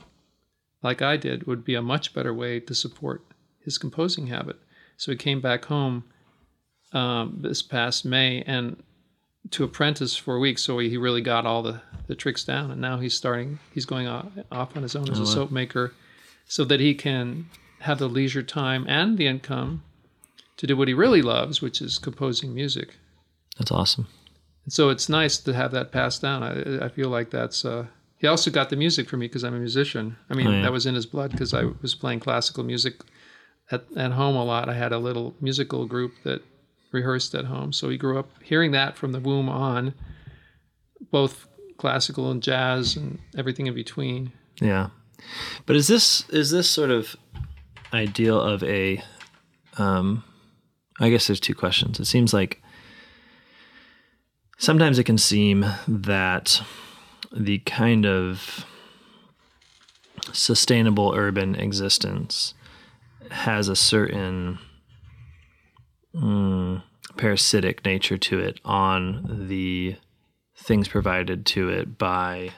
like 0.84 1.01
I 1.01 1.17
did, 1.17 1.47
would 1.47 1.63
be 1.63 1.75
a 1.75 1.81
much 1.81 2.13
better 2.13 2.34
way 2.34 2.60
to 2.60 2.75
support 2.75 3.23
his 3.63 3.77
composing 3.77 4.27
habit. 4.27 4.57
So 4.97 5.12
he 5.12 5.17
came 5.17 5.41
back 5.41 5.65
home 5.65 6.03
um, 6.93 7.38
this 7.41 7.62
past 7.62 8.05
May 8.05 8.43
and 8.43 8.84
to 9.51 9.63
apprentice 9.63 10.15
for 10.15 10.36
a 10.36 10.39
week. 10.39 10.60
So 10.60 10.77
he 10.79 10.97
really 10.97 11.21
got 11.21 11.45
all 11.45 11.63
the, 11.63 11.81
the 12.07 12.15
tricks 12.15 12.43
down. 12.43 12.69
And 12.69 12.81
now 12.81 12.99
he's 12.99 13.15
starting, 13.15 13.60
he's 13.73 13.86
going 13.86 14.07
off, 14.07 14.27
off 14.51 14.75
on 14.75 14.84
his 14.84 14.95
own 14.95 15.10
as 15.10 15.19
a 15.19 15.25
soap 15.25 15.51
maker 15.51 15.93
so 16.45 16.65
that 16.65 16.79
he 16.79 16.93
can 16.93 17.47
have 17.82 18.00
the 18.00 18.08
leisure 18.10 18.44
time 18.44 18.86
and 18.88 19.17
the 19.17 19.28
income 19.28 19.84
to 20.58 20.67
do 20.67 20.76
what 20.78 20.88
he 20.88 20.94
really 20.94 21.22
loves, 21.22 21.62
which 21.62 21.82
is 21.82 21.98
composing 22.00 22.54
music. 22.54 22.96
that's 23.58 23.72
awesome. 23.72 24.08
And 24.65 24.72
so 24.74 24.89
it's 24.89 25.10
nice 25.10 25.38
to 25.39 25.54
have 25.54 25.72
that 25.72 25.91
passed 25.91 26.22
down. 26.22 26.43
I, 26.43 26.86
I 26.86 26.89
feel 26.89 27.10
like 27.10 27.32
that's. 27.32 27.66
Uh, 27.66 27.88
he 28.20 28.28
also 28.28 28.51
got 28.51 28.70
the 28.70 28.76
music 28.76 29.10
for 29.10 29.18
me 29.18 29.26
because 29.28 29.43
I'm 29.43 29.55
a 29.55 29.60
musician. 29.60 30.16
I 30.30 30.36
mean, 30.36 30.47
Oh, 30.47 30.51
yeah. 30.51 30.62
that 30.62 30.72
was 30.72 30.86
in 30.86 30.93
his 30.93 31.08
blood 31.08 31.32
because 31.32 31.53
I 31.55 31.64
was 31.82 31.95
playing 31.95 32.20
classical 32.20 32.64
music 32.64 33.01
at, 33.72 33.86
at 33.97 34.12
home 34.12 34.36
a 34.36 34.43
lot. 34.45 34.70
I 34.70 34.76
had 34.76 34.91
a 34.91 34.99
little 34.99 35.34
musical 35.41 35.88
group 35.88 36.14
that 36.24 36.43
rehearsed 36.91 37.34
at 37.34 37.45
home. 37.45 37.74
So 37.74 37.89
he 37.89 37.97
grew 37.97 38.20
up 38.20 38.30
hearing 38.43 38.72
that 38.74 38.95
from 38.97 39.12
the 39.14 39.20
womb 39.20 39.49
on, 39.49 39.95
both 41.12 41.47
classical 41.78 42.30
and 42.30 42.43
jazz 42.43 42.95
and 42.95 43.18
everything 43.36 43.66
in 43.66 43.74
between. 43.74 44.32
Yeah. 44.60 44.89
But 45.66 45.76
is 45.76 45.88
this 45.88 46.28
is 46.30 46.51
this 46.51 46.70
sort 46.70 46.91
of 46.91 47.16
ideal 47.94 48.39
of 48.39 48.64
a 48.64 49.04
um 49.78 50.24
I 51.00 51.10
guess 51.10 51.28
there's 51.28 51.39
two 51.39 51.56
questions. 51.56 52.00
It 52.00 52.06
seems 52.06 52.34
like 52.34 52.62
sometimes 54.58 55.00
it 55.00 55.06
can 55.06 55.18
seem 55.18 55.66
that 55.88 56.62
the 57.32 57.60
kind 57.60 58.06
of 58.06 58.66
sustainable 60.32 61.14
urban 61.16 61.56
existence 61.56 62.54
has 63.32 63.68
a 63.68 63.76
certain 63.76 64.60
mm, 66.14 66.84
parasitic 67.18 67.84
nature 67.84 68.18
to 68.18 68.39
it 68.39 68.60
on 68.64 69.48
the 69.48 69.96
things 70.56 70.88
provided 70.88 71.46
to 71.48 71.70
it 71.70 71.98
by 71.98 72.52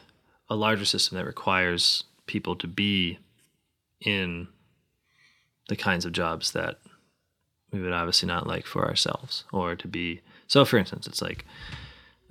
a 0.50 0.56
larger 0.56 0.86
system 0.86 1.18
that 1.18 1.26
requires 1.26 2.04
people 2.26 2.56
to 2.58 2.68
be 2.68 3.18
in 4.02 4.48
the 5.70 5.76
kinds 5.76 6.06
of 6.06 6.12
jobs 6.12 6.52
that 6.52 6.80
we 7.72 7.82
would 7.82 7.94
obviously 7.94 8.28
not 8.28 8.48
like 8.48 8.66
for 8.66 8.86
ourselves 8.86 9.46
or 9.52 9.76
to 9.76 9.88
be. 9.88 10.22
So 10.48 10.66
for 10.66 10.78
instance 10.78 11.08
it's 11.08 11.22
like 11.22 11.46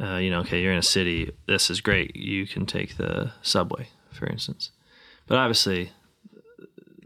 uh, 0.00 0.16
you 0.16 0.30
know 0.30 0.40
okay 0.40 0.62
you're 0.62 0.72
in 0.72 0.78
a 0.78 0.82
city 0.82 1.32
this 1.46 1.70
is 1.70 1.80
great 1.80 2.16
you 2.16 2.46
can 2.46 2.66
take 2.66 2.96
the 2.96 3.32
subway 3.42 3.88
for 4.12 4.26
instance. 4.26 4.70
But 5.26 5.38
obviously 5.38 5.92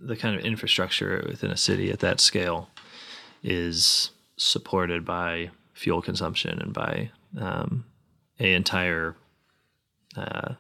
the 0.01 0.17
kind 0.17 0.39
of 0.39 0.45
infrastructure 0.45 1.25
within 1.29 1.51
a 1.51 1.57
city 1.57 1.91
at 1.91 2.01
that 2.01 2.21
scale 2.21 2.71
is 3.43 4.11
supported 4.37 5.05
by 5.05 5.51
fuel 5.73 6.03
consumption 6.03 6.61
and 6.61 6.73
by 6.73 7.11
um, 7.39 7.85
a 8.39 8.55
entire 8.55 9.15
uh, 10.17 10.55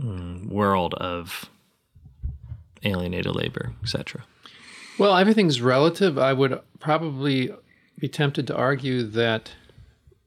mm, 0.00 0.46
world 0.48 0.94
of 0.94 1.48
alienated 2.82 3.34
labor, 3.34 3.72
etc. 3.82 4.24
Well, 4.98 5.16
everything's 5.16 5.60
relative. 5.60 6.18
I 6.18 6.32
would 6.32 6.60
probably 6.78 7.52
be 7.98 8.08
tempted 8.08 8.46
to 8.46 8.56
argue 8.56 9.02
that, 9.02 9.52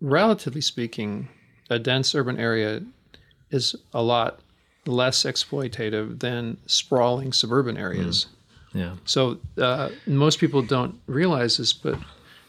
relatively 0.01 0.61
speaking, 0.61 1.29
a 1.69 1.79
dense 1.79 2.13
urban 2.15 2.39
area 2.39 2.83
is 3.51 3.75
a 3.93 4.01
lot 4.01 4.39
less 4.85 5.23
exploitative 5.23 6.19
than 6.19 6.57
sprawling 6.65 7.33
suburban 7.33 7.77
areas. 7.77 8.27
Yeah. 8.73 8.95
So 9.05 9.39
uh, 9.57 9.89
most 10.05 10.39
people 10.39 10.61
don't 10.61 10.99
realize 11.07 11.57
this, 11.57 11.73
but 11.73 11.99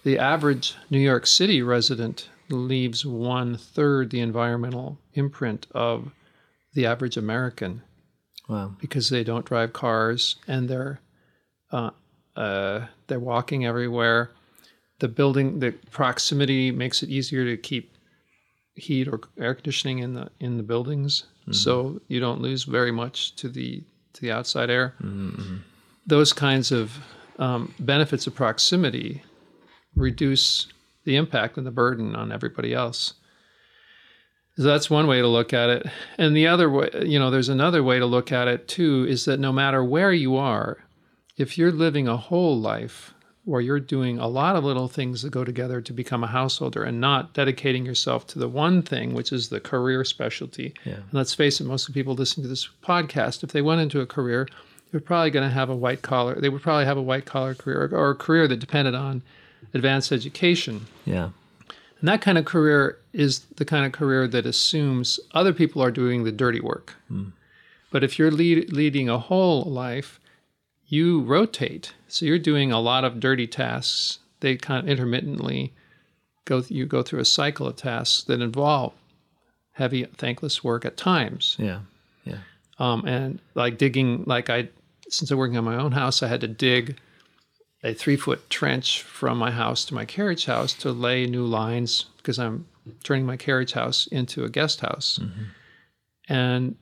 the 0.05 0.19
average 0.19 0.75
New 0.91 0.99
York 0.99 1.27
City 1.27 1.63
resident 1.63 2.29
leaves 2.49 3.07
one 3.07 3.57
third 3.57 4.11
the 4.11 4.21
environmental 4.21 4.99
imprint 5.15 5.67
of 5.73 6.11
the 6.75 6.87
average 6.87 7.17
American 7.17 7.83
Wow. 8.51 8.75
because 8.81 9.09
they 9.11 9.23
don't 9.23 9.47
drive 9.47 9.73
cars 9.73 10.37
and 10.49 10.69
they're 10.69 11.01
uh, 11.71 11.91
uh, 12.35 12.87
they're 13.07 13.21
walking 13.21 13.65
everywhere. 13.65 14.31
The 14.99 15.09
building, 15.09 15.61
the 15.61 15.71
proximity 15.91 16.73
makes 16.73 17.03
it 17.05 17.09
easier 17.11 17.45
to 17.45 17.57
keep 17.57 17.95
heat 18.75 19.07
or 19.09 19.21
air 19.39 19.55
conditioning 19.55 20.01
in 20.01 20.15
the 20.15 20.31
in 20.41 20.57
the 20.57 20.63
buildings, 20.65 21.25
so 21.53 22.01
you 22.09 22.19
don't 22.21 22.41
lose 22.41 22.65
very 22.65 22.91
much 22.91 23.37
to 23.37 23.49
the 23.49 23.85
to 24.15 24.21
the 24.21 24.33
outside 24.33 24.69
air. 24.69 24.95
Those 26.07 26.33
kinds 26.33 26.73
of 26.73 26.99
um, 27.39 27.73
benefits 27.79 28.27
of 28.27 28.35
proximity 28.35 29.23
reduce 29.95 30.67
the 31.05 31.17
impact 31.17 31.57
and 31.57 31.67
the 31.67 31.71
burden 31.71 32.17
on 32.17 32.33
everybody 32.33 32.75
else. 32.75 33.15
So 34.57 34.65
that's 34.65 34.91
one 34.91 35.07
way 35.07 35.21
to 35.21 35.29
look 35.29 35.53
at 35.53 35.71
it. 35.71 35.87
And 36.19 36.37
the 36.37 36.47
other 36.47 36.69
way, 36.69 36.91
you 37.05 37.19
know, 37.19 37.31
there's 37.31 37.49
another 37.49 37.83
way 37.83 37.99
to 37.99 38.07
look 38.07 38.31
at 38.33 38.49
it 38.49 38.69
too 38.69 39.07
is 39.09 39.25
that 39.25 39.41
no 39.41 39.53
matter 39.53 39.83
where 39.83 40.13
you 40.13 40.37
are, 40.37 40.79
if 41.37 41.57
you're 41.57 41.73
living 41.73 42.09
a 42.09 42.17
whole 42.17 42.59
life 42.61 43.15
where 43.45 43.61
you're 43.61 43.81
doing 43.81 44.19
a 44.19 44.29
lot 44.29 44.57
of 44.57 44.65
little 44.65 44.89
things 44.89 45.23
that 45.23 45.31
go 45.31 45.45
together 45.45 45.81
to 45.81 45.93
become 45.93 46.23
a 46.23 46.29
householder 46.29 46.85
and 46.85 47.01
not 47.01 47.33
dedicating 47.33 47.87
yourself 47.87 48.27
to 48.27 48.39
the 48.39 48.49
one 48.49 48.83
thing, 48.83 49.15
which 49.15 49.33
is 49.33 49.49
the 49.49 49.61
career 49.61 50.05
specialty. 50.05 50.75
Yeah. 50.85 50.95
And 50.95 51.13
let's 51.13 51.35
face 51.35 51.61
it, 51.61 51.65
most 51.65 51.89
of 51.89 51.95
the 51.95 51.99
people 51.99 52.15
listening 52.15 52.45
to 52.45 52.49
this 52.49 52.69
podcast, 52.83 53.43
if 53.43 53.53
they 53.53 53.63
went 53.63 53.81
into 53.81 54.01
a 54.01 54.07
career, 54.07 54.47
they're 54.91 55.01
probably 55.01 55.31
going 55.31 55.49
to 55.49 55.55
have 55.55 55.71
a 55.71 55.77
white 55.77 56.03
collar, 56.03 56.39
they 56.39 56.49
would 56.49 56.63
probably 56.63 56.85
have 56.85 56.99
a 56.99 57.03
white 57.03 57.25
collar 57.25 57.55
career 57.55 57.89
or 57.93 58.11
a 58.11 58.15
career 58.15 58.47
that 58.47 58.59
depended 58.59 58.95
on 58.95 59.23
advanced 59.73 60.13
education. 60.13 60.87
Yeah. 61.05 61.31
And 62.01 62.09
that 62.09 62.23
kind 62.23 62.39
of 62.39 62.45
career 62.45 62.99
is 63.13 63.41
the 63.57 63.65
kind 63.65 63.85
of 63.85 63.93
career 63.93 64.27
that 64.29 64.47
assumes 64.47 65.21
other 65.33 65.53
people 65.53 65.83
are 65.83 65.91
doing 65.91 66.25
the 66.25 66.33
dirty 66.33 66.61
work. 66.61 66.95
But 67.91 68.03
if 68.05 68.19
you're 68.19 68.31
lead, 68.31 68.73
leading 68.73 69.09
a 69.09 69.19
whole 69.19 69.65
life, 69.65 70.19
you 70.87 71.21
rotate. 71.21 71.93
So 72.09 72.25
you're 72.25 72.39
doing 72.39 72.73
a 72.73 72.81
lot 72.81 73.05
of 73.05 73.21
dirty 73.21 73.47
tasks. 73.47 74.19
They 74.41 74.57
kind 74.57 74.83
of 74.83 74.89
intermittently 74.89 75.73
go. 76.47 76.63
You 76.69 76.87
go 76.87 77.03
through 77.03 77.21
a 77.21 77.25
cycle 77.25 77.67
of 77.67 77.77
tasks 77.77 78.25
that 78.25 78.41
involve 78.41 78.95
heavy, 79.73 80.05
thankless 80.05 80.65
work 80.65 80.85
at 80.85 80.97
times. 80.97 81.57
Yeah. 81.59 81.81
Yeah. 82.25 82.39
Um, 82.79 83.05
and 83.07 83.41
like 83.55 83.79
digging, 83.79 84.25
like 84.27 84.51
I, 84.51 84.69
since 85.09 85.31
I'm 85.31 85.39
working 85.39 85.59
on 85.59 85.65
my 85.65 85.77
own 85.77 85.93
house, 85.93 86.23
I 86.23 86.29
had 86.29 86.41
to 86.41 86.49
dig 86.49 86.99
a 87.83 87.95
three 87.95 88.17
foot 88.17 88.49
trench 88.51 89.03
from 89.03 89.39
my 89.39 89.51
house 89.51 89.85
to 89.87 89.95
my 89.95 90.05
carriage 90.05 90.45
house 90.45 90.75
to 90.75 90.93
lay 90.93 91.27
new 91.27 91.45
lines 91.45 92.07
because 92.19 92.39
I'm 92.39 92.67
turning 93.05 93.25
my 93.25 93.37
carriage 93.37 93.73
house 93.73 94.07
into 94.09 94.45
a 94.45 94.49
guest 94.49 94.81
house. 94.81 95.19
And 96.29 96.77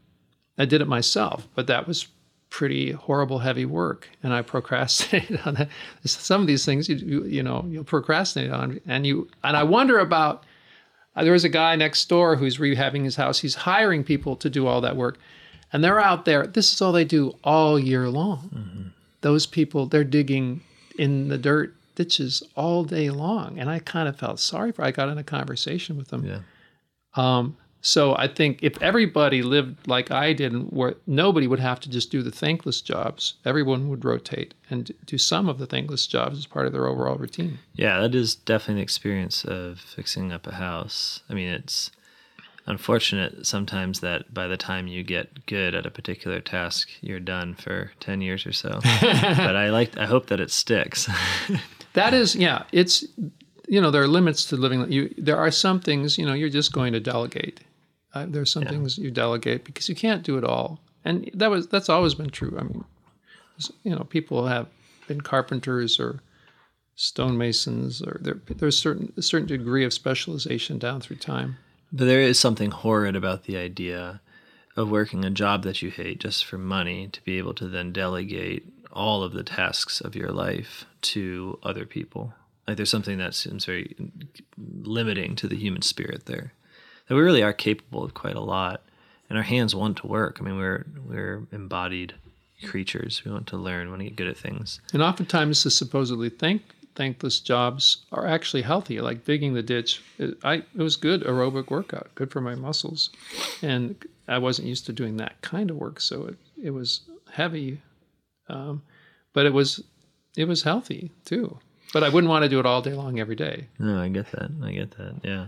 I 0.59 0.65
did 0.65 0.81
it 0.81 0.89
myself, 0.89 1.47
but 1.55 1.69
that 1.69 1.87
was 1.87 2.09
pretty 2.51 2.93
horrible, 2.93 3.39
heavy 3.39 3.65
work. 3.65 4.09
And 4.23 4.33
I 4.33 4.43
procrastinated 4.55 5.41
on 5.45 5.55
that. 5.55 5.69
Some 6.05 6.41
of 6.41 6.47
these 6.47 6.65
things 6.65 6.89
you, 6.89 6.97
you, 6.97 7.25
you 7.25 7.43
know, 7.43 7.65
you'll 7.69 7.85
procrastinate 7.85 8.51
on. 8.51 8.81
And 8.87 9.07
you, 9.07 9.29
and 9.45 9.57
I 9.57 9.63
wonder 9.63 9.99
about, 9.99 10.45
uh, 11.15 11.23
there 11.23 11.33
was 11.33 11.45
a 11.45 11.49
guy 11.49 11.77
next 11.77 12.09
door 12.09 12.37
who's 12.37 12.59
rehabbing 12.59 13.05
his 13.05 13.17
house. 13.17 13.39
He's 13.39 13.55
hiring 13.55 14.03
people 14.03 14.37
to 14.37 14.51
do 14.51 14.67
all 14.67 14.81
that 14.81 14.97
work. 14.97 15.19
And 15.73 15.85
they're 15.85 16.01
out 16.01 16.25
there. 16.25 16.47
This 16.47 16.73
is 16.73 16.81
all 16.81 16.93
they 16.93 17.05
do 17.05 17.37
all 17.45 17.79
year 17.79 18.09
long. 18.09 18.93
Those 19.21 19.45
people, 19.47 19.87
they're 19.87 20.05
digging 20.05 20.63
in 20.99 21.29
the 21.29 21.39
dirt 21.39 21.75
ditches 21.95 22.43
all 22.55 22.85
day 22.85 23.11
long. 23.11 23.59
And 23.59 23.69
I 23.69 23.81
kind 23.81 24.09
of 24.09 24.17
felt 24.17 24.39
sorry 24.39 24.73
for 24.73 24.85
I 24.85 24.91
got 24.91 25.09
in 25.09 25.19
a 25.19 25.25
conversation 25.25 25.97
with 25.97 26.09
them. 26.09 26.25
Yeah. 26.25 26.41
Um, 27.15 27.57
so 27.81 28.17
I 28.17 28.27
think 28.27 28.59
if 28.63 28.81
everybody 28.83 29.43
lived 29.43 29.87
like 29.87 30.11
I 30.11 30.33
did, 30.33 30.53
and 30.53 30.69
where 30.71 30.95
nobody 31.07 31.47
would 31.47 31.61
have 31.61 31.79
to 31.81 31.91
just 31.91 32.11
do 32.11 32.23
the 32.23 32.31
thankless 32.31 32.81
jobs, 32.81 33.35
everyone 33.45 33.89
would 33.89 34.05
rotate 34.05 34.55
and 34.69 34.91
do 35.07 35.17
some 35.17 35.49
of 35.49 35.59
the 35.59 35.67
thankless 35.67 36.07
jobs 36.07 36.39
as 36.39 36.47
part 36.47 36.67
of 36.67 36.73
their 36.73 36.87
overall 36.87 37.17
routine. 37.17 37.59
Yeah, 37.75 38.01
that 38.01 38.15
is 38.15 38.35
definitely 38.35 38.81
an 38.81 38.83
experience 38.83 39.45
of 39.45 39.79
fixing 39.79 40.33
up 40.33 40.47
a 40.47 40.55
house. 40.55 41.23
I 41.31 41.35
mean, 41.35 41.49
it's 41.49 41.91
unfortunate 42.69 43.47
sometimes 43.47 44.01
that 44.01 44.33
by 44.33 44.47
the 44.47 44.57
time 44.57 44.87
you 44.87 45.03
get 45.03 45.47
good 45.47 45.75
at 45.75 45.87
a 45.87 45.91
particular 45.91 46.41
task, 46.41 46.89
you're 47.01 47.19
done 47.19 47.55
for 47.55 47.91
10 48.01 48.21
years 48.21 48.47
or 48.47 48.53
so. 48.53 48.79
but 49.01 49.57
I 49.57 49.71
like 49.71 49.99
I 49.99 50.07
hope 50.07 50.27
that 50.27 50.41
it 50.41 50.51
sticks. 50.51 51.09
That 51.95 52.15
is, 52.15 52.37
yeah, 52.37 52.63
it's 52.71 53.05
you 53.67 53.81
know 53.81 53.91
there 53.91 54.03
are 54.03 54.07
limits 54.09 54.45
to 54.47 54.57
living. 54.57 54.93
You 54.93 55.13
there 55.19 55.37
are 55.37 55.51
some 55.51 55.81
things 55.81 56.17
you 56.17 56.25
know 56.25 56.33
you're 56.33 56.49
just 56.49 56.73
going 56.73 56.93
to 56.93 57.01
delegate. 57.01 57.61
Uh, 58.15 58.27
there's 58.29 58.53
some 58.53 58.65
things 58.65 58.99
you 58.99 59.11
delegate 59.11 59.65
because 59.65 59.89
you 59.89 59.97
can't 59.97 60.23
do 60.23 60.39
it 60.39 60.45
all, 60.45 60.81
and 61.05 61.29
that 61.35 61.51
was 61.51 61.67
that's 61.67 61.89
always 61.89 62.15
been 62.15 62.31
true. 62.31 62.57
I 62.57 62.63
mean, 62.63 62.85
you 63.83 63.97
know, 63.97 64.05
people 64.05 64.47
have 64.47 64.69
been 65.09 65.21
carpenters 65.21 65.99
or 65.99 66.21
stonemasons, 66.95 68.01
or 68.01 68.19
there, 68.21 68.41
there's 68.47 68.79
certain 68.79 69.13
a 69.17 69.23
certain 69.23 69.49
degree 69.49 69.85
of 69.85 69.93
specialization 69.93 70.79
down 70.79 71.01
through 71.01 71.17
time. 71.17 71.57
But 71.93 72.07
there 72.07 72.21
is 72.21 72.39
something 72.39 72.71
horrid 72.71 73.17
about 73.17 73.45
the 73.45 73.57
idea 73.57 74.21
of 74.77 74.91
working 74.91 75.25
a 75.25 75.31
job 75.31 75.65
that 75.65 75.83
you 75.83 75.91
hate 75.91 76.21
just 76.21 76.45
for 76.45 76.59
money 76.59 77.09
to 77.09 77.25
be 77.25 77.39
able 77.39 77.55
to 77.55 77.67
then 77.67 77.93
delegate 77.93 78.67
all 78.93 79.23
of 79.23 79.33
the 79.33 79.43
tasks 79.43 80.01
of 80.01 80.15
your 80.15 80.31
life 80.31 80.85
to 81.01 81.59
other 81.63 81.85
people. 81.85 82.35
Like 82.67 82.77
there's 82.77 82.91
something 82.91 83.19
that 83.19 83.35
seems 83.35 83.65
very 83.65 83.97
limiting 84.57 85.35
to 85.37 85.49
the 85.49 85.57
human 85.57 85.83
spirit 85.83 86.27
there. 86.27 86.53
That 87.07 87.15
we 87.15 87.23
really 87.23 87.43
are 87.43 87.55
capable 87.55 88.05
of 88.05 88.13
quite 88.13 88.37
a 88.37 88.41
lot, 88.41 88.83
and 89.31 89.39
our 89.39 89.45
hands 89.45 89.75
want 89.75 89.97
to 89.99 90.07
work. 90.07 90.39
I 90.39 90.45
mean, 90.45 90.59
we're 90.59 90.85
we're 91.07 91.47
embodied 91.51 92.15
creatures. 92.67 93.23
We 93.25 93.31
want 93.31 93.47
to 93.49 93.57
learn, 93.57 93.87
we 93.87 93.91
want 93.91 94.01
to 94.01 94.09
get 94.09 94.17
good 94.17 94.29
at 94.29 94.37
things. 94.37 94.81
And 94.93 95.03
oftentimes, 95.03 95.63
the 95.63 95.71
supposedly 95.71 96.29
thank, 96.29 96.63
thankless 96.99 97.39
jobs 97.39 98.05
are 98.11 98.27
actually 98.27 98.63
healthy, 98.63 99.01
like 99.01 99.25
digging 99.25 99.55
the 99.55 99.63
ditch. 99.63 100.03
It, 100.19 100.37
I, 100.43 100.55
it 100.55 100.79
was 100.79 100.97
good 100.97 101.23
aerobic 101.23 101.71
workout, 101.71 102.13
good 102.17 102.33
for 102.33 102.41
my 102.41 102.57
muscles. 102.57 103.11
And 103.63 103.95
I 104.27 104.39
wasn't 104.39 104.67
used 104.67 104.85
to 104.87 104.93
doing 104.93 105.17
that 105.19 105.41
kind 105.41 105.71
of 105.71 105.77
work, 105.77 106.01
so 106.01 106.27
it, 106.27 106.37
it 106.61 106.71
was 106.71 107.03
heavy, 107.33 107.81
um, 108.49 108.83
but 109.33 109.47
it 109.47 109.53
was 109.53 109.83
it 110.37 110.47
was 110.47 110.65
healthy 110.65 111.13
too. 111.25 111.59
But 111.93 112.03
I 112.03 112.09
wouldn't 112.11 112.29
want 112.31 112.43
to 112.43 112.49
do 112.49 112.59
it 112.59 112.67
all 112.67 112.83
day 112.83 112.93
long 112.93 113.19
every 113.21 113.37
day. 113.37 113.69
No, 113.79 113.99
I 113.99 114.09
get 114.09 114.31
that. 114.33 114.51
I 114.63 114.73
get 114.73 114.91
that. 114.99 115.21
Yeah. 115.23 115.47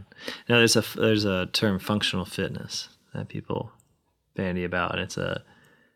Now 0.48 0.59
there's 0.59 0.76
a 0.76 0.84
there's 0.96 1.24
a 1.24 1.46
term 1.46 1.80
functional 1.80 2.24
fitness 2.24 2.88
that 3.12 3.28
people 3.28 3.72
bandy 4.36 4.62
about, 4.64 4.92
and 4.92 5.01
it's 5.01 5.18
a 5.18 5.42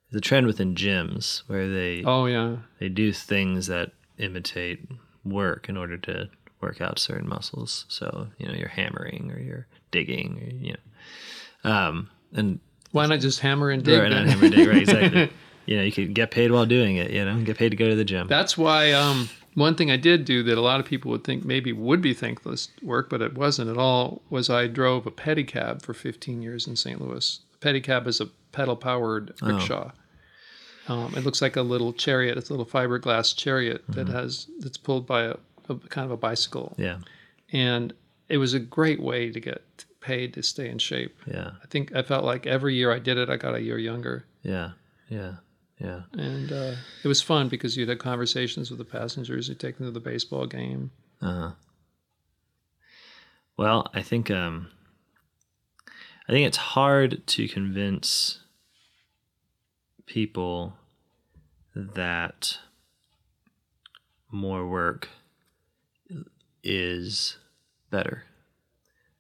it's 0.09 0.16
a 0.16 0.20
trend 0.20 0.48
within 0.48 0.74
gyms 0.74 1.44
where 1.46 1.68
they 1.68 2.02
Oh 2.05 2.26
yeah, 2.26 2.57
they 2.80 2.88
do 2.88 3.12
things 3.12 3.68
that 3.68 3.92
imitate 4.18 4.80
work 5.24 5.68
in 5.68 5.76
order 5.76 5.96
to 5.98 6.28
work 6.60 6.80
out 6.80 6.98
certain 6.98 7.28
muscles. 7.28 7.84
So 7.88 8.28
you 8.38 8.46
know 8.46 8.54
you're 8.54 8.68
hammering 8.68 9.30
or 9.30 9.40
you're 9.40 9.66
digging, 9.90 10.38
or 10.42 10.64
you 10.66 10.74
know, 10.74 11.70
um, 11.70 12.10
and 12.32 12.60
Why 12.92 13.06
not 13.06 13.20
just 13.20 13.40
hammer 13.40 13.70
and 13.70 13.82
dig? 13.82 14.00
Right, 14.00 14.10
then? 14.10 14.26
not 14.26 14.32
hammer 14.32 14.44
and 14.46 14.54
dig, 14.54 14.68
right, 14.68 14.82
exactly. 14.82 15.30
you 15.66 15.76
know, 15.76 15.82
you 15.82 15.92
could 15.92 16.14
get 16.14 16.30
paid 16.30 16.50
while 16.50 16.66
doing 16.66 16.96
it. 16.96 17.10
You 17.10 17.24
know, 17.24 17.38
get 17.42 17.58
paid 17.58 17.70
to 17.70 17.76
go 17.76 17.88
to 17.88 17.96
the 17.96 18.04
gym. 18.04 18.26
That's 18.28 18.56
why 18.58 18.92
um, 18.92 19.28
one 19.54 19.74
thing 19.76 19.90
I 19.90 19.96
did 19.96 20.24
do 20.24 20.42
that 20.44 20.58
a 20.58 20.60
lot 20.60 20.80
of 20.80 20.86
people 20.86 21.10
would 21.12 21.24
think 21.24 21.44
maybe 21.44 21.72
would 21.72 22.02
be 22.02 22.12
thankless 22.12 22.68
work, 22.82 23.08
but 23.08 23.22
it 23.22 23.34
wasn't 23.34 23.70
at 23.70 23.78
all, 23.78 24.22
was 24.30 24.50
I 24.50 24.66
drove 24.66 25.06
a 25.06 25.10
pedicab 25.10 25.82
for 25.82 25.94
15 25.94 26.42
years 26.42 26.66
in 26.66 26.76
St. 26.76 27.00
Louis. 27.00 27.40
A 27.54 27.64
pedicab 27.64 28.06
is 28.06 28.20
a 28.20 28.26
pedal 28.52 28.76
powered 28.76 29.34
rickshaw. 29.42 29.92
Um, 30.89 31.14
it 31.16 31.24
looks 31.24 31.41
like 31.41 31.57
a 31.57 31.62
little 31.62 31.93
chariot. 31.93 32.37
It's 32.37 32.51
a 32.51 32.53
little 32.53 32.66
fiberglass 32.66 33.35
chariot 33.35 33.82
that 33.89 34.09
has 34.09 34.49
that's 34.59 34.76
pulled 34.76 35.07
by 35.07 35.22
a, 35.22 35.37
a 35.68 35.76
kind 35.89 36.05
of 36.05 36.11
a 36.11 36.16
bicycle, 36.16 36.74
yeah, 36.76 36.99
and 37.53 37.93
it 38.28 38.39
was 38.39 38.55
a 38.55 38.61
great 38.61 39.01
way 39.01 39.30
to 39.30 39.41
get 39.41 39.62
paid 40.01 40.35
to 40.35 40.43
stay 40.43 40.68
in 40.68 40.78
shape. 40.78 41.16
yeah, 41.26 41.53
I 41.62 41.66
think 41.68 41.95
I 41.97 42.03
felt 42.03 42.24
like 42.24 42.47
every 42.47 42.74
year 42.74 42.93
I 42.93 42.99
did 42.99 43.16
it, 43.16 43.30
I 43.30 43.37
got 43.37 43.55
a 43.55 43.62
year 43.62 43.78
younger. 43.78 44.26
yeah, 44.43 44.72
yeah, 45.09 45.37
yeah. 45.80 46.03
And 46.12 46.53
uh, 46.53 46.74
it 47.03 47.09
was 47.09 47.22
fun 47.22 47.49
because 47.49 47.76
you'd 47.76 47.89
have 47.89 47.99
conversations 47.99 48.70
with 48.70 48.78
the 48.78 48.85
passengers. 48.85 49.49
You'd 49.49 49.61
take 49.61 49.78
them 49.78 49.87
to 49.87 49.91
the 49.91 50.01
baseball 50.01 50.47
game. 50.47 50.91
Uh-huh. 51.22 51.53
Well, 53.57 53.91
I 53.95 54.03
think 54.03 54.30
um, 54.30 54.68
I 56.28 56.32
think 56.32 56.47
it's 56.47 56.57
hard 56.57 57.26
to 57.26 57.49
convince 57.49 58.41
people 60.07 60.74
that 61.74 62.59
more 64.30 64.66
work 64.66 65.09
is 66.62 67.36
better. 67.90 68.24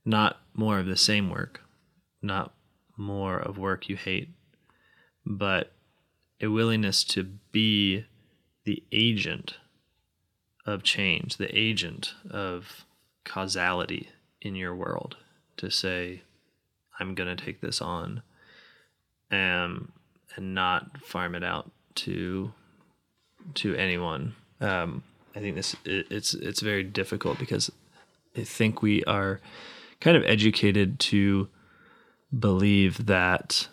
Not 0.04 0.40
more 0.52 0.78
of 0.78 0.86
the 0.86 0.96
same 0.96 1.30
work, 1.30 1.60
not 2.22 2.54
more 2.96 3.38
of 3.38 3.58
work 3.58 3.88
you 3.88 3.96
hate, 3.96 4.30
but 5.24 5.72
a 6.40 6.48
willingness 6.48 7.04
to 7.04 7.24
be 7.52 8.04
the 8.64 8.82
agent 8.92 9.56
of 10.66 10.82
change, 10.82 11.36
the 11.36 11.56
agent 11.56 12.14
of 12.30 12.84
causality 13.24 14.10
in 14.40 14.54
your 14.54 14.74
world 14.74 15.16
to 15.56 15.70
say, 15.70 16.22
I'm 16.98 17.14
going 17.14 17.34
to 17.34 17.44
take 17.44 17.60
this 17.60 17.80
on 17.80 18.22
um, 19.30 19.92
and 20.36 20.54
not 20.54 21.02
farm 21.02 21.34
it 21.34 21.44
out 21.44 21.70
to 21.96 22.52
to 23.54 23.74
anyone. 23.74 24.34
Um, 24.60 25.02
I 25.34 25.40
think 25.40 25.56
this 25.56 25.74
it, 25.84 26.06
it's 26.10 26.34
it's 26.34 26.60
very 26.60 26.82
difficult 26.82 27.38
because 27.38 27.70
I 28.36 28.42
think 28.42 28.82
we 28.82 29.04
are 29.04 29.40
kind 30.00 30.16
of 30.16 30.24
educated 30.24 30.98
to 31.00 31.48
believe 32.36 33.06
that 33.06 33.68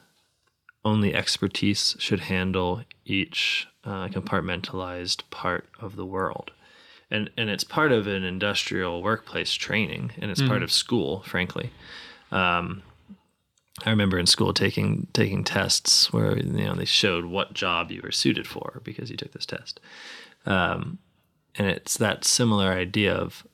only 0.84 1.14
expertise 1.14 1.96
should 2.00 2.22
handle 2.22 2.84
each 3.06 3.68
uh, 3.84 4.08
compartmentalized 4.08 5.24
part 5.30 5.68
of 5.80 5.96
the 5.96 6.06
world. 6.06 6.52
And, 7.10 7.30
and 7.38 7.50
it's 7.50 7.64
part 7.64 7.92
of 7.92 8.08
an 8.08 8.24
industrial 8.24 9.04
workplace 9.04 9.54
training, 9.54 10.12
and 10.18 10.32
it's 10.32 10.42
part 10.42 10.64
of 10.64 10.72
school, 10.72 11.24
frankly. 11.24 11.72
Um, 12.32 12.84
I 13.86 13.90
remember 13.90 14.20
in 14.20 14.28
school 14.28 14.54
taking 14.54 15.08
taking 15.14 15.44
tests 15.44 16.14
where 16.14 16.38
you 16.38 16.44
know 16.44 16.76
they 16.76 16.86
showed 16.86 17.26
what 17.26 17.54
job 17.54 17.92
you 17.92 18.02
were 18.04 18.12
suited 18.12 18.48
for 18.48 18.82
because 18.84 19.10
you 19.10 19.18
took 19.18 19.32
this 19.32 19.46
test, 19.46 19.80
um, 20.46 21.00
and 21.56 21.68
it's 21.68 21.98
that 21.98 22.24
similar 22.24 22.72
idea 22.72 23.14
of 23.14 23.46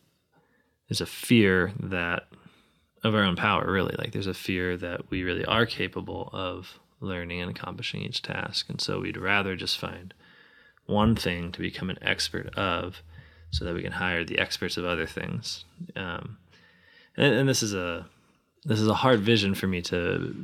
there's 0.90 1.02
a 1.02 1.06
fear 1.06 1.72
that 1.80 2.28
of 3.04 3.16
our 3.16 3.24
own 3.24 3.36
power 3.36 3.72
really. 3.72 3.96
Like 3.98 4.12
there's 4.12 4.28
a 4.28 4.34
fear 4.34 4.78
that 4.78 5.10
we 5.10 5.24
really 5.24 5.46
are 5.46 5.66
capable 5.66 6.30
of 6.34 6.80
learning 7.00 7.42
and 7.42 7.52
accomplishing 7.52 8.02
each 8.02 8.22
task. 8.22 8.70
And 8.70 8.82
so 8.82 9.00
we'd 9.00 9.18
rather 9.18 9.56
just 9.56 9.78
find 9.78 10.14
one 10.86 11.16
thing 11.16 11.52
to 11.52 11.60
become 11.60 11.90
an 11.90 12.00
expert 12.02 12.54
of 12.58 13.02
so 13.52 13.66
that 13.66 13.74
we 13.74 13.84
can 13.84 13.94
hire 13.94 14.24
the 14.24 14.40
experts 14.40 14.78
of 14.78 14.86
other 14.86 15.06
things. 15.06 15.66
Um, 15.96 16.38
and, 17.16 17.34
and 17.34 17.50
this 17.50 17.64
is 17.64 17.74
a 17.74 18.08
this 18.68 18.80
is 18.82 18.88
a 18.88 18.94
hard 18.94 19.22
vision 19.22 19.56
for 19.56 19.66
me 19.68 19.82
to 19.82 20.36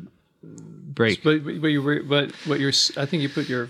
break 0.42 1.24
But 1.24 1.44
but 1.44 1.68
you 1.68 1.82
were, 1.82 2.02
but 2.04 2.32
what 2.48 2.60
you're 2.60 2.72
I 2.98 3.06
think 3.06 3.22
you 3.22 3.30
put 3.30 3.50
your 3.50 3.70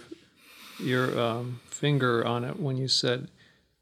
your 0.80 1.20
um, 1.20 1.60
finger 1.70 2.26
on 2.26 2.44
it 2.44 2.60
when 2.60 2.78
you 2.78 2.88
said 2.88 3.28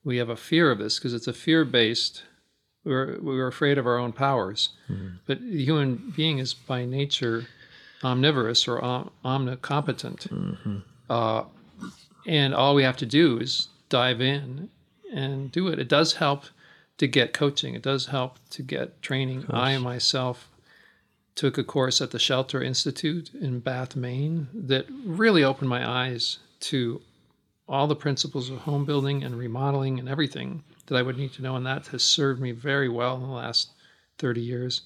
we 0.04 0.18
have 0.18 0.30
a 0.30 0.36
fear 0.36 0.72
of 0.72 0.78
this 0.80 0.98
because 0.98 1.14
it's 1.14 1.28
a 1.28 1.34
fear 1.34 1.66
based. 1.66 2.24
We're 2.84 3.20
we're 3.22 3.48
afraid 3.48 3.78
of 3.78 3.86
our 3.86 3.98
own 3.98 4.12
powers, 4.14 4.70
but 5.28 5.40
the 5.40 5.64
human 5.64 6.14
being 6.16 6.40
is 6.40 6.54
by 6.54 6.86
nature 6.86 7.46
omnivorous 8.04 8.68
or 8.68 8.84
om- 8.84 9.12
omnicompetent, 9.24 10.82
uh, 11.10 11.44
and 12.26 12.56
all 12.56 12.74
we 12.74 12.82
have 12.84 12.98
to 12.98 13.06
do 13.06 13.38
is 13.40 13.68
dive 13.90 14.20
in 14.22 14.70
and 15.14 15.52
do 15.52 15.68
it. 15.68 15.78
It 15.78 15.90
does 15.90 16.14
help 16.14 16.46
to 16.98 17.06
get 17.08 17.34
coaching. 17.34 17.76
It 17.76 17.84
does 17.84 18.08
help 18.08 18.38
to 18.52 18.64
get 18.64 19.02
training. 19.04 19.46
I 19.50 19.78
myself 19.78 20.50
took 21.36 21.58
a 21.58 21.64
course 21.64 22.02
at 22.02 22.12
the 22.12 22.20
Shelter 22.20 22.62
Institute 22.62 23.32
in 23.34 23.60
Bath, 23.60 23.96
Maine, 23.96 24.48
that 24.54 24.86
really 25.06 25.44
opened 25.44 25.70
my 25.70 25.88
eyes 25.88 26.40
to 26.62 27.02
all 27.68 27.88
the 27.88 27.96
principles 27.96 28.50
of 28.50 28.60
home 28.60 28.86
building 28.86 29.24
and 29.24 29.38
remodeling 29.38 29.98
and 30.00 30.10
everything 30.10 30.64
that 30.88 30.98
I 30.98 31.02
would 31.02 31.18
need 31.18 31.34
to 31.34 31.42
know. 31.42 31.56
And 31.56 31.66
that 31.66 31.88
has 31.88 32.04
served 32.04 32.42
me 32.42 32.52
very 32.52 32.90
well 32.90 33.16
in 33.16 33.22
the 33.22 33.28
last 33.30 33.72
30 34.18 34.42
years, 34.42 34.82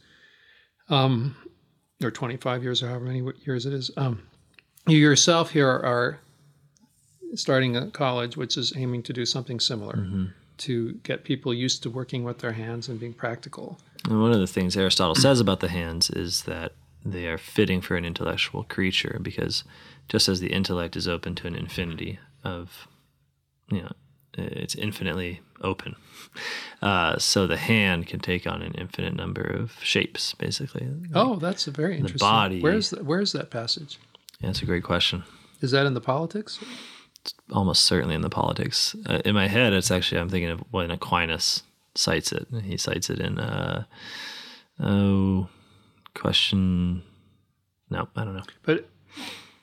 um, 0.90 1.36
or 2.04 2.12
25 2.12 2.62
years, 2.64 2.84
or 2.84 2.90
however 2.90 3.06
many 3.06 3.24
years 3.44 3.66
it 3.66 3.74
is. 3.74 3.90
Um, 3.98 4.22
you 4.88 4.98
yourself 4.98 5.50
here 5.50 5.68
are 5.68 6.20
starting 7.34 7.76
a 7.76 7.90
college 7.90 8.38
which 8.38 8.56
is 8.56 8.72
aiming 8.78 9.02
to 9.04 9.14
do 9.14 9.26
something 9.26 9.60
similar 9.60 9.96
to 10.58 10.94
get 11.04 11.24
people 11.24 11.54
used 11.54 11.84
to 11.84 11.90
working 11.90 12.24
with 12.24 12.38
their 12.40 12.52
hands 12.54 12.88
and 12.88 13.00
being 13.00 13.14
practical. 13.14 13.80
And 14.10 14.22
one 14.22 14.32
of 14.32 14.40
the 14.40 14.48
things 14.48 14.76
Aristotle 14.78 15.16
says 15.16 15.40
about 15.40 15.60
the 15.60 15.70
hands 15.70 16.10
is 16.10 16.44
that 16.44 16.74
they 17.04 17.28
are 17.28 17.38
fitting 17.38 17.82
for 17.82 17.96
an 17.96 18.06
intellectual 18.06 18.64
creature 18.64 19.20
because 19.22 19.64
just 20.10 20.28
as 20.28 20.40
the 20.40 20.48
intellect 20.54 20.96
is 20.96 21.08
open 21.08 21.36
to 21.36 21.48
an 21.48 21.56
infinity 21.56 22.20
of, 22.44 22.88
you 23.72 23.82
know, 23.82 23.92
it's 24.38 24.76
infinitely 24.76 25.42
open. 25.62 25.96
Uh, 26.82 27.18
so 27.18 27.48
the 27.48 27.58
hand 27.58 28.06
can 28.06 28.20
take 28.20 28.46
on 28.46 28.62
an 28.62 28.74
infinite 28.74 29.16
number 29.16 29.42
of 29.42 29.74
shapes, 29.82 30.34
basically. 30.34 30.88
Oh, 31.14 31.38
that's 31.38 31.68
a 31.68 31.72
very 31.72 31.94
interesting. 31.98 32.18
The 32.18 32.20
body- 32.20 32.62
Where's 32.62 32.90
the, 32.90 33.04
where's 33.04 33.32
that 33.32 33.50
passage? 33.50 33.98
Yeah, 34.42 34.48
that's 34.48 34.62
a 34.62 34.66
great 34.66 34.84
question. 34.84 35.24
Is 35.62 35.72
that 35.72 35.86
in 35.86 35.94
the 35.94 36.02
politics? 36.02 36.60
Almost 37.52 37.84
certainly 37.84 38.14
in 38.14 38.22
the 38.22 38.30
politics. 38.30 38.96
Uh, 39.06 39.22
in 39.26 39.34
my 39.34 39.48
head, 39.48 39.74
it's 39.74 39.90
actually, 39.90 40.20
I'm 40.20 40.30
thinking 40.30 40.50
of 40.52 40.60
when 40.72 40.92
Aquinas 40.92 41.64
cites 41.96 42.32
it. 42.32 42.48
He 42.64 42.78
cites 42.78 43.10
it 43.10 43.20
in, 43.20 43.40
uh, 43.40 43.86
oh, 44.80 45.50
question. 46.14 47.04
No, 47.90 48.08
I 48.16 48.24
don't 48.24 48.36
know. 48.36 48.44
But 48.64 48.90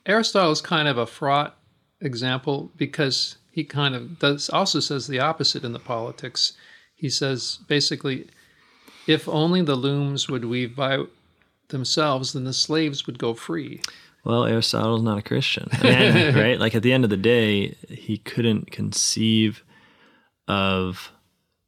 Aristotle 0.06 0.52
is 0.52 0.60
kind 0.60 0.88
of 0.88 0.98
a 0.98 1.06
fraught 1.06 1.56
example 2.00 2.70
because 2.76 3.36
he 3.50 3.64
kind 3.64 3.94
of 3.94 4.18
does 4.18 4.48
also 4.50 4.80
says 4.80 5.06
the 5.06 5.20
opposite 5.20 5.64
in 5.64 5.72
the 5.72 5.78
politics. 5.78 6.54
He 6.94 7.08
says 7.08 7.58
basically, 7.68 8.28
if 9.06 9.28
only 9.28 9.62
the 9.62 9.76
looms 9.76 10.28
would 10.28 10.44
weave 10.44 10.76
by 10.76 11.04
themselves, 11.68 12.32
then 12.32 12.44
the 12.44 12.52
slaves 12.52 13.06
would 13.06 13.18
go 13.18 13.34
free. 13.34 13.80
Well, 14.24 14.44
Aristotle's 14.44 15.02
not 15.02 15.18
a 15.18 15.22
Christian, 15.22 15.68
right? 15.82 16.58
Like 16.60 16.76
at 16.76 16.82
the 16.82 16.92
end 16.92 17.02
of 17.02 17.10
the 17.10 17.16
day, 17.16 17.76
he 17.88 18.18
couldn't 18.18 18.70
conceive 18.70 19.64
of 20.46 21.10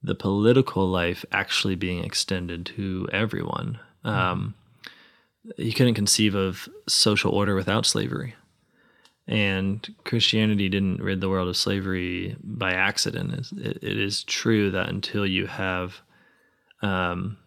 the 0.04 0.14
political 0.14 0.86
life 0.86 1.24
actually 1.32 1.74
being 1.74 2.04
extended 2.04 2.66
to 2.66 3.08
everyone. 3.10 3.78
Um, 4.04 4.54
he 5.56 5.72
couldn't 5.72 5.94
conceive 5.94 6.34
of 6.34 6.68
social 6.86 7.32
order 7.32 7.54
without 7.54 7.86
slavery. 7.86 8.34
And 9.26 9.94
Christianity 10.04 10.68
didn't 10.68 11.02
rid 11.02 11.22
the 11.22 11.30
world 11.30 11.48
of 11.48 11.56
slavery 11.56 12.36
by 12.44 12.74
accident. 12.74 13.50
It, 13.56 13.78
it 13.82 13.98
is 13.98 14.24
true 14.24 14.70
that 14.72 14.90
until 14.90 15.26
you 15.26 15.46
have 15.46 16.02
um, 16.82 17.38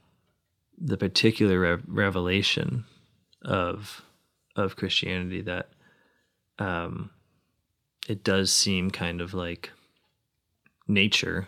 the 0.79 0.97
particular 0.97 1.59
rev- 1.59 1.83
revelation 1.87 2.85
of 3.43 4.01
of 4.55 4.75
Christianity, 4.75 5.41
that 5.41 5.69
um, 6.57 7.11
it 8.09 8.23
does 8.23 8.51
seem 8.51 8.89
kind 8.89 9.21
of 9.21 9.35
like 9.35 9.69
nature 10.87 11.47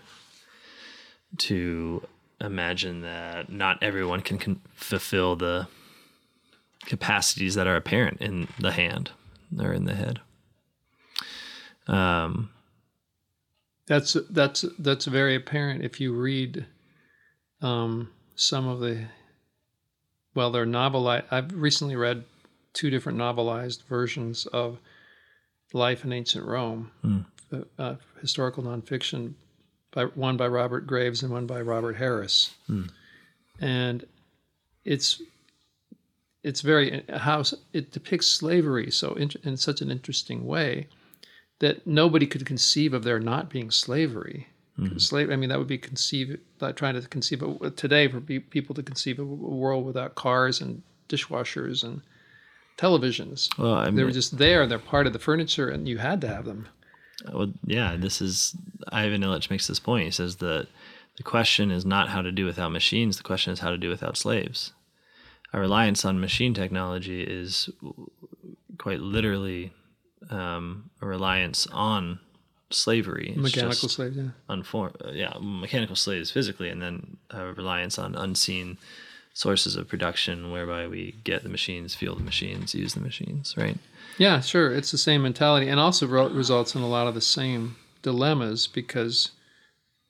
to 1.38 2.02
imagine 2.42 3.02
that 3.02 3.52
not 3.52 3.82
everyone 3.82 4.22
can, 4.22 4.38
can 4.38 4.62
fulfill 4.74 5.36
the 5.36 5.68
capacities 6.86 7.56
that 7.56 7.68
are 7.68 7.76
apparent 7.76 8.22
in 8.22 8.48
the 8.60 8.72
hand 8.72 9.12
or 9.60 9.74
in 9.74 9.86
the 9.86 9.96
head. 9.96 10.20
Um, 11.88 12.52
That's 13.88 14.16
that's 14.30 14.64
that's 14.78 15.06
very 15.06 15.36
apparent 15.36 15.84
if 15.84 16.00
you 16.00 16.14
read 16.14 16.66
um, 17.62 18.12
some 18.36 18.68
of 18.68 18.80
the 18.80 19.08
well, 20.36 20.52
they're 20.52 20.66
novel. 20.66 21.08
I've 21.08 21.54
recently 21.54 21.96
read 21.96 22.24
two 22.74 22.92
different 22.92 23.18
novelized 23.18 23.84
versions 23.86 24.46
of 24.46 24.78
life 25.74 26.06
in 26.06 26.14
ancient 26.14 26.46
Rome, 26.46 26.92
uh, 27.52 27.58
uh, 27.78 27.96
historical 28.22 28.64
nonfiction, 28.64 29.34
by 29.92 30.06
one 30.06 30.38
by 30.38 30.48
Robert 30.48 30.86
Graves 30.86 31.24
and 31.24 31.32
one 31.32 31.46
by 31.46 31.62
Robert 31.62 31.96
Harris, 31.98 32.56
hmm. 32.68 32.84
and 33.60 34.06
it's 34.86 35.22
it's 36.44 36.62
very 36.62 37.04
how 37.10 37.44
it 37.74 37.92
depicts 37.92 38.28
slavery 38.28 38.90
so 38.90 39.14
in, 39.14 39.30
in 39.44 39.58
such 39.58 39.82
an 39.82 39.92
interesting 39.92 40.46
way 40.46 40.88
that 41.60 41.86
nobody 41.86 42.26
could 42.26 42.46
conceive 42.46 42.94
of 42.94 43.04
there 43.04 43.20
not 43.20 43.50
being 43.50 43.70
slavery. 43.70 44.48
Hmm. 44.78 44.98
Slave, 44.98 45.30
I 45.30 45.36
mean, 45.36 45.50
that 45.50 45.60
would 45.60 45.68
be 45.68 45.78
conceive 45.78 46.40
like 46.62 46.78
trying 46.78 47.00
to 47.00 47.08
conceive 47.08 47.44
of 47.44 47.76
today 47.76 48.08
for 48.08 48.22
pe- 48.22 48.40
people 48.40 48.74
to 48.76 48.84
conceive 48.84 49.20
of 49.20 49.30
a 49.30 49.34
world 49.34 49.86
without 49.86 50.16
cars 50.16 50.62
and 50.62 50.82
dishwashers 51.10 51.84
and 51.84 52.02
televisions. 52.78 53.50
Well, 53.58 53.74
I 53.74 53.90
They 53.90 54.04
were 54.04 54.12
just 54.12 54.38
there; 54.38 54.66
they're 54.66 54.80
part 54.80 55.06
of 55.06 55.12
the 55.12 55.20
furniture, 55.20 55.68
and 55.68 55.88
you 55.88 55.98
had 55.98 56.22
to 56.22 56.30
have 56.30 56.46
them. 56.46 56.68
Well, 57.32 57.52
yeah, 57.66 57.96
this 57.98 58.22
is 58.22 58.56
Ivan 58.92 59.22
Illich 59.22 59.50
makes 59.50 59.68
this 59.68 59.80
point. 59.80 60.06
He 60.06 60.12
says 60.12 60.38
that 60.38 60.68
the 61.18 61.24
question 61.24 61.72
is 61.72 61.86
not 61.86 62.10
how 62.10 62.22
to 62.22 62.32
do 62.32 62.46
without 62.46 62.72
machines. 62.72 63.18
The 63.18 63.24
question 63.24 63.54
is 63.54 63.60
how 63.60 63.72
to 63.72 63.78
do 63.78 63.90
without 63.90 64.18
slaves. 64.18 64.72
Our 65.54 65.62
reliance 65.62 66.06
on 66.06 66.20
machine 66.20 66.54
technology 66.54 67.24
is 67.24 67.70
quite 68.78 69.00
literally 69.00 69.74
um, 70.30 70.90
a 71.02 71.08
reliance 71.08 71.68
on 71.72 72.20
slavery. 72.70 73.30
It's 73.30 73.38
Mechanical 73.38 73.90
slaves, 73.90 74.16
yeah. 74.16 74.30
unfor- 74.50 74.96
uh, 75.06 75.12
yeah, 75.12 75.34
mechanical 75.42 75.96
slaves 75.96 76.32
physically, 76.32 76.70
and 76.70 76.82
then 76.82 77.18
a 77.32 77.54
reliance 77.54 77.98
on 77.98 78.16
unseen 78.16 78.78
sources 79.40 79.78
of 79.78 79.88
production 79.88 80.52
whereby 80.52 80.86
we 80.86 81.16
get 81.24 81.44
the 81.44 81.50
machines, 81.50 81.96
feel 81.96 82.14
the 82.14 82.22
machines, 82.22 82.76
use 82.76 82.94
the 82.94 83.00
machines, 83.00 83.56
right? 83.56 83.78
Yeah, 84.18 84.42
sure. 84.42 84.74
It's 84.74 84.92
the 84.92 84.98
same 84.98 85.22
mentality, 85.24 85.70
and 85.70 85.80
also 85.80 86.08
results 86.08 86.76
in 86.76 86.82
a 86.82 86.90
lot 86.90 87.08
of 87.08 87.14
the 87.14 87.22
same 87.22 87.78
dilemmas 88.02 88.68
because 88.68 89.32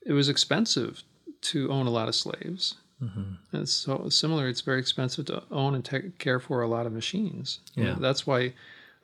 it 0.03 0.13
was 0.13 0.29
expensive 0.29 1.03
to 1.41 1.69
own 1.69 1.85
a 1.85 1.91
lot 1.91 2.07
of 2.07 2.15
slaves. 2.15 2.77
Mm-hmm. 3.03 3.55
And 3.55 3.69
so 3.69 4.09
similar, 4.09 4.47
it's 4.47 4.61
very 4.61 4.79
expensive 4.79 5.27
to 5.27 5.43
own 5.51 5.75
and 5.75 5.85
take 5.85 6.17
care 6.17 6.39
for 6.39 6.63
a 6.63 6.67
lot 6.67 6.87
of 6.87 6.91
machines. 6.91 7.59
Yeah. 7.75 7.97
that's 7.99 8.25
why 8.25 8.39
a 8.39 8.53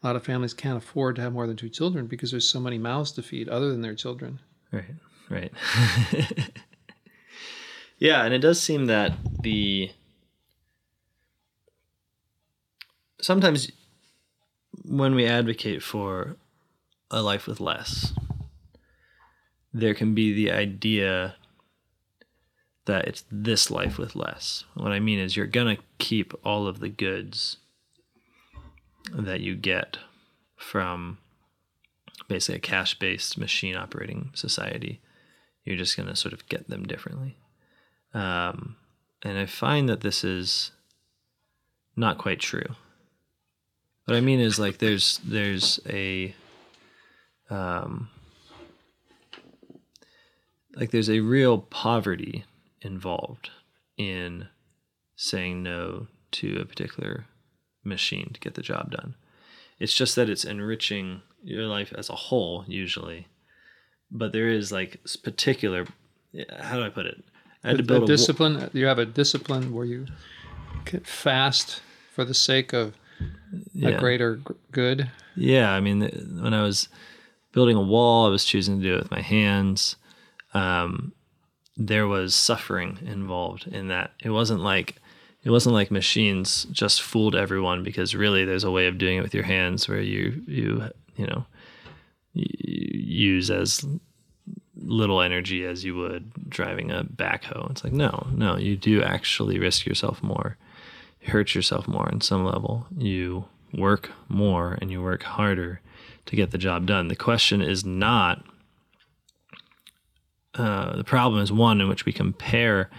lot 0.02 0.16
of 0.16 0.24
families 0.26 0.56
can't 0.56 0.78
afford 0.78 1.18
to 1.18 1.22
have 1.22 1.34
more 1.34 1.46
than 1.46 1.56
two 1.56 1.70
children 1.70 2.08
because 2.08 2.32
there's 2.32 2.50
so 2.50 2.60
many 2.60 2.80
mouths 2.80 3.12
to 3.12 3.22
feed 3.22 3.48
other 3.48 3.70
than 3.70 3.84
their 3.84 3.94
children. 3.94 4.40
Right, 4.72 4.96
right. 5.30 5.54
yeah, 8.00 8.26
and 8.26 8.34
it 8.34 8.40
does 8.40 8.60
seem 8.60 8.88
that 8.88 9.14
the 9.44 9.92
sometimes 13.22 13.72
when 14.84 15.16
we 15.16 15.26
advocate 15.26 15.82
for 15.82 16.36
a 17.12 17.22
life 17.22 17.48
with 17.48 17.60
less, 17.60 18.14
there 19.74 19.94
can 19.94 20.14
be 20.14 20.34
the 20.34 20.52
idea 20.52 21.36
that 22.86 23.08
it's 23.08 23.24
this 23.32 23.72
life 23.72 23.98
with 23.98 24.16
less. 24.16 24.64
What 24.76 24.92
I 24.92 25.00
mean 25.00 25.20
is 25.20 25.36
you're 25.36 25.48
going 25.48 25.76
to 25.76 25.84
keep 25.98 26.34
all 26.46 26.68
of 26.68 26.80
the 26.80 26.90
goods 26.90 27.58
that 29.12 29.42
you 29.42 29.56
get 29.56 29.98
from 30.56 31.18
basically 32.28 32.58
a 32.58 32.60
cash 32.60 32.98
based 32.98 33.38
machine 33.38 33.76
operating 33.76 34.32
society. 34.34 35.02
You're 35.64 35.78
just 35.78 35.98
going 35.98 36.10
to 36.10 36.16
sort 36.16 36.34
of 36.34 36.48
get 36.48 36.70
them 36.70 36.84
differently. 36.84 37.38
Um, 38.14 38.76
and 39.24 39.38
I 39.38 39.46
find 39.46 39.90
that 39.90 40.02
this 40.02 40.24
is 40.24 40.72
not 41.96 42.18
quite 42.18 42.40
true. 42.40 42.76
What 44.06 44.16
I 44.16 44.22
mean 44.22 44.40
is 44.40 44.60
like 44.60 44.78
there's 44.78 45.20
there's 45.24 45.80
a 45.90 46.36
um, 47.50 48.10
like 50.76 50.92
there's 50.92 51.10
a 51.10 51.22
real 51.22 51.60
poverty 51.60 52.46
involved 52.82 53.50
in 53.98 54.48
saying 55.16 55.64
no 55.64 56.08
to 56.32 56.60
a 56.60 56.66
particular 56.66 57.26
machine 57.84 58.32
to 58.34 58.40
get 58.40 58.54
the 58.54 58.62
job 58.62 58.92
done. 58.92 59.16
It's 59.80 59.94
just 59.94 60.16
that 60.16 60.30
it's 60.30 60.46
enriching 60.46 61.22
your 61.44 61.66
life 61.66 61.94
as 61.98 62.10
a 62.10 62.16
whole 62.16 62.64
usually, 62.68 63.28
but 64.12 64.34
there 64.34 64.50
is 64.50 64.72
like 64.72 65.02
particular. 65.24 65.88
How 66.60 66.78
do 66.78 66.84
I 66.84 66.90
put 66.90 67.06
it? 67.08 67.24
I 67.64 67.70
had 67.70 67.78
to 67.78 67.84
build 67.84 68.04
a, 68.04 68.08
discipline. 68.08 68.70
You 68.74 68.86
have 68.86 69.00
a 69.00 69.06
discipline 69.06 69.74
where 69.74 69.86
you 69.86 70.06
fast 71.04 71.82
for 72.14 72.24
the 72.24 72.34
sake 72.36 72.72
of 72.72 72.96
yeah. 73.74 73.90
a 73.90 74.00
greater 74.00 74.42
good. 74.72 75.10
Yeah, 75.36 75.72
I 75.72 75.80
mean, 75.80 76.02
when 76.42 76.54
I 76.54 76.62
was 76.62 76.88
building 77.52 77.78
a 77.78 77.82
wall, 77.82 78.26
I 78.26 78.30
was 78.30 78.46
choosing 78.46 78.80
to 78.80 78.84
do 78.84 78.96
it 78.96 79.04
with 79.04 79.12
my 79.12 79.22
hands. 79.22 79.96
Um, 80.54 81.14
there 81.78 82.08
was 82.08 82.34
suffering 82.34 83.00
involved 83.06 83.68
in 83.68 83.90
that. 83.90 84.12
It 84.24 84.30
wasn't 84.30 84.62
like 84.62 84.96
it 85.44 85.52
wasn't 85.52 85.76
like 85.76 85.92
machines 85.92 86.66
just 86.72 87.02
fooled 87.02 87.36
everyone 87.36 87.84
because 87.84 88.16
really 88.16 88.46
there's 88.46 88.64
a 88.64 88.72
way 88.72 88.88
of 88.88 88.98
doing 88.98 89.18
it 89.18 89.22
with 89.22 89.36
your 89.36 89.44
hands 89.44 89.88
where 89.88 90.02
you 90.02 90.42
you 90.48 90.90
you 91.16 91.28
know 91.28 91.46
you 92.34 92.46
use 93.34 93.50
as 93.52 93.86
little 94.78 95.22
energy 95.22 95.66
as 95.66 95.84
you 95.84 95.96
would 95.96 96.32
driving 96.50 96.92
a 96.92 97.04
backhoe. 97.04 97.70
It's 97.72 97.84
like 97.84 97.94
no, 97.94 98.28
no, 98.32 98.58
you 98.58 98.76
do 98.76 99.02
actually 99.04 99.60
risk 99.60 99.86
yourself 99.86 100.24
more, 100.24 100.58
hurt 101.26 101.56
yourself 101.56 101.88
more 101.88 102.10
on 102.12 102.22
some 102.22 102.46
level. 102.46 102.88
You 102.98 103.46
work 103.74 104.12
more 104.30 104.78
and 104.82 104.92
you 104.92 105.02
work 105.02 105.24
harder 105.24 105.82
to 106.26 106.36
get 106.36 106.52
the 106.52 106.58
job 106.58 106.86
done. 106.86 107.08
The 107.08 107.16
question 107.16 107.62
is 107.62 107.86
not. 107.86 108.44
Uh, 110.54 110.96
the 110.96 111.04
problem 111.04 111.42
is 111.42 111.52
one 111.52 111.82
in 111.82 111.90
which 111.90 112.06
we 112.06 112.14
compare 112.14 112.90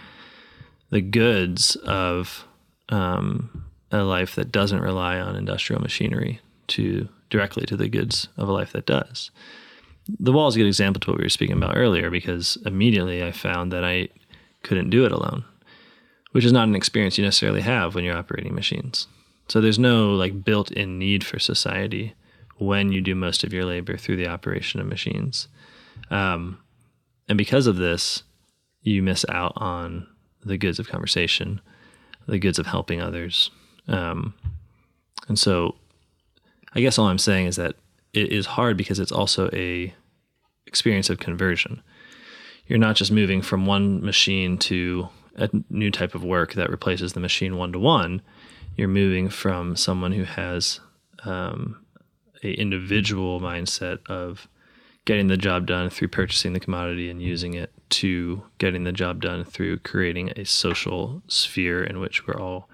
the 0.91 1.01
goods 1.01 1.75
of 1.77 2.45
um, 2.89 3.65
a 3.91 4.03
life 4.03 4.35
that 4.35 4.51
doesn't 4.51 4.81
rely 4.81 5.19
on 5.19 5.35
industrial 5.35 5.81
machinery 5.81 6.39
to 6.67 7.09
directly 7.29 7.65
to 7.65 7.75
the 7.75 7.89
goods 7.89 8.27
of 8.37 8.47
a 8.47 8.53
life 8.53 8.71
that 8.73 8.85
does. 8.85 9.31
The 10.19 10.31
wall 10.31 10.47
is 10.47 10.55
a 10.55 10.59
good 10.59 10.67
example 10.67 10.99
to 11.01 11.11
what 11.11 11.17
we 11.17 11.25
were 11.25 11.29
speaking 11.29 11.57
about 11.57 11.75
earlier 11.75 12.09
because 12.09 12.57
immediately 12.65 13.23
I 13.23 13.31
found 13.31 13.71
that 13.73 13.83
I 13.83 14.09
couldn't 14.63 14.89
do 14.89 15.05
it 15.05 15.11
alone, 15.11 15.43
which 16.31 16.45
is 16.45 16.51
not 16.51 16.67
an 16.67 16.75
experience 16.75 17.17
you 17.17 17.23
necessarily 17.23 17.61
have 17.61 17.95
when 17.95 18.03
you're 18.03 18.17
operating 18.17 18.53
machines. 18.53 19.07
So 19.47 19.61
there's 19.61 19.79
no 19.79 20.13
like 20.13 20.43
built-in 20.43 20.99
need 20.99 21.25
for 21.25 21.39
society 21.39 22.13
when 22.57 22.91
you 22.91 23.01
do 23.01 23.15
most 23.15 23.43
of 23.43 23.53
your 23.53 23.65
labor 23.65 23.97
through 23.97 24.17
the 24.17 24.27
operation 24.27 24.79
of 24.79 24.87
machines. 24.87 25.47
Um, 26.09 26.59
and 27.29 27.37
because 27.37 27.67
of 27.67 27.77
this, 27.77 28.23
you 28.81 29.03
miss 29.03 29.25
out 29.29 29.53
on 29.55 30.07
the 30.43 30.57
goods 30.57 30.79
of 30.79 30.87
conversation, 30.87 31.61
the 32.27 32.39
goods 32.39 32.59
of 32.59 32.65
helping 32.65 33.01
others. 33.01 33.51
Um, 33.87 34.33
and 35.27 35.37
so 35.37 35.75
I 36.73 36.81
guess 36.81 36.97
all 36.97 37.07
I'm 37.07 37.17
saying 37.17 37.47
is 37.47 37.55
that 37.57 37.75
it 38.13 38.31
is 38.31 38.45
hard 38.45 38.77
because 38.77 38.99
it's 38.99 39.11
also 39.11 39.49
a 39.53 39.93
experience 40.65 41.09
of 41.09 41.19
conversion. 41.19 41.81
You're 42.67 42.79
not 42.79 42.95
just 42.95 43.11
moving 43.11 43.41
from 43.41 43.65
one 43.65 44.03
machine 44.03 44.57
to 44.59 45.07
a 45.37 45.49
new 45.69 45.91
type 45.91 46.15
of 46.15 46.23
work 46.23 46.53
that 46.53 46.69
replaces 46.69 47.13
the 47.13 47.19
machine 47.19 47.57
one 47.57 47.71
to 47.71 47.79
one. 47.79 48.21
You're 48.75 48.87
moving 48.87 49.29
from 49.29 49.75
someone 49.75 50.11
who 50.11 50.23
has 50.23 50.79
um, 51.23 51.85
a 52.43 52.53
individual 52.53 53.39
mindset 53.39 53.99
of 54.07 54.47
getting 55.05 55.27
the 55.27 55.37
job 55.37 55.65
done 55.65 55.89
through 55.89 56.09
purchasing 56.09 56.53
the 56.53 56.59
commodity 56.59 57.09
and 57.09 57.21
using 57.21 57.53
it 57.53 57.71
to 57.89 58.43
getting 58.57 58.83
the 58.83 58.91
job 58.91 59.21
done 59.21 59.43
through 59.43 59.77
creating 59.79 60.31
a 60.35 60.43
social 60.43 61.23
sphere 61.27 61.83
in 61.83 61.99
which 61.99 62.27
we're 62.27 62.39
all 62.39 62.69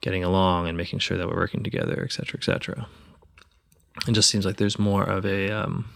getting 0.00 0.22
along 0.22 0.68
and 0.68 0.76
making 0.76 0.98
sure 1.00 1.16
that 1.18 1.26
we're 1.26 1.34
working 1.34 1.64
together, 1.64 2.02
et 2.04 2.12
cetera, 2.12 2.38
et 2.38 2.44
cetera. 2.44 2.86
It 4.06 4.12
just 4.12 4.30
seems 4.30 4.44
like 4.46 4.56
there's 4.56 4.78
more 4.78 5.02
of 5.02 5.24
a 5.24 5.50
um, 5.50 5.86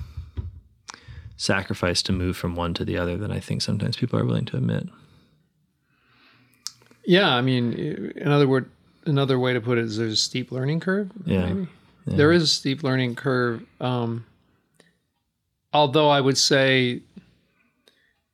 sacrifice 1.36 2.02
to 2.02 2.12
move 2.12 2.36
from 2.36 2.56
one 2.56 2.74
to 2.74 2.84
the 2.84 2.96
other 2.96 3.16
than 3.16 3.30
I 3.30 3.38
think 3.38 3.62
sometimes 3.62 3.96
people 3.96 4.18
are 4.18 4.24
willing 4.24 4.46
to 4.46 4.56
admit. 4.56 4.88
Yeah, 7.09 7.34
I 7.34 7.40
mean, 7.40 8.12
another 8.16 8.46
word, 8.46 8.70
another 9.06 9.38
way 9.38 9.54
to 9.54 9.62
put 9.62 9.78
it 9.78 9.84
is 9.84 9.96
there's 9.96 10.12
a 10.12 10.16
steep 10.16 10.52
learning 10.52 10.80
curve. 10.80 11.11
Yeah. 11.24 11.46
maybe. 11.46 11.68
There 12.04 12.32
is 12.32 12.42
a 12.42 12.46
steep 12.46 12.82
learning 12.82 13.14
curve. 13.14 13.64
Um, 13.80 14.26
although 15.72 16.11
I 16.11 16.20
would 16.20 16.36
say 16.36 17.00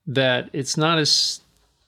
that 0.08 0.50
it's 0.52 0.76
not 0.76 0.98
as 0.98 1.40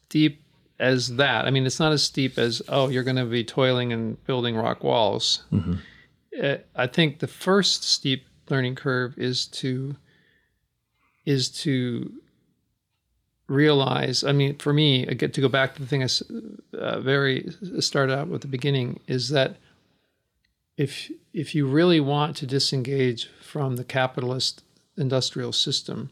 steep 0.06 0.40
as 0.78 1.16
that. 1.16 1.44
I 1.44 1.50
mean, 1.50 1.66
it's 1.66 1.80
not 1.80 1.90
as 1.90 2.04
steep 2.04 2.38
as 2.38 2.62
oh, 2.68 2.88
you're 2.88 3.02
going 3.02 3.16
to 3.16 3.24
be 3.24 3.42
toiling 3.42 3.92
and 3.92 4.24
building 4.24 4.54
rock 4.54 4.84
walls. 4.84 5.42
Uh, 6.40 6.58
I 6.76 6.86
think 6.86 7.18
the 7.18 7.26
first 7.26 7.82
steep 7.82 8.26
learning 8.48 8.76
curve 8.76 9.18
is 9.18 9.46
to 9.46 9.96
is 11.24 11.48
to 11.48 12.12
realize. 13.48 14.24
I 14.24 14.32
mean, 14.32 14.56
for 14.56 14.72
me, 14.72 15.04
get 15.06 15.34
to 15.34 15.40
go 15.40 15.48
back 15.48 15.74
to 15.74 15.82
the 15.82 15.86
thing 15.86 16.02
i 16.02 16.08
uh, 16.76 17.00
very 17.00 17.52
started 17.80 18.18
out 18.18 18.28
with 18.28 18.42
the 18.42 18.48
beginning 18.48 19.00
is 19.06 19.28
that 19.30 19.56
if 20.76 21.10
if 21.32 21.54
you 21.54 21.66
really 21.66 22.00
want 22.00 22.36
to 22.36 22.46
disengage 22.46 23.28
from 23.40 23.76
the 23.76 23.84
capitalist 23.84 24.62
industrial 24.96 25.52
system, 25.52 26.10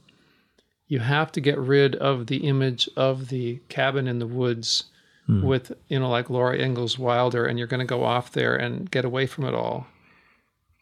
you 0.86 1.00
have 1.00 1.32
to 1.32 1.40
get 1.40 1.58
rid 1.58 1.96
of 1.96 2.26
the 2.26 2.46
image 2.48 2.88
of 2.96 3.28
the 3.28 3.60
cabin 3.68 4.06
in 4.06 4.18
the 4.18 4.26
woods 4.26 4.84
with 5.42 5.72
you 5.88 5.98
know 5.98 6.10
like 6.10 6.30
Laura 6.30 6.58
Ingalls 6.58 6.98
Wilder, 6.98 7.46
and 7.46 7.58
you're 7.58 7.68
going 7.68 7.80
to 7.80 7.86
go 7.86 8.04
off 8.04 8.32
there 8.32 8.54
and 8.54 8.90
get 8.90 9.04
away 9.04 9.26
from 9.26 9.44
it 9.44 9.54
all. 9.54 9.86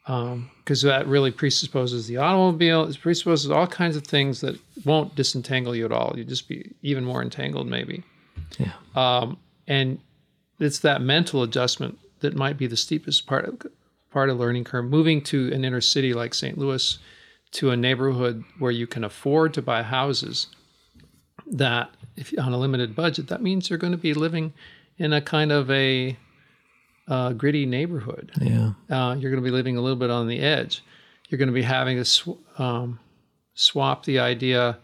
Um, 0.07 0.51
because 0.59 0.83
that 0.83 1.07
really 1.07 1.31
presupposes 1.31 2.09
the 2.09 2.17
automobile. 2.17 2.85
It 2.85 3.01
presupposes 3.01 3.51
all 3.51 3.69
kinds 3.69 3.95
of 3.95 4.05
things 4.05 4.41
that 4.41 4.59
won't 4.85 5.15
disentangle 5.15 5.77
you 5.77 5.85
at 5.85 5.93
all. 5.93 6.15
You'd 6.17 6.29
just 6.29 6.49
be 6.49 6.73
even 6.83 7.05
more 7.05 7.23
entangled, 7.23 7.69
maybe. 7.69 8.03
Yeah. 8.59 8.73
Um, 8.97 9.39
and 9.69 10.01
it's 10.59 10.81
that 10.81 11.03
mental 11.03 11.43
adjustment 11.43 11.99
that 12.21 12.35
might 12.35 12.59
be 12.59 12.67
the 12.67 12.77
steepest 12.77 13.27
part 13.27 13.45
of 13.45 13.63
part 14.11 14.29
of 14.29 14.39
learning 14.39 14.65
curve. 14.65 14.85
Moving 14.87 15.23
to 15.23 15.53
an 15.53 15.65
inner 15.65 15.81
city 15.81 16.15
like 16.15 16.35
St. 16.35 16.59
Louis, 16.59 16.99
to 17.53 17.71
a 17.71 17.77
neighborhood 17.77 18.45
where 18.59 18.71
you 18.71 18.87
can 18.87 19.05
afford 19.05 19.55
to 19.55 19.63
buy 19.63 19.83
houses, 19.83 20.49
that 21.47 21.91
if 22.17 22.33
on 22.39 22.53
a 22.53 22.59
limited 22.59 22.95
budget, 22.95 23.29
that 23.29 23.43
means 23.43 23.71
you're 23.71 23.79
going 23.79 23.93
to 23.93 23.99
be 23.99 24.15
living 24.15 24.53
in 24.99 25.13
a 25.13 25.21
kind 25.21 25.53
of 25.53 25.71
a 25.71 26.17
uh, 27.09 27.33
gritty 27.33 27.67
neighborhood. 27.67 28.33
Yeah. 28.41 28.73
Uh, 28.91 29.15
you're 29.15 29.31
going 29.31 29.43
to 29.43 29.47
be 29.47 29.51
living 29.51 29.77
a 29.77 29.81
little 29.81 29.97
bit 29.99 30.11
on 30.11 30.29
the 30.29 30.41
edge. 30.41 30.83
You're 31.29 31.39
going 31.39 31.49
to 31.49 31.53
be 31.55 31.63
having 31.63 31.97
to 31.97 32.05
sw- 32.05 32.39
um, 32.59 32.99
swap 33.55 34.05
the 34.05 34.19
idea 34.19 34.79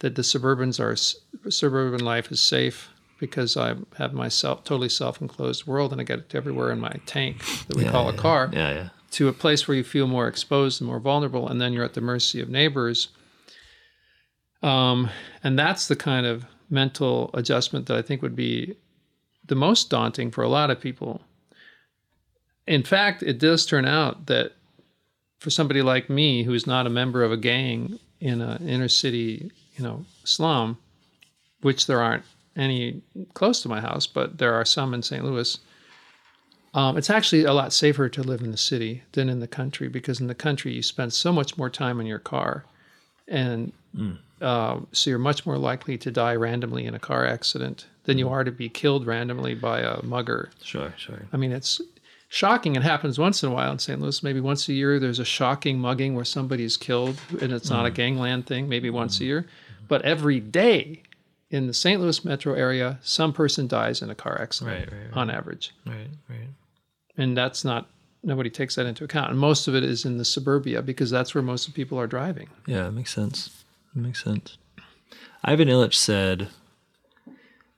that 0.00 0.14
the 0.14 0.22
suburbans 0.22 0.80
are 0.80 0.96
suburban 1.50 2.04
life 2.04 2.32
is 2.32 2.40
safe 2.40 2.88
because 3.18 3.56
I 3.56 3.74
have 3.98 4.14
my 4.14 4.28
self 4.28 4.64
totally 4.64 4.88
self-enclosed 4.88 5.66
world 5.66 5.92
and 5.92 6.00
I 6.00 6.04
get 6.04 6.20
it 6.20 6.34
everywhere 6.34 6.70
in 6.70 6.80
my 6.80 6.94
tank 7.06 7.44
that 7.68 7.76
we 7.76 7.84
Yeah, 7.84 7.90
call 7.90 8.08
a 8.08 8.12
yeah, 8.12 8.18
car 8.18 8.50
Yeah. 8.52 8.72
Yeah. 8.72 8.88
to 9.12 9.28
a 9.28 9.32
place 9.32 9.68
where 9.68 9.76
you 9.76 9.84
feel 9.84 10.06
more 10.06 10.26
exposed 10.26 10.80
and 10.80 10.88
more 10.88 11.00
vulnerable, 11.00 11.46
and 11.48 11.60
then 11.60 11.72
you're 11.74 11.84
at 11.84 11.94
the 11.94 12.00
mercy 12.00 12.40
of 12.40 12.48
neighbors. 12.48 13.08
Um, 14.62 15.10
and 15.42 15.58
that's 15.58 15.88
the 15.88 15.96
kind 15.96 16.26
of 16.26 16.44
mental 16.68 17.30
adjustment 17.34 17.86
that 17.86 17.96
I 17.96 18.02
think 18.02 18.22
would 18.22 18.36
be 18.36 18.76
the 19.46 19.54
most 19.54 19.90
daunting 19.90 20.30
for 20.30 20.42
a 20.42 20.48
lot 20.48 20.70
of 20.70 20.80
people. 20.80 21.20
In 22.70 22.84
fact, 22.84 23.24
it 23.24 23.40
does 23.40 23.66
turn 23.66 23.84
out 23.84 24.26
that 24.26 24.52
for 25.40 25.50
somebody 25.50 25.82
like 25.82 26.08
me, 26.08 26.44
who 26.44 26.54
is 26.54 26.68
not 26.68 26.86
a 26.86 26.90
member 26.90 27.24
of 27.24 27.32
a 27.32 27.36
gang 27.36 27.98
in 28.20 28.40
an 28.40 28.68
inner 28.68 28.86
city, 28.86 29.50
you 29.74 29.82
know, 29.82 30.04
slum, 30.22 30.78
which 31.62 31.88
there 31.88 32.00
aren't 32.00 32.22
any 32.54 33.02
close 33.34 33.60
to 33.62 33.68
my 33.68 33.80
house, 33.80 34.06
but 34.06 34.38
there 34.38 34.54
are 34.54 34.64
some 34.64 34.94
in 34.94 35.02
St. 35.02 35.24
Louis. 35.24 35.58
Um, 36.72 36.96
it's 36.96 37.10
actually 37.10 37.42
a 37.42 37.52
lot 37.52 37.72
safer 37.72 38.08
to 38.08 38.22
live 38.22 38.40
in 38.40 38.52
the 38.52 38.56
city 38.56 39.02
than 39.12 39.28
in 39.28 39.40
the 39.40 39.48
country 39.48 39.88
because 39.88 40.20
in 40.20 40.28
the 40.28 40.34
country 40.36 40.72
you 40.72 40.82
spend 40.82 41.12
so 41.12 41.32
much 41.32 41.58
more 41.58 41.70
time 41.70 41.98
in 41.98 42.06
your 42.06 42.20
car, 42.20 42.64
and 43.26 43.72
uh, 44.40 44.78
so 44.92 45.10
you're 45.10 45.18
much 45.18 45.44
more 45.44 45.58
likely 45.58 45.98
to 45.98 46.12
die 46.12 46.36
randomly 46.36 46.86
in 46.86 46.94
a 46.94 47.00
car 47.00 47.26
accident 47.26 47.86
than 48.04 48.16
you 48.16 48.28
are 48.28 48.44
to 48.44 48.52
be 48.52 48.68
killed 48.68 49.08
randomly 49.08 49.54
by 49.56 49.80
a 49.80 50.00
mugger. 50.04 50.50
Sure. 50.62 50.94
Sure. 50.96 51.26
I 51.32 51.36
mean, 51.36 51.50
it's 51.50 51.80
shocking. 52.30 52.76
It 52.76 52.82
happens 52.82 53.18
once 53.18 53.42
in 53.42 53.50
a 53.50 53.52
while 53.52 53.72
in 53.72 53.78
St. 53.78 54.00
Louis. 54.00 54.22
Maybe 54.22 54.40
once 54.40 54.66
a 54.68 54.72
year, 54.72 54.98
there's 54.98 55.18
a 55.18 55.24
shocking 55.24 55.78
mugging 55.78 56.14
where 56.14 56.24
somebody's 56.24 56.78
killed, 56.78 57.20
and 57.42 57.52
it's 57.52 57.68
not 57.68 57.84
a 57.84 57.90
mm. 57.90 57.94
gangland 57.94 58.46
thing. 58.46 58.68
Maybe 58.68 58.88
mm. 58.88 58.94
once 58.94 59.20
a 59.20 59.24
year, 59.24 59.46
but 59.88 60.00
every 60.02 60.40
day 60.40 61.02
in 61.50 61.66
the 61.66 61.74
St. 61.74 62.00
Louis 62.00 62.24
metro 62.24 62.54
area, 62.54 62.98
some 63.02 63.32
person 63.32 63.66
dies 63.66 64.00
in 64.00 64.08
a 64.08 64.14
car 64.14 64.40
accident 64.40 64.78
Right. 64.78 64.92
Right. 64.92 65.06
Right. 65.08 65.16
on 65.16 65.30
average 65.30 65.74
Right. 65.84 66.08
Right. 66.28 66.48
and 67.16 67.36
that's 67.36 67.64
not 67.64 67.88
nobody 68.22 68.50
takes 68.50 68.76
that 68.76 68.86
into 68.86 69.02
account 69.02 69.30
and 69.30 69.38
most 69.38 69.66
of 69.66 69.74
it 69.74 69.82
is 69.82 70.04
in 70.04 70.18
the 70.18 70.24
suburbia 70.24 70.82
because 70.82 71.10
that's 71.10 71.34
where 71.34 71.42
most 71.42 71.66
of 71.66 71.74
people 71.74 71.98
are 71.98 72.06
driving 72.06 72.48
Yeah, 72.66 72.86
it 72.86 72.92
makes 72.92 73.12
sense. 73.12 73.64
It 73.96 73.98
makes 73.98 74.22
sense. 74.22 74.56
Ivan 75.42 75.68
Illich 75.68 75.94
said 75.94 76.48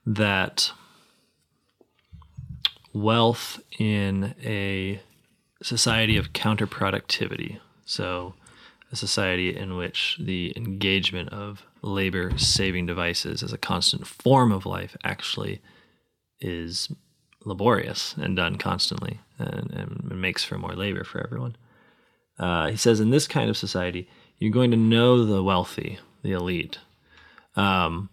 that 0.05 0.71
wealth 2.93 3.59
in 3.79 4.35
a 4.43 5.01
society 5.61 6.17
of 6.17 6.33
counterproductivity, 6.33 7.59
so 7.85 8.35
a 8.91 8.95
society 8.95 9.55
in 9.55 9.75
which 9.75 10.17
the 10.19 10.53
engagement 10.55 11.29
of 11.29 11.63
labor 11.81 12.37
saving 12.37 12.85
devices 12.85 13.41
as 13.41 13.51
a 13.51 13.57
constant 13.57 14.05
form 14.05 14.51
of 14.51 14.65
life 14.65 14.95
actually 15.03 15.61
is 16.39 16.89
laborious 17.43 18.15
and 18.17 18.35
done 18.35 18.57
constantly 18.57 19.19
and, 19.37 19.71
and 19.71 20.21
makes 20.21 20.43
for 20.43 20.57
more 20.57 20.75
labor 20.75 21.03
for 21.03 21.23
everyone. 21.23 21.55
Uh, 22.37 22.67
he 22.67 22.77
says, 22.77 22.99
in 22.99 23.09
this 23.09 23.27
kind 23.27 23.49
of 23.49 23.57
society, 23.57 24.07
you're 24.37 24.51
going 24.51 24.71
to 24.71 24.77
know 24.77 25.25
the 25.25 25.43
wealthy, 25.43 25.99
the 26.23 26.31
elite, 26.31 26.79
um, 27.55 28.09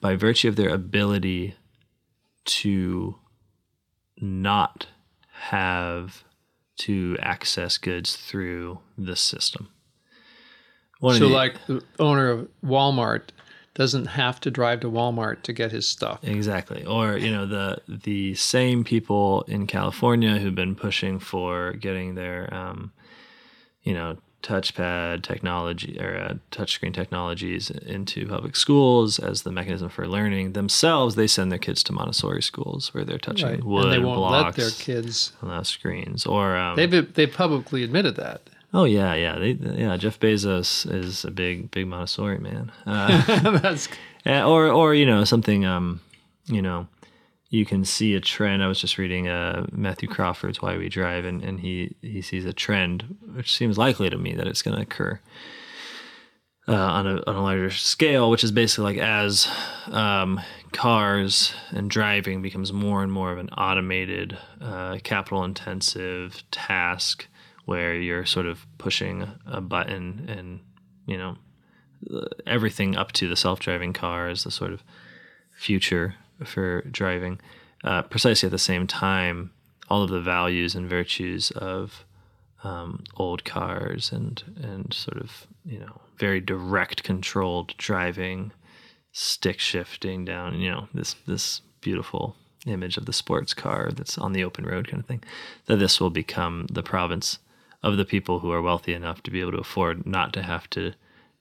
by 0.00 0.14
virtue 0.14 0.48
of 0.48 0.56
their 0.56 0.70
ability 0.70 1.54
to 2.44 3.16
not 4.20 4.86
have 5.48 6.24
to 6.78 7.16
access 7.20 7.78
goods 7.78 8.16
through 8.16 8.80
this 8.98 9.20
system. 9.20 9.68
One 11.00 11.16
so 11.18 11.28
the- 11.28 11.34
like 11.34 11.66
the 11.66 11.82
owner 11.98 12.28
of 12.30 12.48
walmart 12.64 13.28
doesn't 13.74 14.06
have 14.06 14.40
to 14.40 14.50
drive 14.50 14.80
to 14.80 14.90
walmart 14.90 15.42
to 15.42 15.52
get 15.52 15.70
his 15.70 15.86
stuff 15.86 16.20
Exactly. 16.22 16.84
Or, 16.86 17.18
you 17.18 17.30
know, 17.30 17.46
the 17.46 17.82
the 17.86 18.34
same 18.34 18.84
people 18.84 19.42
in 19.42 19.66
California 19.66 20.38
who've 20.38 20.54
been 20.54 20.74
pushing 20.74 21.18
for 21.18 21.72
getting 21.74 22.14
their 22.14 22.52
um, 22.54 22.92
you 23.82 23.92
know, 23.92 24.16
touchpad 24.46 25.22
technology 25.22 25.98
or 26.00 26.16
uh, 26.16 26.34
touchscreen 26.52 26.94
technologies 26.94 27.68
into 27.68 28.26
public 28.28 28.54
schools 28.54 29.18
as 29.18 29.42
the 29.42 29.50
mechanism 29.50 29.88
for 29.88 30.06
learning 30.06 30.52
themselves 30.52 31.16
they 31.16 31.26
send 31.26 31.50
their 31.50 31.58
kids 31.58 31.82
to 31.82 31.92
montessori 31.92 32.40
schools 32.40 32.94
where 32.94 33.04
they're 33.04 33.18
touching 33.18 33.48
right 33.48 33.64
wood 33.64 33.84
and 33.84 33.92
they 33.92 33.98
won't 33.98 34.16
blocks 34.16 34.56
let 34.56 34.64
their 34.64 34.70
kids 34.70 35.32
screens 35.64 36.24
or 36.26 36.56
um, 36.56 36.76
they've 36.76 37.12
they've 37.14 37.32
publicly 37.32 37.82
admitted 37.82 38.14
that. 38.16 38.40
Oh 38.72 38.84
yeah 38.84 39.14
yeah 39.14 39.38
they, 39.38 39.52
yeah 39.52 39.96
jeff 39.96 40.20
bezos 40.20 40.90
is 40.92 41.24
a 41.24 41.30
big 41.30 41.70
big 41.72 41.88
montessori 41.88 42.38
man. 42.38 42.70
Uh, 42.86 43.58
that's 43.58 43.88
or 44.26 44.68
or 44.68 44.94
you 44.94 45.06
know 45.06 45.24
something 45.24 45.64
um 45.64 46.00
you 46.46 46.62
know 46.62 46.86
you 47.48 47.64
can 47.64 47.84
see 47.84 48.14
a 48.14 48.20
trend. 48.20 48.62
I 48.62 48.66
was 48.66 48.80
just 48.80 48.98
reading 48.98 49.28
uh 49.28 49.66
matthew 49.72 50.08
crawford's 50.08 50.60
why 50.60 50.76
we 50.76 50.88
drive 50.88 51.24
and, 51.24 51.42
and 51.42 51.60
he 51.60 51.94
he 52.02 52.20
sees 52.22 52.44
a 52.44 52.52
trend 52.52 53.16
which 53.34 53.54
seems 53.54 53.78
likely 53.78 54.10
to 54.10 54.18
me 54.18 54.34
that 54.34 54.46
it's 54.46 54.62
going 54.62 54.76
to 54.76 54.82
occur 54.82 55.20
uh, 56.68 56.74
on 56.74 57.06
a 57.06 57.22
on 57.26 57.36
a 57.36 57.42
larger 57.42 57.70
scale 57.70 58.30
which 58.30 58.42
is 58.42 58.50
basically 58.50 58.84
like 58.84 58.98
as 58.98 59.48
um, 59.92 60.40
cars 60.72 61.54
and 61.70 61.90
driving 61.90 62.42
becomes 62.42 62.72
more 62.72 63.02
and 63.02 63.12
more 63.12 63.32
of 63.32 63.38
an 63.38 63.48
automated 63.50 64.36
uh, 64.60 64.98
capital 65.04 65.44
intensive 65.44 66.42
task 66.50 67.28
where 67.66 67.94
you're 67.94 68.26
sort 68.26 68.46
of 68.46 68.66
pushing 68.78 69.28
a 69.46 69.60
button 69.60 70.26
and 70.28 70.60
you 71.06 71.16
know 71.16 71.36
everything 72.46 72.96
up 72.96 73.12
to 73.12 73.28
the 73.28 73.36
self-driving 73.36 73.92
car 73.92 74.28
is 74.28 74.44
the 74.44 74.50
sort 74.50 74.72
of 74.72 74.82
future 75.56 76.14
for 76.44 76.82
driving. 76.82 77.40
Uh, 77.84 78.02
precisely 78.02 78.46
at 78.46 78.52
the 78.52 78.58
same 78.58 78.86
time, 78.86 79.50
all 79.88 80.02
of 80.02 80.10
the 80.10 80.20
values 80.20 80.74
and 80.74 80.88
virtues 80.88 81.50
of 81.52 82.04
um, 82.64 83.04
old 83.16 83.44
cars 83.44 84.10
and 84.10 84.42
and 84.60 84.92
sort 84.92 85.18
of 85.18 85.46
you 85.64 85.78
know 85.78 86.00
very 86.18 86.40
direct 86.40 87.02
controlled 87.02 87.76
driving, 87.76 88.52
stick 89.12 89.60
shifting 89.60 90.24
down. 90.24 90.58
You 90.60 90.70
know 90.70 90.88
this 90.94 91.14
this 91.26 91.60
beautiful 91.80 92.36
image 92.66 92.96
of 92.96 93.06
the 93.06 93.12
sports 93.12 93.54
car 93.54 93.90
that's 93.92 94.18
on 94.18 94.32
the 94.32 94.42
open 94.42 94.64
road 94.66 94.88
kind 94.88 95.00
of 95.00 95.06
thing. 95.06 95.22
That 95.66 95.76
this 95.76 96.00
will 96.00 96.10
become 96.10 96.66
the 96.70 96.82
province 96.82 97.38
of 97.82 97.96
the 97.96 98.04
people 98.04 98.40
who 98.40 98.50
are 98.50 98.62
wealthy 98.62 98.94
enough 98.94 99.22
to 99.22 99.30
be 99.30 99.40
able 99.40 99.52
to 99.52 99.58
afford 99.58 100.06
not 100.06 100.32
to 100.32 100.42
have 100.42 100.68
to 100.70 100.94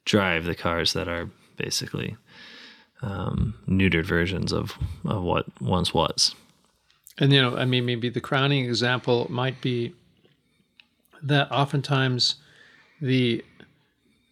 drive 0.03 0.43
the 0.43 0.55
cars 0.55 0.93
that 0.93 1.07
are 1.07 1.29
basically 1.57 2.15
um, 3.01 3.53
neutered 3.67 4.05
versions 4.05 4.51
of, 4.51 4.73
of 5.05 5.23
what 5.23 5.45
once 5.61 5.93
was. 5.93 6.35
And 7.17 7.31
you 7.31 7.41
know, 7.41 7.55
I 7.55 7.65
mean, 7.65 7.85
maybe 7.85 8.09
the 8.09 8.21
crowning 8.21 8.65
example 8.65 9.27
might 9.29 9.61
be 9.61 9.93
that 11.23 11.51
oftentimes 11.51 12.35
the 13.01 13.43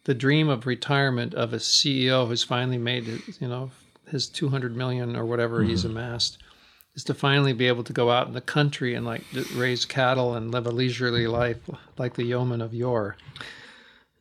the 0.05 0.13
dream 0.13 0.49
of 0.49 0.65
retirement 0.65 1.33
of 1.33 1.53
a 1.53 1.57
CEO 1.57 2.27
who's 2.27 2.43
finally 2.43 2.77
made 2.77 3.05
his, 3.05 3.39
you 3.39 3.47
know 3.47 3.71
his 4.09 4.27
200 4.27 4.75
million 4.75 5.15
or 5.15 5.25
whatever 5.25 5.63
he's 5.63 5.85
amassed 5.85 6.37
is 6.95 7.03
to 7.05 7.13
finally 7.13 7.53
be 7.53 7.67
able 7.67 7.83
to 7.83 7.93
go 7.93 8.11
out 8.11 8.27
in 8.27 8.33
the 8.33 8.41
country 8.41 8.93
and 8.93 9.05
like 9.05 9.23
raise 9.55 9.85
cattle 9.85 10.35
and 10.35 10.51
live 10.51 10.67
a 10.67 10.71
leisurely 10.71 11.25
life 11.25 11.57
like 11.97 12.13
the 12.13 12.23
yeoman 12.23 12.61
of 12.61 12.73
yore. 12.73 13.15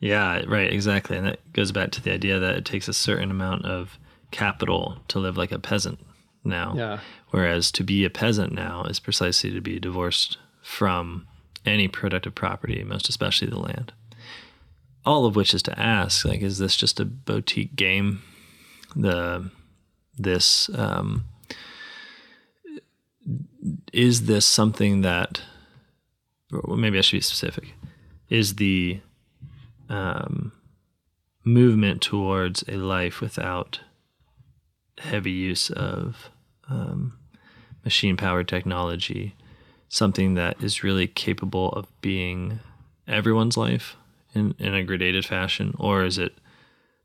Yeah, 0.01 0.43
right, 0.49 0.73
exactly. 0.73 1.17
And 1.17 1.27
that 1.27 1.53
goes 1.53 1.73
back 1.73 1.91
to 1.93 2.03
the 2.03 2.11
idea 2.11 2.39
that 2.39 2.57
it 2.57 2.65
takes 2.65 2.89
a 2.89 2.95
certain 2.95 3.31
amount 3.31 3.67
of 3.67 3.99
capital 4.33 4.99
to 5.09 5.19
live 5.19 5.37
like 5.37 5.53
a 5.53 5.59
peasant 5.59 6.01
now. 6.45 6.75
Yeah. 6.77 7.01
Whereas 7.31 7.71
to 7.73 7.85
be 7.85 8.05
a 8.05 8.11
peasant 8.11 8.53
now 8.53 8.85
is 8.85 8.99
precisely 8.99 9.53
to 9.53 9.61
be 9.61 9.79
divorced 9.79 10.39
from 10.63 11.27
any 11.65 11.89
productive 11.89 12.35
property, 12.35 12.83
most 12.83 13.09
especially 13.09 13.49
the 13.49 13.59
land. 13.59 13.93
All 15.05 15.27
of 15.27 15.37
which 15.37 15.55
is 15.55 15.63
to 15.65 15.79
ask, 15.79 16.25
like, 16.25 16.43
is 16.43 16.59
this 16.59 16.77
just 16.77 17.01
a 17.01 17.05
boutique 17.05 17.77
game? 17.77 18.23
The 18.95 19.51
this 20.19 20.69
um, 20.75 21.25
is 23.93 24.27
this 24.27 24.45
something 24.47 25.01
that 25.03 25.43
well, 26.53 26.77
maybe 26.77 26.99
I 26.99 27.01
should 27.01 27.17
be 27.17 27.23
specific. 27.23 27.75
Is 28.29 28.57
the 28.57 29.01
um, 29.89 30.53
movement 31.45 32.03
towards 32.03 32.65
a 32.69 32.77
life 32.77 33.21
without 33.21 33.81
heavy 35.03 35.31
use 35.31 35.71
of 35.71 36.31
um, 36.69 37.19
machine 37.85 38.17
powered 38.17 38.49
technology 38.49 39.35
something 39.93 40.33
that 40.35 40.63
is 40.63 40.83
really 40.83 41.07
capable 41.07 41.69
of 41.73 41.87
being 42.01 42.61
everyone's 43.07 43.59
life 43.59 43.95
in, 44.35 44.55
in 44.59 44.75
a 44.75 44.83
gradated 44.83 45.27
fashion, 45.27 45.75
or 45.79 46.03
is 46.03 46.17
it 46.17 46.33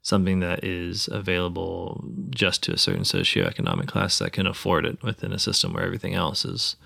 something 0.01 0.39
that 0.39 0.63
is 0.63 1.09
available 1.11 2.01
just 2.29 2.63
to 2.63 2.71
a 2.71 2.77
certain 2.77 3.03
socioeconomic 3.03 3.87
class 3.87 4.19
that 4.19 4.31
can 4.31 4.47
afford 4.47 4.85
it 4.85 5.03
within 5.03 5.33
a 5.33 5.39
system 5.39 5.73
where 5.73 5.83
everything 5.83 6.13
else 6.13 6.45
is 6.45 6.77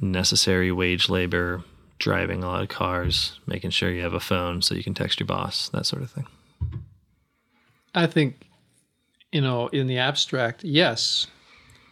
necessary 0.00 0.72
wage 0.72 1.10
labor, 1.10 1.62
driving 1.98 2.42
a 2.42 2.46
lot 2.46 2.62
of 2.62 2.70
cars, 2.70 3.38
making 3.46 3.68
sure 3.68 3.90
you 3.90 4.00
have 4.00 4.14
a 4.14 4.20
phone 4.20 4.62
so 4.62 4.74
you 4.74 4.82
can 4.82 4.94
text 4.94 5.20
your 5.20 5.26
boss, 5.26 5.68
that 5.68 5.84
sort 5.84 6.00
of 6.00 6.10
thing. 6.10 6.26
I 7.94 8.06
think, 8.06 8.48
you 9.36 9.42
know, 9.42 9.66
in 9.66 9.86
the 9.86 9.98
abstract, 9.98 10.64
yes. 10.64 11.26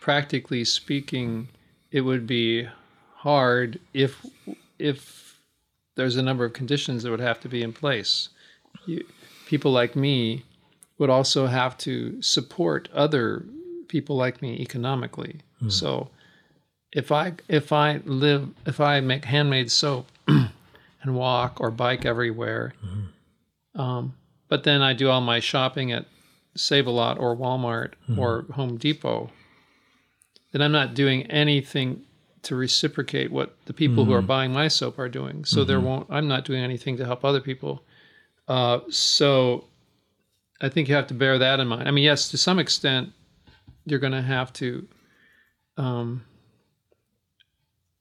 Practically 0.01 0.65
speaking, 0.65 1.49
it 1.91 2.01
would 2.01 2.27
be 2.27 2.67
hard 3.17 3.79
if 3.93 4.25
if 4.79 5.39
there's 5.95 6.17
a 6.17 6.23
number 6.23 6.47
of 6.47 6.55
conditions 6.55 7.03
that 7.03 7.11
would 7.11 7.21
have 7.21 7.41
to 7.41 7.49
be 7.51 7.63
in 7.63 7.75
place. 7.75 8.31
You, 8.87 9.05
people 9.45 9.73
like 9.73 9.95
me 9.95 10.45
would 10.97 11.11
also 11.11 11.47
have 11.47 11.77
to 11.79 12.23
support 12.23 12.89
other 12.95 13.45
people 13.89 14.17
like 14.17 14.41
me 14.41 14.59
economically. 14.61 15.41
Mm. 15.63 15.71
So 15.71 16.09
if 16.93 17.13
I 17.13 17.35
if 17.47 17.73
I 17.73 18.01
live 18.07 18.49
if 18.65 18.81
I 18.81 19.01
make 19.01 19.27
handmade 19.27 19.71
soap 19.71 20.07
and 20.29 21.15
walk 21.15 21.61
or 21.61 21.71
bike 21.71 22.07
everywhere, 22.07 22.73
mm-hmm. 22.83 23.79
um, 23.79 24.15
but 24.49 24.65
then 24.65 24.81
I 24.81 24.95
do 24.95 25.11
all 25.11 25.21
my 25.21 25.41
shopping 25.41 25.93
at 25.93 26.07
Save 26.57 26.87
a 26.87 26.91
Lot 26.91 27.19
or 27.19 27.37
Walmart 27.37 27.95
mm-hmm. 28.09 28.19
or 28.19 28.47
Home 28.53 28.77
Depot, 28.77 29.31
then 30.53 30.63
I'm 30.63 30.73
not 30.73 30.95
doing 30.95 31.23
anything 31.25 32.03
to 32.43 32.55
reciprocate 32.55 33.33
what 33.33 33.57
the 33.65 33.73
people 33.73 34.05
mm-hmm. 34.05 34.11
who 34.11 34.17
are 34.17 34.21
mm-hmm. 34.21 34.27
buying 34.27 34.53
my 34.53 34.69
soap 34.69 34.99
are 34.99 35.09
doing. 35.09 35.45
So 35.45 35.59
mm-hmm. 35.59 35.69
there 35.69 35.81
won't. 35.81 36.07
I'm 36.11 36.29
not 36.29 36.45
doing 36.45 36.63
anything 36.63 36.97
to 36.99 37.05
help 37.05 37.25
other 37.25 37.41
people. 37.41 37.83
Uh, 38.47 38.81
so 38.91 39.65
I 40.61 40.69
think 40.69 40.89
you 40.89 40.95
have 40.95 41.07
to 41.09 41.15
bear 41.15 41.39
that 41.39 41.61
in 41.61 41.67
mind. 41.67 41.89
I 41.89 41.91
mean, 41.91 42.05
yes, 42.05 42.29
to 42.31 42.39
some 42.39 42.59
extent, 42.59 43.13
you're 43.87 43.99
going 43.99 44.13
to 44.13 44.23
have 44.23 44.53
to 44.55 44.87
um, 45.77 46.25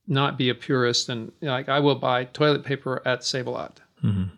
not 0.08 0.38
be 0.38 0.50
a 0.50 0.56
purist 0.56 1.10
and 1.10 1.32
you 1.40 1.48
know, 1.48 1.54
like 1.54 1.70
I 1.70 1.80
will 1.80 1.96
buy 1.96 2.26
toilet 2.26 2.64
paper 2.64 3.02
at 3.06 3.24
Save 3.24 3.48
a 3.48 3.50
Lot. 3.50 3.80
Mm-hmm. 4.04 4.36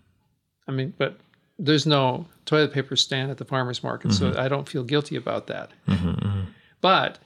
I 0.67 0.71
mean, 0.71 0.93
but 0.97 1.19
there's 1.57 1.85
no 1.85 2.25
toilet 2.45 2.73
paper 2.73 2.95
stand 2.95 3.31
at 3.31 3.37
the 3.37 3.45
farmers 3.45 3.83
market, 3.83 4.13
so 4.13 4.29
mm-hmm. 4.29 4.39
I 4.39 4.47
don't 4.47 4.67
feel 4.67 4.83
guilty 4.83 5.15
about 5.15 5.47
that. 5.47 5.71
Mm-hmm, 5.87 6.41
but 6.81 7.19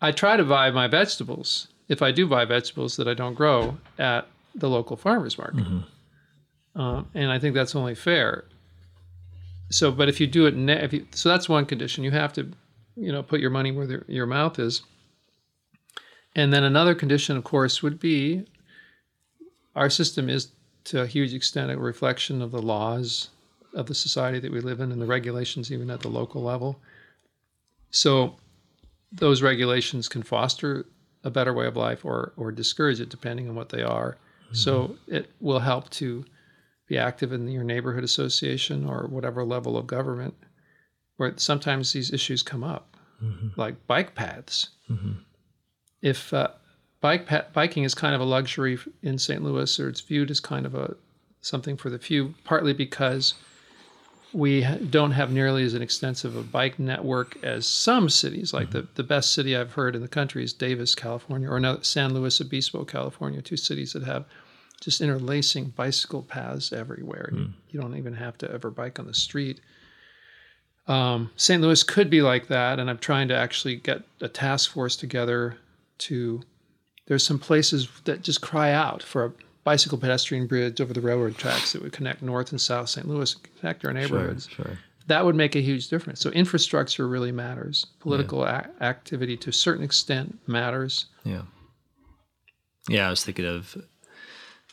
I 0.00 0.12
try 0.12 0.36
to 0.36 0.44
buy 0.44 0.70
my 0.70 0.88
vegetables 0.88 1.68
if 1.88 2.02
I 2.02 2.10
do 2.10 2.26
buy 2.26 2.44
vegetables 2.44 2.96
that 2.96 3.06
I 3.06 3.14
don't 3.14 3.34
grow 3.34 3.76
at 3.98 4.26
the 4.54 4.68
local 4.68 4.96
farmers 4.96 5.38
market. 5.38 5.64
Mm-hmm. 5.64 6.80
Um, 6.80 7.08
and 7.14 7.30
I 7.30 7.38
think 7.38 7.54
that's 7.54 7.74
only 7.74 7.94
fair. 7.94 8.44
So, 9.70 9.90
but 9.90 10.08
if 10.08 10.20
you 10.20 10.26
do 10.26 10.46
it, 10.46 10.56
ne- 10.56 10.82
if 10.82 10.92
you, 10.92 11.06
so 11.12 11.28
that's 11.28 11.48
one 11.48 11.66
condition. 11.66 12.04
You 12.04 12.10
have 12.10 12.32
to, 12.34 12.50
you 12.96 13.12
know, 13.12 13.22
put 13.22 13.40
your 13.40 13.50
money 13.50 13.72
where 13.72 13.86
the, 13.86 14.04
your 14.08 14.26
mouth 14.26 14.58
is. 14.58 14.82
And 16.34 16.52
then 16.52 16.64
another 16.64 16.94
condition, 16.94 17.36
of 17.36 17.44
course, 17.44 17.82
would 17.82 18.00
be 18.00 18.46
our 19.76 19.90
system 19.90 20.28
is 20.28 20.48
to 20.84 21.02
a 21.02 21.06
huge 21.06 21.34
extent 21.34 21.70
a 21.70 21.78
reflection 21.78 22.42
of 22.42 22.50
the 22.50 22.62
laws 22.62 23.28
of 23.74 23.86
the 23.86 23.94
society 23.94 24.38
that 24.38 24.52
we 24.52 24.60
live 24.60 24.80
in 24.80 24.92
and 24.92 25.00
the 25.00 25.06
regulations, 25.06 25.72
even 25.72 25.90
at 25.90 26.00
the 26.00 26.08
local 26.08 26.42
level. 26.42 26.80
So, 27.90 28.36
those 29.10 29.42
regulations 29.42 30.08
can 30.08 30.22
foster 30.22 30.86
a 31.24 31.30
better 31.30 31.52
way 31.52 31.66
of 31.66 31.76
life 31.76 32.04
or 32.04 32.32
or 32.36 32.50
discourage 32.50 33.00
it 33.00 33.08
depending 33.08 33.48
on 33.48 33.54
what 33.54 33.68
they 33.68 33.82
are. 33.82 34.16
Mm-hmm. 34.46 34.54
So 34.54 34.96
it 35.06 35.30
will 35.40 35.60
help 35.60 35.90
to 35.90 36.24
be 36.88 36.98
active 36.98 37.32
in 37.32 37.48
your 37.48 37.64
neighborhood 37.64 38.04
association 38.04 38.86
or 38.86 39.06
whatever 39.08 39.44
level 39.44 39.76
of 39.76 39.86
government 39.86 40.34
where 41.16 41.34
sometimes 41.36 41.92
these 41.92 42.12
issues 42.12 42.42
come 42.42 42.64
up, 42.64 42.96
mm-hmm. 43.22 43.48
like 43.56 43.86
bike 43.86 44.14
paths. 44.14 44.70
Mm-hmm. 44.90 45.12
If 46.00 46.32
uh, 46.32 46.48
bike 47.00 47.26
pa- 47.26 47.46
biking 47.52 47.84
is 47.84 47.94
kind 47.94 48.14
of 48.14 48.20
a 48.20 48.24
luxury 48.24 48.78
in 49.02 49.18
St. 49.18 49.42
Louis, 49.42 49.78
or 49.78 49.88
it's 49.88 50.00
viewed 50.00 50.30
as 50.30 50.40
kind 50.40 50.66
of 50.66 50.74
a 50.74 50.96
something 51.40 51.76
for 51.76 51.90
the 51.90 51.98
few, 51.98 52.34
partly 52.44 52.72
because 52.72 53.34
we 54.32 54.62
don't 54.90 55.12
have 55.12 55.30
nearly 55.30 55.64
as 55.64 55.74
an 55.74 55.82
extensive 55.82 56.36
a 56.36 56.42
bike 56.42 56.78
network 56.78 57.36
as 57.42 57.66
some 57.66 58.08
cities. 58.08 58.52
Like 58.52 58.68
mm-hmm. 58.68 58.78
the, 58.78 58.88
the 58.94 59.02
best 59.02 59.34
city 59.34 59.56
I've 59.56 59.72
heard 59.72 59.94
in 59.94 60.02
the 60.02 60.08
country 60.08 60.42
is 60.42 60.52
Davis, 60.52 60.94
California, 60.94 61.50
or 61.50 61.82
San 61.82 62.14
Luis 62.14 62.40
Obispo, 62.40 62.84
California, 62.84 63.42
two 63.42 63.56
cities 63.56 63.92
that 63.92 64.04
have 64.04 64.24
just 64.80 65.00
interlacing 65.00 65.66
bicycle 65.66 66.22
paths 66.22 66.72
everywhere. 66.72 67.30
Mm. 67.32 67.52
You 67.70 67.80
don't 67.80 67.96
even 67.96 68.14
have 68.14 68.36
to 68.38 68.50
ever 68.50 68.70
bike 68.70 68.98
on 68.98 69.06
the 69.06 69.14
street. 69.14 69.60
Um, 70.88 71.30
St. 71.36 71.62
Louis 71.62 71.82
could 71.84 72.10
be 72.10 72.22
like 72.22 72.48
that, 72.48 72.80
and 72.80 72.90
I'm 72.90 72.98
trying 72.98 73.28
to 73.28 73.36
actually 73.36 73.76
get 73.76 74.02
a 74.20 74.28
task 74.28 74.70
force 74.70 74.96
together 74.96 75.56
to. 75.98 76.42
There's 77.06 77.26
some 77.26 77.38
places 77.38 77.88
that 78.04 78.22
just 78.22 78.40
cry 78.40 78.72
out 78.72 79.02
for 79.02 79.24
a 79.24 79.32
bicycle 79.64 79.98
pedestrian 79.98 80.46
bridge 80.46 80.80
over 80.80 80.92
the 80.92 81.00
railroad 81.00 81.36
tracks 81.36 81.72
that 81.72 81.82
would 81.82 81.92
connect 81.92 82.22
North 82.22 82.50
and 82.50 82.60
South 82.60 82.88
St. 82.88 83.06
Louis, 83.08 83.34
and 83.34 83.60
connect 83.60 83.84
our 83.84 83.92
neighborhoods. 83.92 84.48
Sure, 84.48 84.66
sure. 84.66 84.78
That 85.08 85.24
would 85.24 85.34
make 85.34 85.56
a 85.56 85.60
huge 85.60 85.88
difference. 85.88 86.20
So 86.20 86.30
infrastructure 86.30 87.08
really 87.08 87.32
matters. 87.32 87.86
Political 88.00 88.42
yeah. 88.42 88.66
a- 88.80 88.84
activity 88.84 89.36
to 89.38 89.50
a 89.50 89.52
certain 89.52 89.84
extent 89.84 90.38
matters. 90.46 91.06
Yeah. 91.24 91.42
Yeah, 92.88 93.06
I 93.06 93.10
was 93.10 93.24
thinking 93.24 93.46
of 93.46 93.76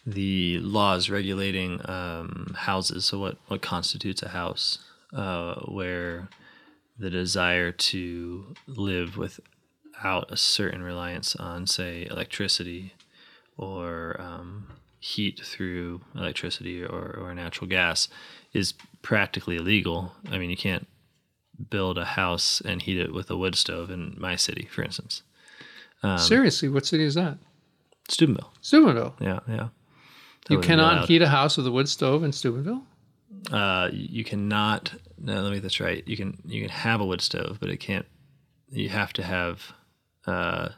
the 0.05 0.59
laws 0.59 1.09
regulating 1.09 1.81
um, 1.89 2.53
houses. 2.55 3.05
So 3.05 3.19
what 3.19 3.37
what 3.47 3.61
constitutes 3.61 4.23
a 4.23 4.29
house? 4.29 4.79
Uh, 5.13 5.55
where 5.61 6.29
the 6.99 7.09
desire 7.09 7.71
to 7.71 8.53
live 8.67 9.17
without 9.17 10.31
a 10.31 10.37
certain 10.37 10.83
reliance 10.83 11.35
on, 11.35 11.65
say, 11.65 12.07
electricity 12.11 12.93
or 13.59 14.15
um, 14.19 14.65
heat 14.99 15.41
through 15.43 15.99
electricity 16.15 16.81
or, 16.81 17.13
or 17.19 17.35
natural 17.35 17.67
gas 17.67 18.07
is 18.53 18.73
practically 19.01 19.57
illegal. 19.57 20.13
I 20.31 20.37
mean, 20.37 20.49
you 20.49 20.55
can't 20.55 20.87
build 21.69 21.97
a 21.97 22.05
house 22.05 22.61
and 22.63 22.81
heat 22.81 22.97
it 22.97 23.13
with 23.13 23.29
a 23.29 23.35
wood 23.35 23.55
stove 23.55 23.91
in 23.91 24.15
my 24.17 24.37
city, 24.37 24.69
for 24.71 24.81
instance. 24.81 25.23
Um, 26.01 26.17
Seriously, 26.17 26.69
what 26.69 26.85
city 26.85 27.03
is 27.03 27.15
that? 27.15 27.37
Steubenville. 28.07 28.53
Steubenville. 28.61 29.13
Yeah, 29.19 29.39
yeah. 29.45 29.67
That 30.47 30.53
you 30.53 30.61
cannot 30.61 31.09
heat 31.09 31.21
a 31.21 31.27
house 31.27 31.57
with 31.57 31.67
a 31.67 31.71
wood 31.71 31.89
stove 31.89 32.23
in 32.23 32.31
Steubenville. 32.31 32.83
Uh, 33.51 33.89
you 33.91 34.23
cannot. 34.23 34.93
No, 35.17 35.41
let 35.41 35.49
me 35.49 35.57
get 35.57 35.63
this 35.63 35.81
right. 35.81 36.01
You 36.07 36.15
can 36.15 36.41
you 36.45 36.61
can 36.61 36.69
have 36.69 37.01
a 37.01 37.05
wood 37.05 37.21
stove, 37.21 37.57
but 37.59 37.69
it 37.69 37.77
can't. 37.77 38.05
You 38.69 38.87
have 38.87 39.11
to 39.13 39.23
have 39.23 39.73
uh, 40.25 40.69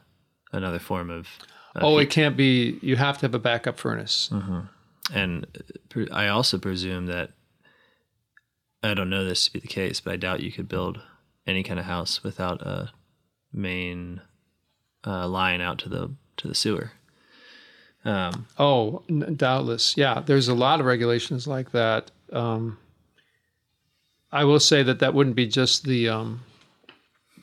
another 0.52 0.80
form 0.80 1.10
of 1.10 1.28
oh, 1.76 1.98
it 1.98 2.10
can't 2.10 2.36
be. 2.36 2.78
You 2.82 2.96
have 2.96 3.18
to 3.18 3.26
have 3.26 3.34
a 3.34 3.38
backup 3.38 3.78
furnace. 3.78 4.28
Mm-hmm. 4.32 4.60
And 5.14 5.46
I 6.12 6.28
also 6.28 6.58
presume 6.58 7.06
that 7.06 7.30
I 8.82 8.94
don't 8.94 9.10
know 9.10 9.24
this 9.24 9.46
to 9.46 9.52
be 9.52 9.60
the 9.60 9.68
case, 9.68 10.00
but 10.00 10.12
I 10.12 10.16
doubt 10.16 10.40
you 10.40 10.52
could 10.52 10.68
build 10.68 11.00
any 11.46 11.62
kind 11.62 11.78
of 11.78 11.86
house 11.86 12.22
without 12.22 12.62
a 12.62 12.90
main 13.52 14.20
uh, 15.06 15.28
line 15.28 15.60
out 15.60 15.78
to 15.80 15.88
the 15.88 16.10
to 16.38 16.48
the 16.48 16.54
sewer. 16.54 16.92
Um, 18.04 18.46
oh, 18.58 19.02
doubtless, 19.36 19.96
yeah. 19.96 20.22
There's 20.24 20.48
a 20.48 20.54
lot 20.54 20.80
of 20.80 20.86
regulations 20.86 21.46
like 21.46 21.70
that. 21.70 22.10
Um, 22.32 22.78
I 24.32 24.44
will 24.44 24.58
say 24.58 24.82
that 24.82 24.98
that 24.98 25.14
wouldn't 25.14 25.36
be 25.36 25.46
just 25.46 25.84
the 25.84 26.08
um, 26.08 26.40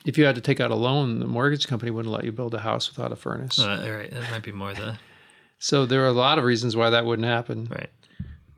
if 0.04 0.16
you 0.16 0.24
had 0.24 0.34
to 0.34 0.40
take 0.40 0.60
out 0.60 0.70
a 0.70 0.74
loan, 0.74 1.18
the 1.18 1.26
mortgage 1.26 1.66
company 1.66 1.90
wouldn't 1.90 2.12
let 2.12 2.24
you 2.24 2.32
build 2.32 2.54
a 2.54 2.60
house 2.60 2.88
without 2.88 3.12
a 3.12 3.16
furnace. 3.16 3.58
Uh, 3.58 3.86
right, 3.90 4.10
that 4.10 4.30
might 4.30 4.42
be 4.42 4.52
more 4.52 4.72
the. 4.72 4.98
so 5.58 5.86
there 5.86 6.02
are 6.02 6.08
a 6.08 6.12
lot 6.12 6.38
of 6.38 6.44
reasons 6.44 6.76
why 6.76 6.90
that 6.90 7.04
wouldn't 7.04 7.28
happen. 7.28 7.68
Right. 7.70 7.90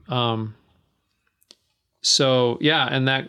Um. 0.09 0.55
So 2.03 2.59
yeah, 2.61 2.88
and 2.90 3.09
that 3.09 3.28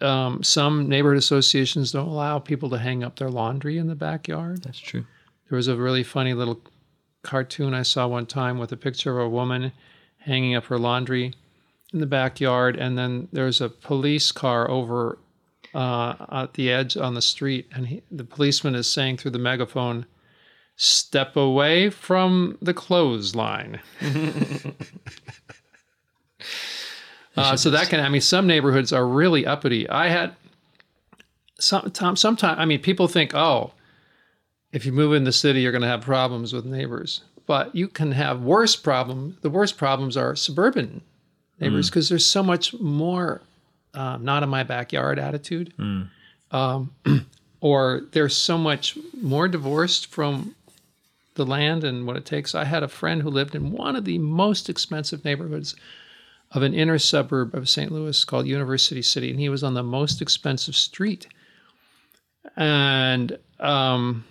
um, 0.00 0.42
some 0.42 0.88
neighborhood 0.88 1.18
associations 1.18 1.92
don't 1.92 2.08
allow 2.08 2.38
people 2.38 2.70
to 2.70 2.78
hang 2.78 3.04
up 3.04 3.18
their 3.18 3.30
laundry 3.30 3.78
in 3.78 3.86
the 3.86 3.94
backyard. 3.94 4.62
That's 4.62 4.78
true. 4.78 5.04
There 5.48 5.56
was 5.56 5.68
a 5.68 5.76
really 5.76 6.02
funny 6.02 6.34
little 6.34 6.60
cartoon 7.22 7.74
I 7.74 7.82
saw 7.82 8.06
one 8.06 8.26
time 8.26 8.58
with 8.58 8.72
a 8.72 8.76
picture 8.76 9.18
of 9.18 9.26
a 9.26 9.28
woman 9.28 9.72
hanging 10.18 10.54
up 10.54 10.66
her 10.66 10.78
laundry 10.78 11.34
in 11.92 11.98
the 11.98 12.06
backyard, 12.06 12.76
and 12.76 12.96
then 12.96 13.28
there's 13.32 13.60
a 13.60 13.68
police 13.68 14.32
car 14.32 14.70
over 14.70 15.18
uh, 15.74 16.14
at 16.30 16.54
the 16.54 16.70
edge 16.70 16.96
on 16.96 17.14
the 17.14 17.22
street, 17.22 17.68
and 17.72 17.86
he, 17.86 18.02
the 18.10 18.24
policeman 18.24 18.74
is 18.74 18.86
saying 18.86 19.18
through 19.18 19.30
the 19.32 19.38
megaphone, 19.38 20.06
"Step 20.76 21.36
away 21.36 21.90
from 21.90 22.58
the 22.60 22.74
clothesline." 22.74 23.80
uh, 27.36 27.56
so 27.56 27.70
that 27.70 27.88
can, 27.88 28.00
I 28.00 28.08
mean, 28.08 28.20
some 28.20 28.46
neighborhoods 28.46 28.92
are 28.92 29.06
really 29.06 29.46
uppity. 29.46 29.88
I 29.88 30.08
had 30.08 30.34
some, 31.58 31.92
sometimes, 32.16 32.58
I 32.58 32.64
mean, 32.64 32.80
people 32.80 33.06
think, 33.08 33.34
oh, 33.34 33.72
if 34.72 34.86
you 34.86 34.92
move 34.92 35.12
in 35.12 35.24
the 35.24 35.32
city, 35.32 35.60
you're 35.60 35.72
going 35.72 35.82
to 35.82 35.88
have 35.88 36.02
problems 36.02 36.52
with 36.52 36.64
neighbors. 36.64 37.22
But 37.46 37.74
you 37.74 37.88
can 37.88 38.12
have 38.12 38.42
worse 38.42 38.76
problems. 38.76 39.36
The 39.40 39.50
worst 39.50 39.76
problems 39.76 40.16
are 40.16 40.36
suburban 40.36 41.02
neighbors 41.58 41.90
because 41.90 42.08
there's 42.08 42.24
so 42.24 42.42
much 42.42 42.72
more 42.74 43.42
um, 43.94 44.24
not 44.24 44.42
in 44.42 44.48
my 44.48 44.62
backyard 44.62 45.18
attitude. 45.18 45.72
Um, 46.50 46.94
or 47.60 48.02
there's 48.12 48.36
so 48.36 48.56
much 48.58 48.96
more 49.20 49.48
divorced 49.48 50.06
from 50.06 50.54
the 51.34 51.46
land 51.46 51.84
and 51.84 52.06
what 52.06 52.16
it 52.16 52.26
takes. 52.26 52.54
I 52.54 52.64
had 52.64 52.82
a 52.82 52.88
friend 52.88 53.22
who 53.22 53.30
lived 53.30 53.54
in 53.54 53.72
one 53.72 53.96
of 53.96 54.04
the 54.04 54.18
most 54.18 54.68
expensive 54.68 55.24
neighborhoods 55.24 55.74
of 56.52 56.62
an 56.62 56.74
inner 56.74 56.98
suburb 56.98 57.54
of 57.54 57.68
St. 57.68 57.92
Louis 57.92 58.24
called 58.24 58.46
University 58.46 59.02
City, 59.02 59.30
and 59.30 59.38
he 59.38 59.48
was 59.48 59.62
on 59.62 59.74
the 59.74 59.82
most 59.84 60.20
expensive 60.20 60.74
street. 60.74 61.28
And 62.56 63.38
um, 63.60 64.24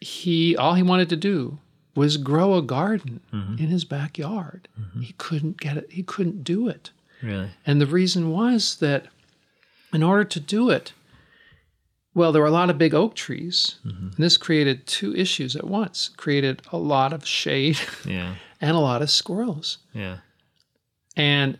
he 0.00 0.56
all 0.56 0.74
he 0.74 0.82
wanted 0.82 1.08
to 1.08 1.16
do 1.16 1.58
was 1.94 2.16
grow 2.18 2.54
a 2.54 2.62
garden 2.62 3.20
in 3.58 3.68
his 3.68 3.84
backyard. 3.84 4.68
He 5.00 5.14
couldn't 5.18 5.58
get 5.60 5.76
it. 5.78 5.86
He 5.90 6.02
couldn't 6.02 6.44
do 6.44 6.68
it. 6.68 6.90
Really? 7.26 7.50
And 7.66 7.80
the 7.80 7.86
reason 7.86 8.30
was 8.30 8.76
that 8.76 9.06
in 9.92 10.02
order 10.02 10.24
to 10.24 10.40
do 10.40 10.70
it, 10.70 10.92
well, 12.14 12.32
there 12.32 12.40
were 12.40 12.48
a 12.48 12.52
lot 12.52 12.70
of 12.70 12.78
big 12.78 12.94
oak 12.94 13.14
trees. 13.14 13.76
And 13.84 14.12
this 14.16 14.36
created 14.38 14.86
two 14.86 15.14
issues 15.14 15.54
at 15.56 15.64
once. 15.66 16.08
It 16.12 16.16
created 16.16 16.62
a 16.72 16.78
lot 16.78 17.12
of 17.12 17.26
shade 17.26 17.78
Yeah. 18.06 18.36
and 18.60 18.70
a 18.76 18.80
lot 18.80 19.02
of 19.02 19.10
squirrels. 19.10 19.78
Yeah. 19.92 20.18
And 21.16 21.58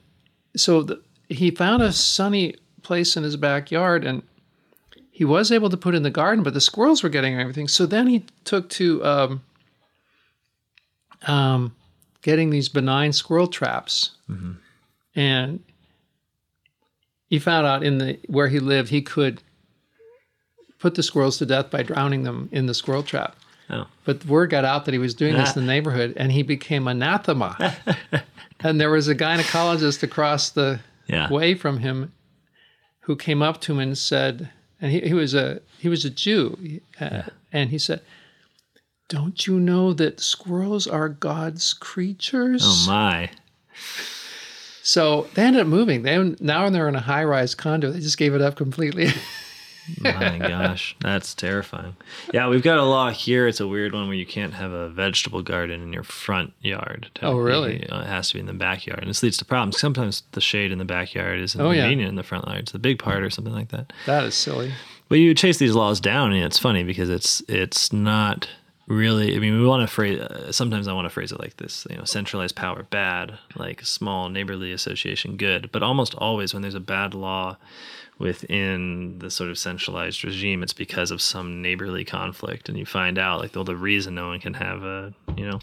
so 0.56 0.82
the, 0.82 1.02
he 1.28 1.50
found 1.50 1.82
a 1.82 1.92
sunny 1.92 2.54
place 2.82 3.16
in 3.16 3.22
his 3.24 3.36
backyard 3.36 4.04
and 4.04 4.22
he 5.10 5.24
was 5.24 5.50
able 5.50 5.68
to 5.70 5.76
put 5.76 5.94
in 5.94 6.02
the 6.04 6.10
garden, 6.10 6.42
but 6.44 6.54
the 6.54 6.60
squirrels 6.60 7.02
were 7.02 7.08
getting 7.08 7.38
everything. 7.38 7.68
So 7.68 7.84
then 7.86 8.06
he 8.06 8.24
took 8.44 8.68
to 8.70 9.04
um, 9.04 9.42
um, 11.26 11.74
getting 12.22 12.50
these 12.50 12.68
benign 12.68 13.12
squirrel 13.12 13.46
traps. 13.46 14.12
And 15.16 15.60
he 17.28 17.38
found 17.38 17.66
out 17.66 17.82
in 17.82 17.98
the 17.98 18.18
where 18.28 18.48
he 18.48 18.60
lived, 18.60 18.90
he 18.90 19.02
could 19.02 19.42
put 20.78 20.94
the 20.94 21.02
squirrels 21.02 21.38
to 21.38 21.46
death 21.46 21.70
by 21.70 21.82
drowning 21.82 22.22
them 22.22 22.48
in 22.52 22.66
the 22.66 22.74
squirrel 22.74 23.02
trap. 23.02 23.34
Oh. 23.70 23.86
But 24.04 24.24
word 24.26 24.50
got 24.50 24.64
out 24.64 24.84
that 24.84 24.92
he 24.92 24.98
was 24.98 25.14
doing 25.14 25.34
this 25.34 25.56
in 25.56 25.62
the 25.62 25.66
neighborhood, 25.72 26.12
and 26.16 26.30
he 26.30 26.42
became 26.42 26.86
anathema. 26.86 27.74
and 28.60 28.80
there 28.80 28.90
was 28.90 29.08
a 29.08 29.14
gynecologist 29.14 30.02
across 30.04 30.50
the 30.50 30.80
Yeah. 31.08 31.28
way 31.30 31.54
from 31.54 31.78
him 31.78 32.12
who 33.00 33.16
came 33.16 33.42
up 33.42 33.60
to 33.62 33.72
him 33.72 33.80
and 33.80 33.98
said, 33.98 34.50
and 34.80 34.92
he, 34.92 35.00
he 35.00 35.14
was 35.14 35.34
a 35.34 35.60
he 35.78 35.88
was 35.88 36.04
a 36.04 36.10
Jew, 36.10 36.80
uh, 37.00 37.22
and 37.52 37.70
he 37.70 37.78
said, 37.78 38.02
"Don't 39.08 39.46
you 39.46 39.58
know 39.58 39.92
that 39.94 40.20
squirrels 40.20 40.86
are 40.86 41.08
God's 41.08 41.72
creatures?" 41.72 42.62
Oh 42.64 42.84
my. 42.86 43.30
So 44.88 45.26
they 45.34 45.42
ended 45.42 45.62
up 45.62 45.66
moving. 45.66 46.02
They 46.02 46.16
now 46.38 46.70
they're 46.70 46.88
in 46.88 46.94
a 46.94 47.00
high 47.00 47.24
rise 47.24 47.56
condo. 47.56 47.90
They 47.90 47.98
just 47.98 48.18
gave 48.18 48.34
it 48.34 48.40
up 48.40 48.54
completely. 48.54 49.08
My 50.00 50.38
gosh, 50.38 50.96
that's 51.00 51.34
terrifying. 51.34 51.96
Yeah, 52.32 52.48
we've 52.48 52.62
got 52.62 52.78
a 52.78 52.84
law 52.84 53.10
here. 53.10 53.48
It's 53.48 53.58
a 53.60 53.66
weird 53.66 53.92
one 53.94 54.06
where 54.06 54.16
you 54.16 54.26
can't 54.26 54.52
have 54.54 54.70
a 54.70 54.88
vegetable 54.88 55.42
garden 55.42 55.80
in 55.82 55.92
your 55.92 56.02
front 56.04 56.52
yard. 56.60 57.10
Oh, 57.20 57.36
really? 57.36 57.88
Uh, 57.88 58.00
It 58.02 58.06
has 58.06 58.28
to 58.28 58.34
be 58.34 58.40
in 58.40 58.46
the 58.46 58.52
backyard, 58.52 59.00
and 59.00 59.08
this 59.10 59.22
leads 59.24 59.36
to 59.38 59.44
problems. 59.44 59.78
Sometimes 59.78 60.22
the 60.32 60.40
shade 60.40 60.70
in 60.72 60.78
the 60.78 60.84
backyard 60.84 61.40
is 61.40 61.56
Oh, 61.56 61.70
yeah. 61.70 61.78
inconvenient 61.82 62.08
in 62.10 62.14
the 62.16 62.22
front 62.24 62.46
yard. 62.46 62.60
It's 62.60 62.72
the 62.72 62.78
big 62.78 62.98
part 63.00 63.22
or 63.24 63.30
something 63.30 63.54
like 63.54 63.68
that. 63.68 63.92
that 64.06 64.24
is 64.24 64.34
silly. 64.36 64.72
But 65.08 65.18
you 65.18 65.34
chase 65.34 65.58
these 65.58 65.74
laws 65.74 66.00
down, 66.00 66.32
and 66.32 66.44
it's 66.44 66.58
funny 66.58 66.82
because 66.84 67.08
it's 67.08 67.42
it's 67.48 67.92
not 67.92 68.48
really. 68.86 69.36
I 69.36 69.38
mean, 69.38 69.60
we 69.60 69.66
want 69.66 69.88
to 69.88 69.92
phrase. 69.92 70.20
Uh, 70.20 70.52
sometimes 70.52 70.88
I 70.88 70.92
want 70.92 71.06
to 71.06 71.10
phrase 71.10 71.32
it 71.32 71.40
like 71.40 71.56
this: 71.56 71.86
you 71.90 71.96
know, 71.96 72.04
centralized 72.04 72.56
power 72.56 72.82
bad, 72.84 73.38
like 73.56 73.84
small 73.84 74.28
neighborly 74.28 74.72
association 74.72 75.36
good. 75.36 75.70
But 75.72 75.82
almost 75.82 76.14
always, 76.14 76.52
when 76.52 76.62
there's 76.62 76.74
a 76.74 76.80
bad 76.80 77.14
law 77.14 77.56
within 78.18 79.18
the 79.18 79.30
sort 79.30 79.50
of 79.50 79.58
centralized 79.58 80.24
regime, 80.24 80.62
it's 80.62 80.72
because 80.72 81.10
of 81.10 81.20
some 81.20 81.60
neighborly 81.62 82.04
conflict, 82.04 82.68
and 82.68 82.78
you 82.78 82.86
find 82.86 83.18
out 83.18 83.40
like 83.40 83.54
well, 83.54 83.64
the 83.64 83.76
reason 83.76 84.14
no 84.14 84.28
one 84.28 84.40
can 84.40 84.54
have 84.54 84.82
a 84.82 85.12
you 85.36 85.48
know. 85.48 85.60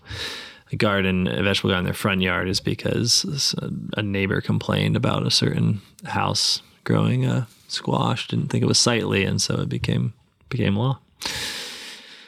A 0.72 0.76
garden, 0.76 1.28
a 1.28 1.44
vegetable 1.44 1.70
garden 1.70 1.82
in 1.82 1.86
their 1.86 1.94
front 1.94 2.22
yard 2.22 2.48
is 2.48 2.60
because 2.60 3.54
a 3.96 4.02
neighbor 4.02 4.42
complained 4.42 4.96
about 4.96 5.28
a 5.28 5.30
certain 5.30 5.82
house 6.04 6.64
growing 6.84 7.28
uh, 7.28 7.46
squash, 7.68 8.28
didn't 8.28 8.48
think 8.48 8.64
it 8.64 8.68
was 8.68 8.80
sightly, 8.80 9.24
and 9.24 9.40
so 9.40 9.62
it 9.62 9.70
became 9.70 10.14
became 10.50 10.76
law. 10.76 11.00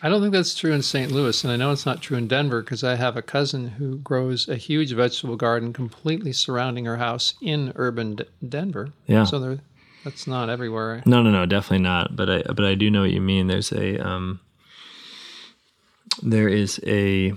I 0.06 0.10
don't 0.10 0.22
think 0.22 0.34
that's 0.34 0.54
true 0.54 0.72
in 0.72 0.84
St. 0.84 1.12
Louis, 1.12 1.44
and 1.44 1.52
I 1.52 1.56
know 1.56 1.72
it's 1.72 1.88
not 1.88 2.00
true 2.00 2.16
in 2.16 2.28
Denver 2.28 2.62
because 2.62 2.84
I 2.84 2.94
have 2.94 3.18
a 3.18 3.24
cousin 3.24 3.70
who 3.70 3.98
grows 3.98 4.48
a 4.48 4.56
huge 4.56 4.92
vegetable 4.92 5.36
garden 5.36 5.74
completely 5.74 6.32
surrounding 6.32 6.86
her 6.86 6.98
house 6.98 7.34
in 7.42 7.74
urban 7.76 8.18
D- 8.18 8.26
Denver. 8.48 8.94
Yeah. 9.08 9.24
So 9.24 9.40
there, 9.40 9.58
that's 10.04 10.28
not 10.28 10.48
everywhere. 10.48 11.02
No, 11.08 11.24
no, 11.24 11.32
no, 11.32 11.48
definitely 11.48 11.80
not. 11.80 12.16
But 12.16 12.30
I 12.30 12.44
but 12.44 12.64
I 12.64 12.76
do 12.76 12.92
know 12.92 13.02
what 13.02 13.10
you 13.10 13.20
mean. 13.20 13.48
There's 13.48 13.72
a 13.72 13.98
um, 13.98 14.42
there 16.22 16.50
is 16.50 16.80
a 16.86 17.34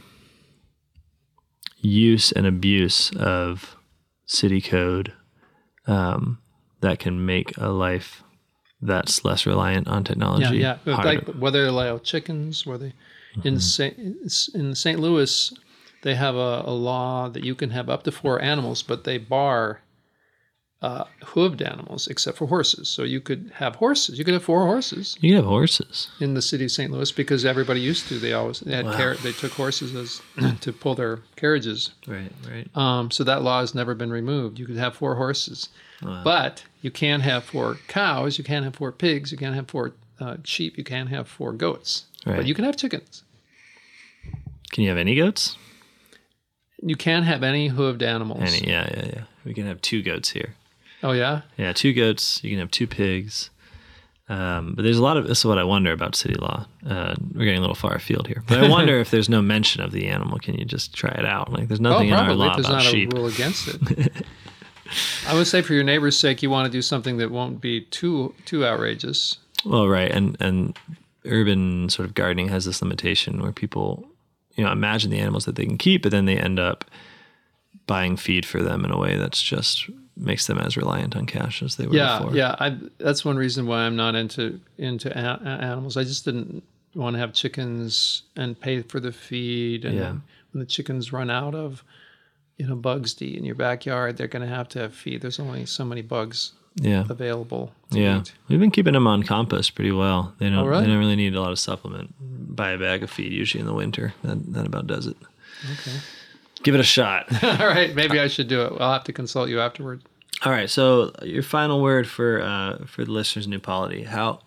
use 1.78 2.32
and 2.32 2.46
abuse 2.46 3.10
of 3.16 3.76
city 4.26 4.60
code 4.60 5.14
um, 5.86 6.36
that 6.82 6.98
can 6.98 7.24
make 7.24 7.56
a 7.56 7.70
life 7.70 8.22
that's 8.80 9.24
less 9.24 9.46
reliant 9.46 9.88
on 9.88 10.04
technology. 10.04 10.58
yeah. 10.58 10.76
harder. 10.86 11.02
Like 11.08 11.26
whether 11.36 11.62
they 11.64 11.68
allow 11.68 11.98
chickens, 11.98 12.66
whether 12.66 12.92
Mm-hmm. 13.36 13.48
in 13.48 13.60
St. 13.60 13.98
in 14.54 14.74
St. 14.74 14.98
Louis, 14.98 15.52
they 16.02 16.14
have 16.14 16.34
a, 16.34 16.62
a 16.64 16.72
law 16.72 17.28
that 17.28 17.44
you 17.44 17.54
can 17.54 17.70
have 17.70 17.90
up 17.90 18.02
to 18.04 18.10
four 18.10 18.40
animals, 18.40 18.82
but 18.82 19.04
they 19.04 19.18
bar 19.18 19.82
uh, 20.80 21.04
hooved 21.22 21.60
animals 21.60 22.06
except 22.08 22.38
for 22.38 22.46
horses. 22.46 22.88
So 22.88 23.02
you 23.02 23.20
could 23.20 23.50
have 23.56 23.76
horses. 23.76 24.18
You 24.18 24.24
could 24.24 24.32
have 24.34 24.42
four 24.44 24.64
horses 24.64 25.18
you 25.20 25.30
can 25.30 25.36
have 25.36 25.44
horses. 25.44 26.08
in 26.20 26.34
the 26.34 26.42
city 26.42 26.64
of 26.64 26.70
St. 26.70 26.90
Louis 26.90 27.12
because 27.12 27.44
everybody 27.44 27.80
used 27.80 28.08
to. 28.08 28.18
They 28.18 28.32
always 28.32 28.60
they 28.60 28.74
had 28.74 28.86
car- 28.86 29.16
they 29.16 29.32
took 29.32 29.52
horses 29.52 29.94
as 29.94 30.22
to 30.62 30.72
pull 30.72 30.94
their 30.94 31.18
carriages. 31.36 31.90
Right, 32.06 32.32
right. 32.50 32.68
Um, 32.76 33.10
so 33.10 33.24
that 33.24 33.42
law 33.42 33.60
has 33.60 33.74
never 33.74 33.94
been 33.94 34.10
removed. 34.10 34.58
You 34.58 34.66
could 34.66 34.76
have 34.76 34.94
four 34.96 35.16
horses, 35.16 35.68
but 36.02 36.64
you 36.82 36.90
can't 36.90 37.22
have 37.22 37.44
four 37.44 37.78
cows. 37.88 38.38
You 38.38 38.44
can't 38.44 38.64
have 38.64 38.76
four 38.76 38.92
pigs. 38.92 39.32
You 39.32 39.38
can't 39.38 39.54
have 39.54 39.68
four 39.68 39.92
uh, 40.20 40.36
sheep. 40.44 40.78
You 40.78 40.84
can't 40.84 41.08
have 41.08 41.28
four 41.28 41.52
goats. 41.52 42.06
Right. 42.26 42.36
But 42.36 42.46
you 42.46 42.54
can 42.54 42.64
have 42.64 42.76
chickens. 42.76 43.22
Can 44.70 44.82
you 44.84 44.88
have 44.90 44.98
any 44.98 45.14
goats? 45.14 45.56
You 46.82 46.94
can't 46.96 47.24
have 47.24 47.42
any 47.42 47.70
hooved 47.70 48.02
animals. 48.02 48.42
Any? 48.42 48.68
Yeah, 48.70 48.88
yeah, 48.96 49.06
yeah. 49.06 49.22
We 49.44 49.54
can 49.54 49.66
have 49.66 49.80
two 49.80 50.02
goats 50.02 50.30
here. 50.30 50.54
Oh 51.02 51.12
yeah. 51.12 51.42
Yeah, 51.56 51.72
two 51.72 51.92
goats. 51.92 52.42
You 52.44 52.50
can 52.50 52.58
have 52.60 52.70
two 52.70 52.86
pigs. 52.86 53.50
Um, 54.28 54.74
but 54.74 54.82
there's 54.82 54.98
a 54.98 55.02
lot 55.02 55.16
of 55.16 55.26
this 55.26 55.38
is 55.38 55.44
what 55.46 55.58
I 55.58 55.64
wonder 55.64 55.90
about 55.90 56.14
city 56.14 56.34
law. 56.34 56.66
Uh, 56.86 57.14
we're 57.34 57.44
getting 57.46 57.58
a 57.58 57.62
little 57.62 57.74
far 57.74 57.94
afield 57.94 58.26
here, 58.26 58.42
but 58.46 58.62
I 58.62 58.68
wonder 58.76 58.98
if 59.00 59.10
there's 59.10 59.28
no 59.30 59.40
mention 59.40 59.80
of 59.82 59.90
the 59.90 60.06
animal. 60.06 60.38
Can 60.38 60.54
you 60.58 60.66
just 60.66 60.92
try 60.94 61.10
it 61.10 61.24
out? 61.24 61.50
Like 61.50 61.68
there's 61.68 61.80
Oh, 61.80 61.84
nothing 61.84 62.08
in 62.08 62.14
our 62.14 62.34
law 62.34 62.54
about 62.54 62.62
not 62.70 62.82
sheep. 62.82 63.12
a 63.14 63.16
rule 63.16 63.26
against 63.26 63.68
it. 63.68 64.12
I 65.26 65.34
would 65.34 65.46
say 65.46 65.62
for 65.62 65.74
your 65.74 65.84
neighbor's 65.84 66.18
sake, 66.18 66.42
you 66.42 66.50
want 66.50 66.66
to 66.66 66.72
do 66.72 66.82
something 66.82 67.18
that 67.18 67.30
won't 67.30 67.60
be 67.60 67.82
too 67.82 68.34
too 68.44 68.64
outrageous. 68.64 69.38
Well, 69.64 69.88
right, 69.88 70.10
and 70.10 70.36
and 70.40 70.76
urban 71.24 71.88
sort 71.90 72.08
of 72.08 72.14
gardening 72.14 72.48
has 72.48 72.64
this 72.64 72.80
limitation 72.80 73.42
where 73.42 73.52
people, 73.52 74.08
you 74.54 74.64
know, 74.64 74.70
imagine 74.72 75.10
the 75.10 75.18
animals 75.18 75.44
that 75.44 75.56
they 75.56 75.66
can 75.66 75.76
keep, 75.78 76.02
but 76.02 76.10
then 76.12 76.24
they 76.24 76.36
end 76.38 76.58
up 76.58 76.84
buying 77.86 78.16
feed 78.16 78.44
for 78.46 78.62
them 78.62 78.84
in 78.84 78.90
a 78.90 78.98
way 78.98 79.16
that's 79.16 79.42
just 79.42 79.88
makes 80.16 80.46
them 80.46 80.58
as 80.58 80.76
reliant 80.76 81.16
on 81.16 81.26
cash 81.26 81.62
as 81.62 81.76
they 81.76 81.86
were 81.86 81.94
Yeah, 81.94 82.18
before. 82.18 82.34
yeah. 82.36 82.54
I, 82.58 82.76
that's 82.98 83.24
one 83.24 83.36
reason 83.36 83.66
why 83.66 83.80
I'm 83.82 83.96
not 83.96 84.14
into 84.14 84.60
into 84.76 85.10
a- 85.16 85.40
animals. 85.42 85.96
I 85.96 86.04
just 86.04 86.24
didn't 86.24 86.62
want 86.94 87.14
to 87.14 87.20
have 87.20 87.32
chickens 87.32 88.22
and 88.36 88.58
pay 88.58 88.82
for 88.82 89.00
the 89.00 89.12
feed. 89.12 89.84
And 89.84 89.96
Yeah. 89.96 90.10
when 90.52 90.60
the 90.60 90.66
chickens 90.66 91.12
run 91.12 91.30
out 91.30 91.54
of, 91.54 91.84
you 92.58 92.66
know, 92.66 92.76
bugs 92.76 93.14
to 93.14 93.26
eat 93.26 93.38
in 93.38 93.44
your 93.44 93.54
backyard, 93.54 94.16
they're 94.16 94.28
going 94.28 94.46
to 94.46 94.54
have 94.54 94.68
to 94.70 94.80
have 94.80 94.94
feed. 94.94 95.22
There's 95.22 95.40
only 95.40 95.64
so 95.64 95.84
many 95.84 96.02
bugs 96.02 96.52
yeah, 96.76 97.04
available. 97.08 97.72
To 97.92 98.00
yeah. 98.00 98.20
eat. 98.20 98.34
We've 98.48 98.60
been 98.60 98.70
keeping 98.70 98.94
them 98.94 99.06
on 99.06 99.22
compost 99.22 99.74
pretty 99.74 99.92
well. 99.92 100.34
They 100.38 100.50
don't. 100.50 100.66
Really? 100.66 100.82
They 100.82 100.88
don't 100.88 100.98
really 100.98 101.16
need 101.16 101.34
a 101.34 101.40
lot 101.40 101.52
of 101.52 101.58
supplement 101.58 102.14
buy 102.58 102.72
a 102.72 102.78
bag 102.78 103.02
of 103.02 103.10
feed 103.10 103.32
usually 103.32 103.60
in 103.60 103.66
the 103.66 103.72
winter. 103.72 104.12
That 104.22 104.52
that 104.52 104.66
about 104.66 104.86
does 104.86 105.06
it. 105.06 105.16
Okay. 105.72 105.96
Give 106.62 106.74
it 106.74 106.80
a 106.80 106.84
shot. 106.84 107.32
All 107.42 107.68
right. 107.68 107.94
Maybe 107.94 108.20
I 108.20 108.26
should 108.26 108.48
do 108.48 108.62
it. 108.62 108.72
I'll 108.80 108.92
have 108.92 109.04
to 109.04 109.12
consult 109.12 109.48
you 109.48 109.60
afterward. 109.60 110.02
All 110.44 110.52
right. 110.52 110.68
So 110.68 111.12
your 111.22 111.42
final 111.42 111.80
word 111.80 112.06
for 112.08 112.42
uh, 112.42 112.84
for 112.84 113.04
the 113.04 113.12
listeners, 113.12 113.46
New 113.46 113.60
Polity. 113.60 114.02
How, 114.02 114.40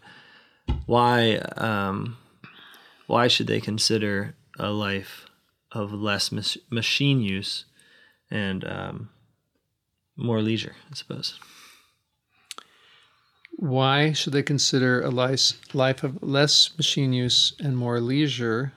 why, 0.86 1.36
um, 1.58 2.18
why 3.08 3.28
should 3.28 3.48
they 3.48 3.62
consider 3.62 4.36
a 4.60 4.70
life 4.72 5.26
of 5.72 5.94
less 5.94 6.32
mach- 6.32 6.62
machine 6.70 7.22
use 7.22 7.64
and 8.32 8.64
um, 8.66 9.10
more 10.16 10.42
leisure? 10.42 10.76
I 10.90 10.96
suppose. 10.96 11.40
Why 13.58 14.12
should 14.14 14.34
they 14.34 14.42
consider 14.44 15.02
a 15.02 15.10
life 15.12 16.04
of 16.04 16.24
less 16.24 16.76
machine 16.78 17.14
use 17.14 17.54
and 17.60 17.78
more 17.78 18.00
leisure? 18.00 18.74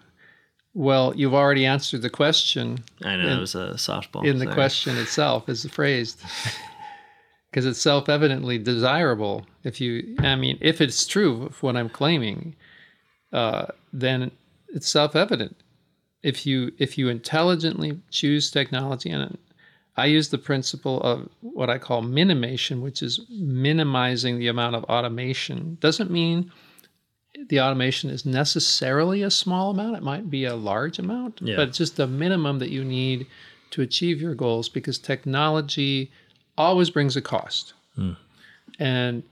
Well, 0.74 1.14
you've 1.16 1.34
already 1.34 1.64
answered 1.64 2.02
the 2.02 2.10
question 2.10 2.84
I 3.02 3.16
know 3.16 3.28
In- 3.28 3.38
it 3.38 3.40
was 3.40 3.54
a 3.54 3.74
softball. 3.76 4.26
in 4.26 4.38
the 4.38 4.52
question 4.52 4.96
itself 4.98 5.48
is 5.48 5.64
phrased 5.66 6.20
because 7.50 7.64
it's 7.66 7.80
self-evidently 7.80 8.58
desirable 8.58 9.46
if 9.62 9.80
you 9.80 10.16
i 10.18 10.34
mean 10.34 10.58
if 10.60 10.80
it's 10.80 11.06
true 11.06 11.44
of 11.44 11.62
what 11.62 11.76
i'm 11.76 11.88
claiming 11.88 12.56
uh, 13.32 13.66
then 13.92 14.30
it's 14.68 14.88
self-evident 14.88 15.56
if 16.30 16.44
you 16.46 16.72
if 16.78 16.98
you 16.98 17.08
intelligently 17.08 17.90
choose 18.10 18.50
technology 18.50 19.10
and 19.10 19.38
i 19.96 20.06
use 20.06 20.28
the 20.30 20.38
principle 20.50 21.00
of 21.02 21.28
what 21.40 21.68
i 21.70 21.78
call 21.78 22.02
minimation 22.02 22.80
which 22.80 23.00
is 23.02 23.20
minimizing 23.30 24.38
the 24.38 24.48
amount 24.48 24.74
of 24.74 24.82
automation 24.84 25.76
doesn't 25.80 26.10
mean 26.10 26.50
the 27.50 27.60
automation 27.60 28.10
is 28.10 28.24
necessarily 28.24 29.22
a 29.22 29.30
small 29.30 29.70
amount 29.70 29.96
it 29.96 30.02
might 30.02 30.30
be 30.30 30.44
a 30.44 30.56
large 30.56 30.98
amount 30.98 31.40
Yeah. 31.42 31.56
but 31.56 31.68
it's 31.68 31.78
just 31.78 31.96
the 31.96 32.06
minimum 32.06 32.58
that 32.58 32.70
you 32.70 32.82
need 32.84 33.26
to 33.70 33.82
achieve 33.82 34.20
your 34.20 34.34
goals 34.34 34.68
because 34.68 34.98
technology 34.98 36.10
always 36.56 36.90
brings 36.90 37.16
a 37.16 37.20
cost. 37.20 37.74
Hmm. 37.96 38.12
And 38.78 39.24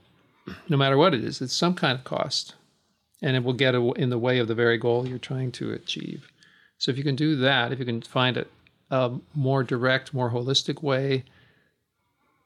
no 0.67 0.75
matter 0.75 0.97
what 0.97 1.13
it 1.13 1.23
is, 1.23 1.41
it's 1.41 1.55
some 1.55 1.73
kind 1.75 1.97
of 1.97 2.03
cost. 2.03 2.55
And 3.21 3.37
it 3.37 3.43
will 3.45 3.53
get 3.53 3.73
in 3.73 4.09
the 4.09 4.19
way 4.19 4.39
of 4.39 4.49
the 4.49 4.55
very 4.63 4.77
goal 4.77 5.07
you're 5.07 5.17
trying 5.31 5.53
to 5.53 5.71
achieve. 5.71 6.27
So 6.77 6.91
if 6.91 6.97
you 6.97 7.03
can 7.03 7.15
do 7.15 7.35
that, 7.37 7.71
if 7.71 7.79
you 7.79 7.85
can 7.85 8.01
find 8.01 8.37
a, 8.37 8.45
a 8.91 9.11
more 9.33 9.63
direct, 9.63 10.13
more 10.13 10.31
holistic 10.31 10.83
way, 10.83 11.23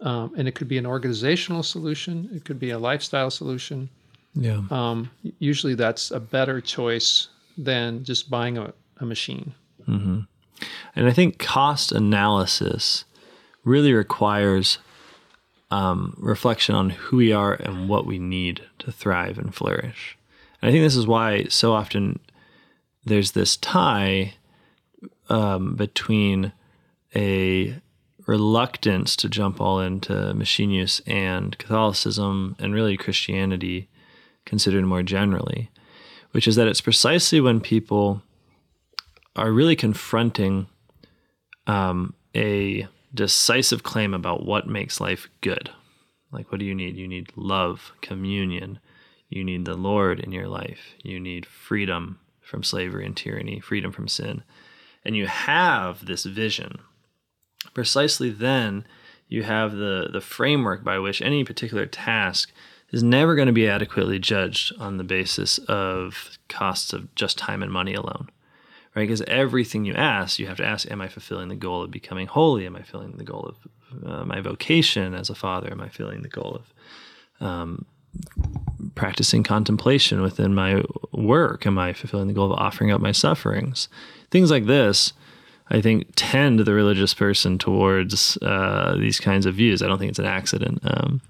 um, 0.02 0.34
and 0.38 0.48
it 0.48 0.54
could 0.54 0.68
be 0.68 0.78
an 0.78 0.86
organizational 0.86 1.64
solution, 1.64 2.30
it 2.34 2.46
could 2.46 2.60
be 2.60 2.70
a 2.70 2.78
lifestyle 2.78 3.32
solution. 3.32 3.90
Yeah. 4.36 4.62
Um, 4.70 5.10
usually 5.40 5.74
that's 5.74 6.12
a 6.12 6.20
better 6.20 6.62
choice 6.62 7.30
than 7.58 8.04
just 8.04 8.30
buying 8.30 8.58
a, 8.58 8.74
a 9.00 9.06
machine. 9.06 9.54
And 10.96 11.08
I 11.08 11.14
think 11.14 11.40
cost 11.40 11.92
analysis 11.92 13.06
really 13.64 13.94
requires 13.94 14.78
um, 15.72 16.16
reflection 16.18 16.76
on 16.76 16.92
who 16.92 17.18
we 17.18 17.34
are 17.34 17.54
and 17.54 17.90
what 17.90 18.06
we 18.06 18.20
need 18.20 18.62
to 18.80 18.92
thrive 18.92 19.38
and 19.38 19.54
flourish. 19.54 20.18
And 20.62 20.70
I 20.70 20.72
think 20.72 20.84
this 20.84 20.96
is 20.96 21.08
why 21.08 21.46
so 21.46 21.74
often 21.74 22.20
there's 23.08 23.32
this 23.32 23.58
tie 23.58 24.36
um, 25.30 25.76
between 25.76 26.52
a 27.16 27.80
reluctance 28.26 29.16
to 29.16 29.30
jump 29.30 29.62
all 29.62 29.80
into 29.80 30.34
machine 30.34 30.70
use 30.70 31.02
and 31.08 31.58
Catholicism 31.58 32.56
and 32.60 32.74
really 32.74 32.98
Christianity 32.98 33.90
considered 34.46 34.84
more 34.84 35.04
generally, 35.04 35.72
which 36.32 36.48
is 36.48 36.56
that 36.58 36.68
it's 36.68 36.82
precisely 36.82 37.40
when 37.40 37.62
people 37.62 38.22
are 39.36 39.52
really 39.52 39.76
confronting 39.76 40.68
um, 41.68 42.14
a 42.36 42.88
decisive 43.14 43.84
claim 43.84 44.14
about 44.14 44.46
what 44.46 44.68
makes 44.68 45.00
life 45.00 45.30
good. 45.42 45.70
Like, 46.32 46.52
what 46.52 46.60
do 46.60 46.66
you 46.66 46.76
need? 46.76 46.98
You 46.98 47.08
need 47.08 47.32
love, 47.36 47.94
communion. 48.02 48.80
You 49.30 49.44
need 49.44 49.66
the 49.66 49.76
Lord 49.76 50.20
in 50.20 50.32
your 50.32 50.48
life. 50.48 50.96
You 51.02 51.20
need 51.20 51.46
freedom 51.46 52.20
from 52.48 52.64
slavery 52.64 53.06
and 53.06 53.16
tyranny, 53.16 53.60
freedom 53.60 53.92
from 53.92 54.08
sin. 54.08 54.44
And 55.04 55.16
you 55.16 55.28
have 55.28 56.06
this 56.06 56.24
vision. 56.24 56.80
Precisely 57.74 58.30
then, 58.30 58.86
you 59.28 59.44
have 59.44 59.74
the, 59.74 60.10
the 60.12 60.22
framework 60.22 60.84
by 60.84 61.00
which 61.00 61.22
any 61.22 61.44
particular 61.44 61.86
task 61.86 62.52
is 62.92 63.04
never 63.04 63.36
going 63.36 63.48
to 63.48 63.54
be 63.54 63.68
adequately 63.68 64.20
judged 64.20 64.74
on 64.80 64.98
the 64.98 65.04
basis 65.04 65.58
of 65.68 66.38
costs 66.48 66.94
of 66.94 67.14
just 67.16 67.38
time 67.38 67.62
and 67.62 67.72
money 67.72 67.94
alone 67.94 68.30
right? 68.98 69.04
Because 69.04 69.22
everything 69.28 69.86
you 69.86 69.94
ask, 69.94 70.40
you 70.40 70.48
have 70.48 70.58
to 70.58 70.66
ask, 70.66 70.90
am 70.90 71.02
I 71.02 71.08
fulfilling 71.08 71.50
the 71.50 71.56
goal 71.56 71.84
of 71.84 71.92
becoming 71.92 72.26
holy? 72.26 72.66
Am 72.66 72.76
I 72.76 72.80
fulfilling 72.82 73.18
the 73.18 73.24
goal 73.24 73.54
of 73.54 74.04
uh, 74.04 74.26
my 74.26 74.42
vocation 74.42 75.14
as 75.14 75.30
a 75.30 75.36
father? 75.36 75.72
Am 75.72 75.80
I 75.80 75.88
fulfilling 75.88 76.24
the 76.24 76.30
goal 76.30 76.60
of 77.40 77.46
um, 77.48 77.86
practicing 78.96 79.44
contemplation 79.44 80.22
within 80.22 80.54
my 80.56 80.84
work? 81.12 81.66
Am 81.66 81.78
I 81.78 81.94
fulfilling 81.94 82.28
the 82.28 82.34
goal 82.34 82.52
of 82.52 82.60
offering 82.60 82.92
up 82.92 83.02
my 83.02 83.12
sufferings? 83.12 83.88
Things 84.32 84.52
like 84.52 84.66
this, 84.66 85.14
I 85.70 85.82
think, 85.82 86.08
tend 86.16 86.60
the 86.60 86.74
religious 86.74 87.14
person 87.14 87.58
towards 87.58 88.38
uh, 88.42 88.96
these 88.98 89.20
kinds 89.20 89.46
of 89.46 89.56
views. 89.56 89.82
I 89.82 89.88
don't 89.88 90.00
think 90.00 90.10
it's 90.10 90.20
an 90.20 90.26
accident. 90.26 90.80
Um, 90.84 91.22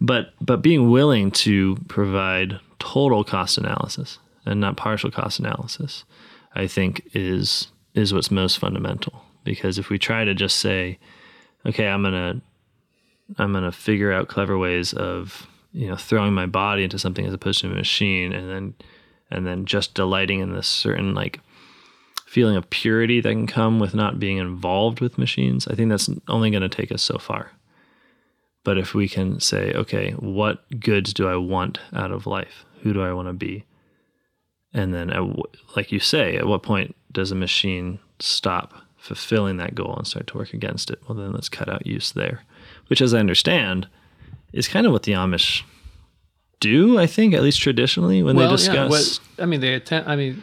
but 0.00 0.34
but 0.40 0.62
being 0.62 0.90
willing 0.90 1.30
to 1.30 1.76
provide 1.88 2.58
total 2.78 3.22
cost 3.22 3.58
analysis 3.58 4.18
and 4.44 4.60
not 4.60 4.76
partial 4.76 5.10
cost 5.10 5.38
analysis 5.38 6.04
I 6.54 6.66
think 6.66 7.08
is 7.14 7.68
is 7.94 8.12
what's 8.12 8.30
most 8.30 8.58
fundamental. 8.58 9.22
Because 9.44 9.78
if 9.78 9.90
we 9.90 9.98
try 9.98 10.24
to 10.24 10.34
just 10.34 10.58
say, 10.58 10.98
okay, 11.66 11.88
I'm 11.88 12.02
gonna 12.02 12.40
I'm 13.38 13.52
gonna 13.52 13.72
figure 13.72 14.12
out 14.12 14.28
clever 14.28 14.58
ways 14.58 14.92
of 14.92 15.46
you 15.72 15.88
know 15.88 15.96
throwing 15.96 16.34
my 16.34 16.46
body 16.46 16.84
into 16.84 16.98
something 16.98 17.26
as 17.26 17.34
opposed 17.34 17.60
to 17.60 17.66
a 17.66 17.74
machine, 17.74 18.32
and 18.32 18.48
then 18.48 18.74
and 19.30 19.46
then 19.46 19.64
just 19.64 19.94
delighting 19.94 20.40
in 20.40 20.52
this 20.52 20.68
certain 20.68 21.14
like 21.14 21.40
feeling 22.26 22.56
of 22.56 22.70
purity 22.70 23.20
that 23.20 23.30
can 23.30 23.46
come 23.46 23.78
with 23.78 23.94
not 23.94 24.18
being 24.18 24.38
involved 24.38 25.00
with 25.00 25.18
machines. 25.18 25.68
I 25.68 25.74
think 25.74 25.90
that's 25.90 26.08
only 26.28 26.50
going 26.50 26.62
to 26.62 26.68
take 26.68 26.90
us 26.90 27.02
so 27.02 27.18
far. 27.18 27.52
But 28.64 28.78
if 28.78 28.94
we 28.94 29.06
can 29.06 29.38
say, 29.38 29.72
okay, 29.74 30.12
what 30.12 30.64
goods 30.80 31.12
do 31.12 31.28
I 31.28 31.36
want 31.36 31.78
out 31.92 32.10
of 32.10 32.26
life? 32.26 32.64
Who 32.82 32.94
do 32.94 33.02
I 33.02 33.12
want 33.12 33.28
to 33.28 33.34
be? 33.34 33.64
And 34.72 34.94
then, 34.94 35.08
w- 35.08 35.42
like 35.76 35.92
you 35.92 36.00
say, 36.00 36.36
at 36.36 36.46
what 36.46 36.62
point 36.62 36.96
does 37.10 37.30
a 37.30 37.34
machine 37.34 37.98
stop 38.18 38.72
fulfilling 38.96 39.58
that 39.58 39.74
goal 39.74 39.94
and 39.96 40.06
start 40.06 40.26
to 40.28 40.38
work 40.38 40.54
against 40.54 40.90
it? 40.90 41.00
Well, 41.06 41.18
then 41.18 41.32
let's 41.32 41.50
cut 41.50 41.68
out 41.68 41.86
use 41.86 42.12
there, 42.12 42.44
which, 42.86 43.02
as 43.02 43.12
I 43.12 43.18
understand, 43.18 43.88
is 44.52 44.68
kind 44.68 44.86
of 44.86 44.92
what 44.92 45.02
the 45.02 45.12
Amish 45.12 45.64
do. 46.62 46.98
I 46.98 47.06
think, 47.06 47.34
at 47.34 47.42
least 47.42 47.60
traditionally, 47.60 48.22
when 48.22 48.36
they 48.36 48.48
discuss. 48.48 48.90
what- 48.90 49.20
I 49.42 49.46
mean, 49.46 49.60
they 49.60 49.74
attend. 49.74 50.08
I 50.08 50.16
mean, 50.16 50.42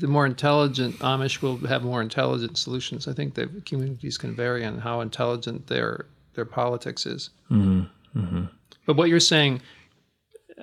the 0.00 0.08
more 0.08 0.26
intelligent 0.26 0.98
Amish 1.00 1.42
will 1.42 1.58
have 1.68 1.82
more 1.84 2.00
intelligent 2.00 2.56
solutions. 2.56 3.06
I 3.06 3.12
think 3.12 3.34
that 3.34 3.66
communities 3.66 4.16
can 4.18 4.34
vary 4.34 4.64
on 4.64 4.78
how 4.78 5.00
intelligent 5.00 5.66
their 5.66 6.06
their 6.34 6.44
politics 6.44 7.06
is. 7.06 7.30
Mm-hmm, 7.50 8.18
mm-hmm. 8.18 8.44
But 8.86 8.96
what 8.96 9.08
you're 9.08 9.20
saying, 9.20 9.60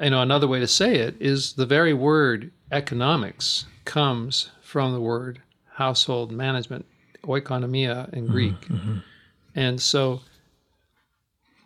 you 0.02 0.10
know, 0.10 0.22
another 0.22 0.48
way 0.48 0.60
to 0.60 0.68
say 0.68 0.96
it 0.96 1.16
is 1.20 1.54
the 1.54 1.66
very 1.66 1.94
word 1.94 2.52
economics 2.72 3.66
comes 3.86 4.50
from 4.62 4.94
the 4.94 5.02
word 5.02 5.42
household 5.74 6.32
management, 6.32 6.86
oikonomia 7.24 8.12
in 8.14 8.24
mm-hmm, 8.24 8.32
Greek, 8.32 8.60
mm-hmm. 8.62 8.98
and 9.56 9.80
so 9.80 10.22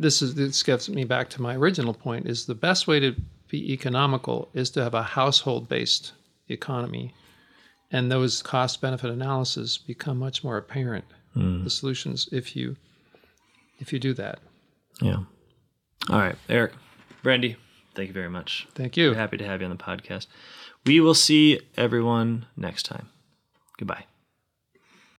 this 0.02 0.22
is 0.22 0.36
this 0.36 0.64
gets 0.64 0.90
me 0.90 1.03
back 1.03 1.30
to 1.32 1.41
my 1.41 1.56
original 1.56 1.94
point: 1.94 2.28
is 2.28 2.45
the 2.45 2.56
best 2.56 2.88
way 2.88 2.99
to 2.99 3.15
be 3.48 3.72
economical 3.73 4.49
is 4.53 4.69
to 4.72 4.84
have 4.84 4.94
a 4.94 5.03
household 5.03 5.69
based 5.69 6.14
economy, 6.49 7.14
and 7.91 8.11
those 8.11 8.41
cost 8.41 8.82
benefit 8.82 9.11
analyses 9.11 9.78
become 9.78 10.18
much 10.18 10.44
more 10.44 10.57
apparent. 10.57 11.06
Hmm. 11.34 11.64
The 11.64 11.69
solutions 11.69 12.28
if 12.32 12.56
you 12.56 12.76
if 13.80 13.94
you 13.94 13.99
do 13.99 14.14
that. 14.15 14.40
yeah. 15.02 15.18
All 16.10 16.18
right, 16.19 16.36
Eric, 16.49 16.73
Brende, 17.23 17.56
thank 17.94 18.07
you 18.07 18.14
very 18.14 18.30
much. 18.30 18.68
Thank 18.73 18.98
you. 18.98 19.14
Happy 19.14 19.38
to 19.38 19.45
have 19.45 19.61
you 19.61 19.68
on 19.68 19.76
the 19.76 19.84
podcast. 19.84 20.26
We 20.86 20.99
will 20.99 21.14
see 21.14 21.60
everyone 21.78 22.48
next 22.57 22.84
time. 22.88 23.10
Goodbye. 23.78 24.06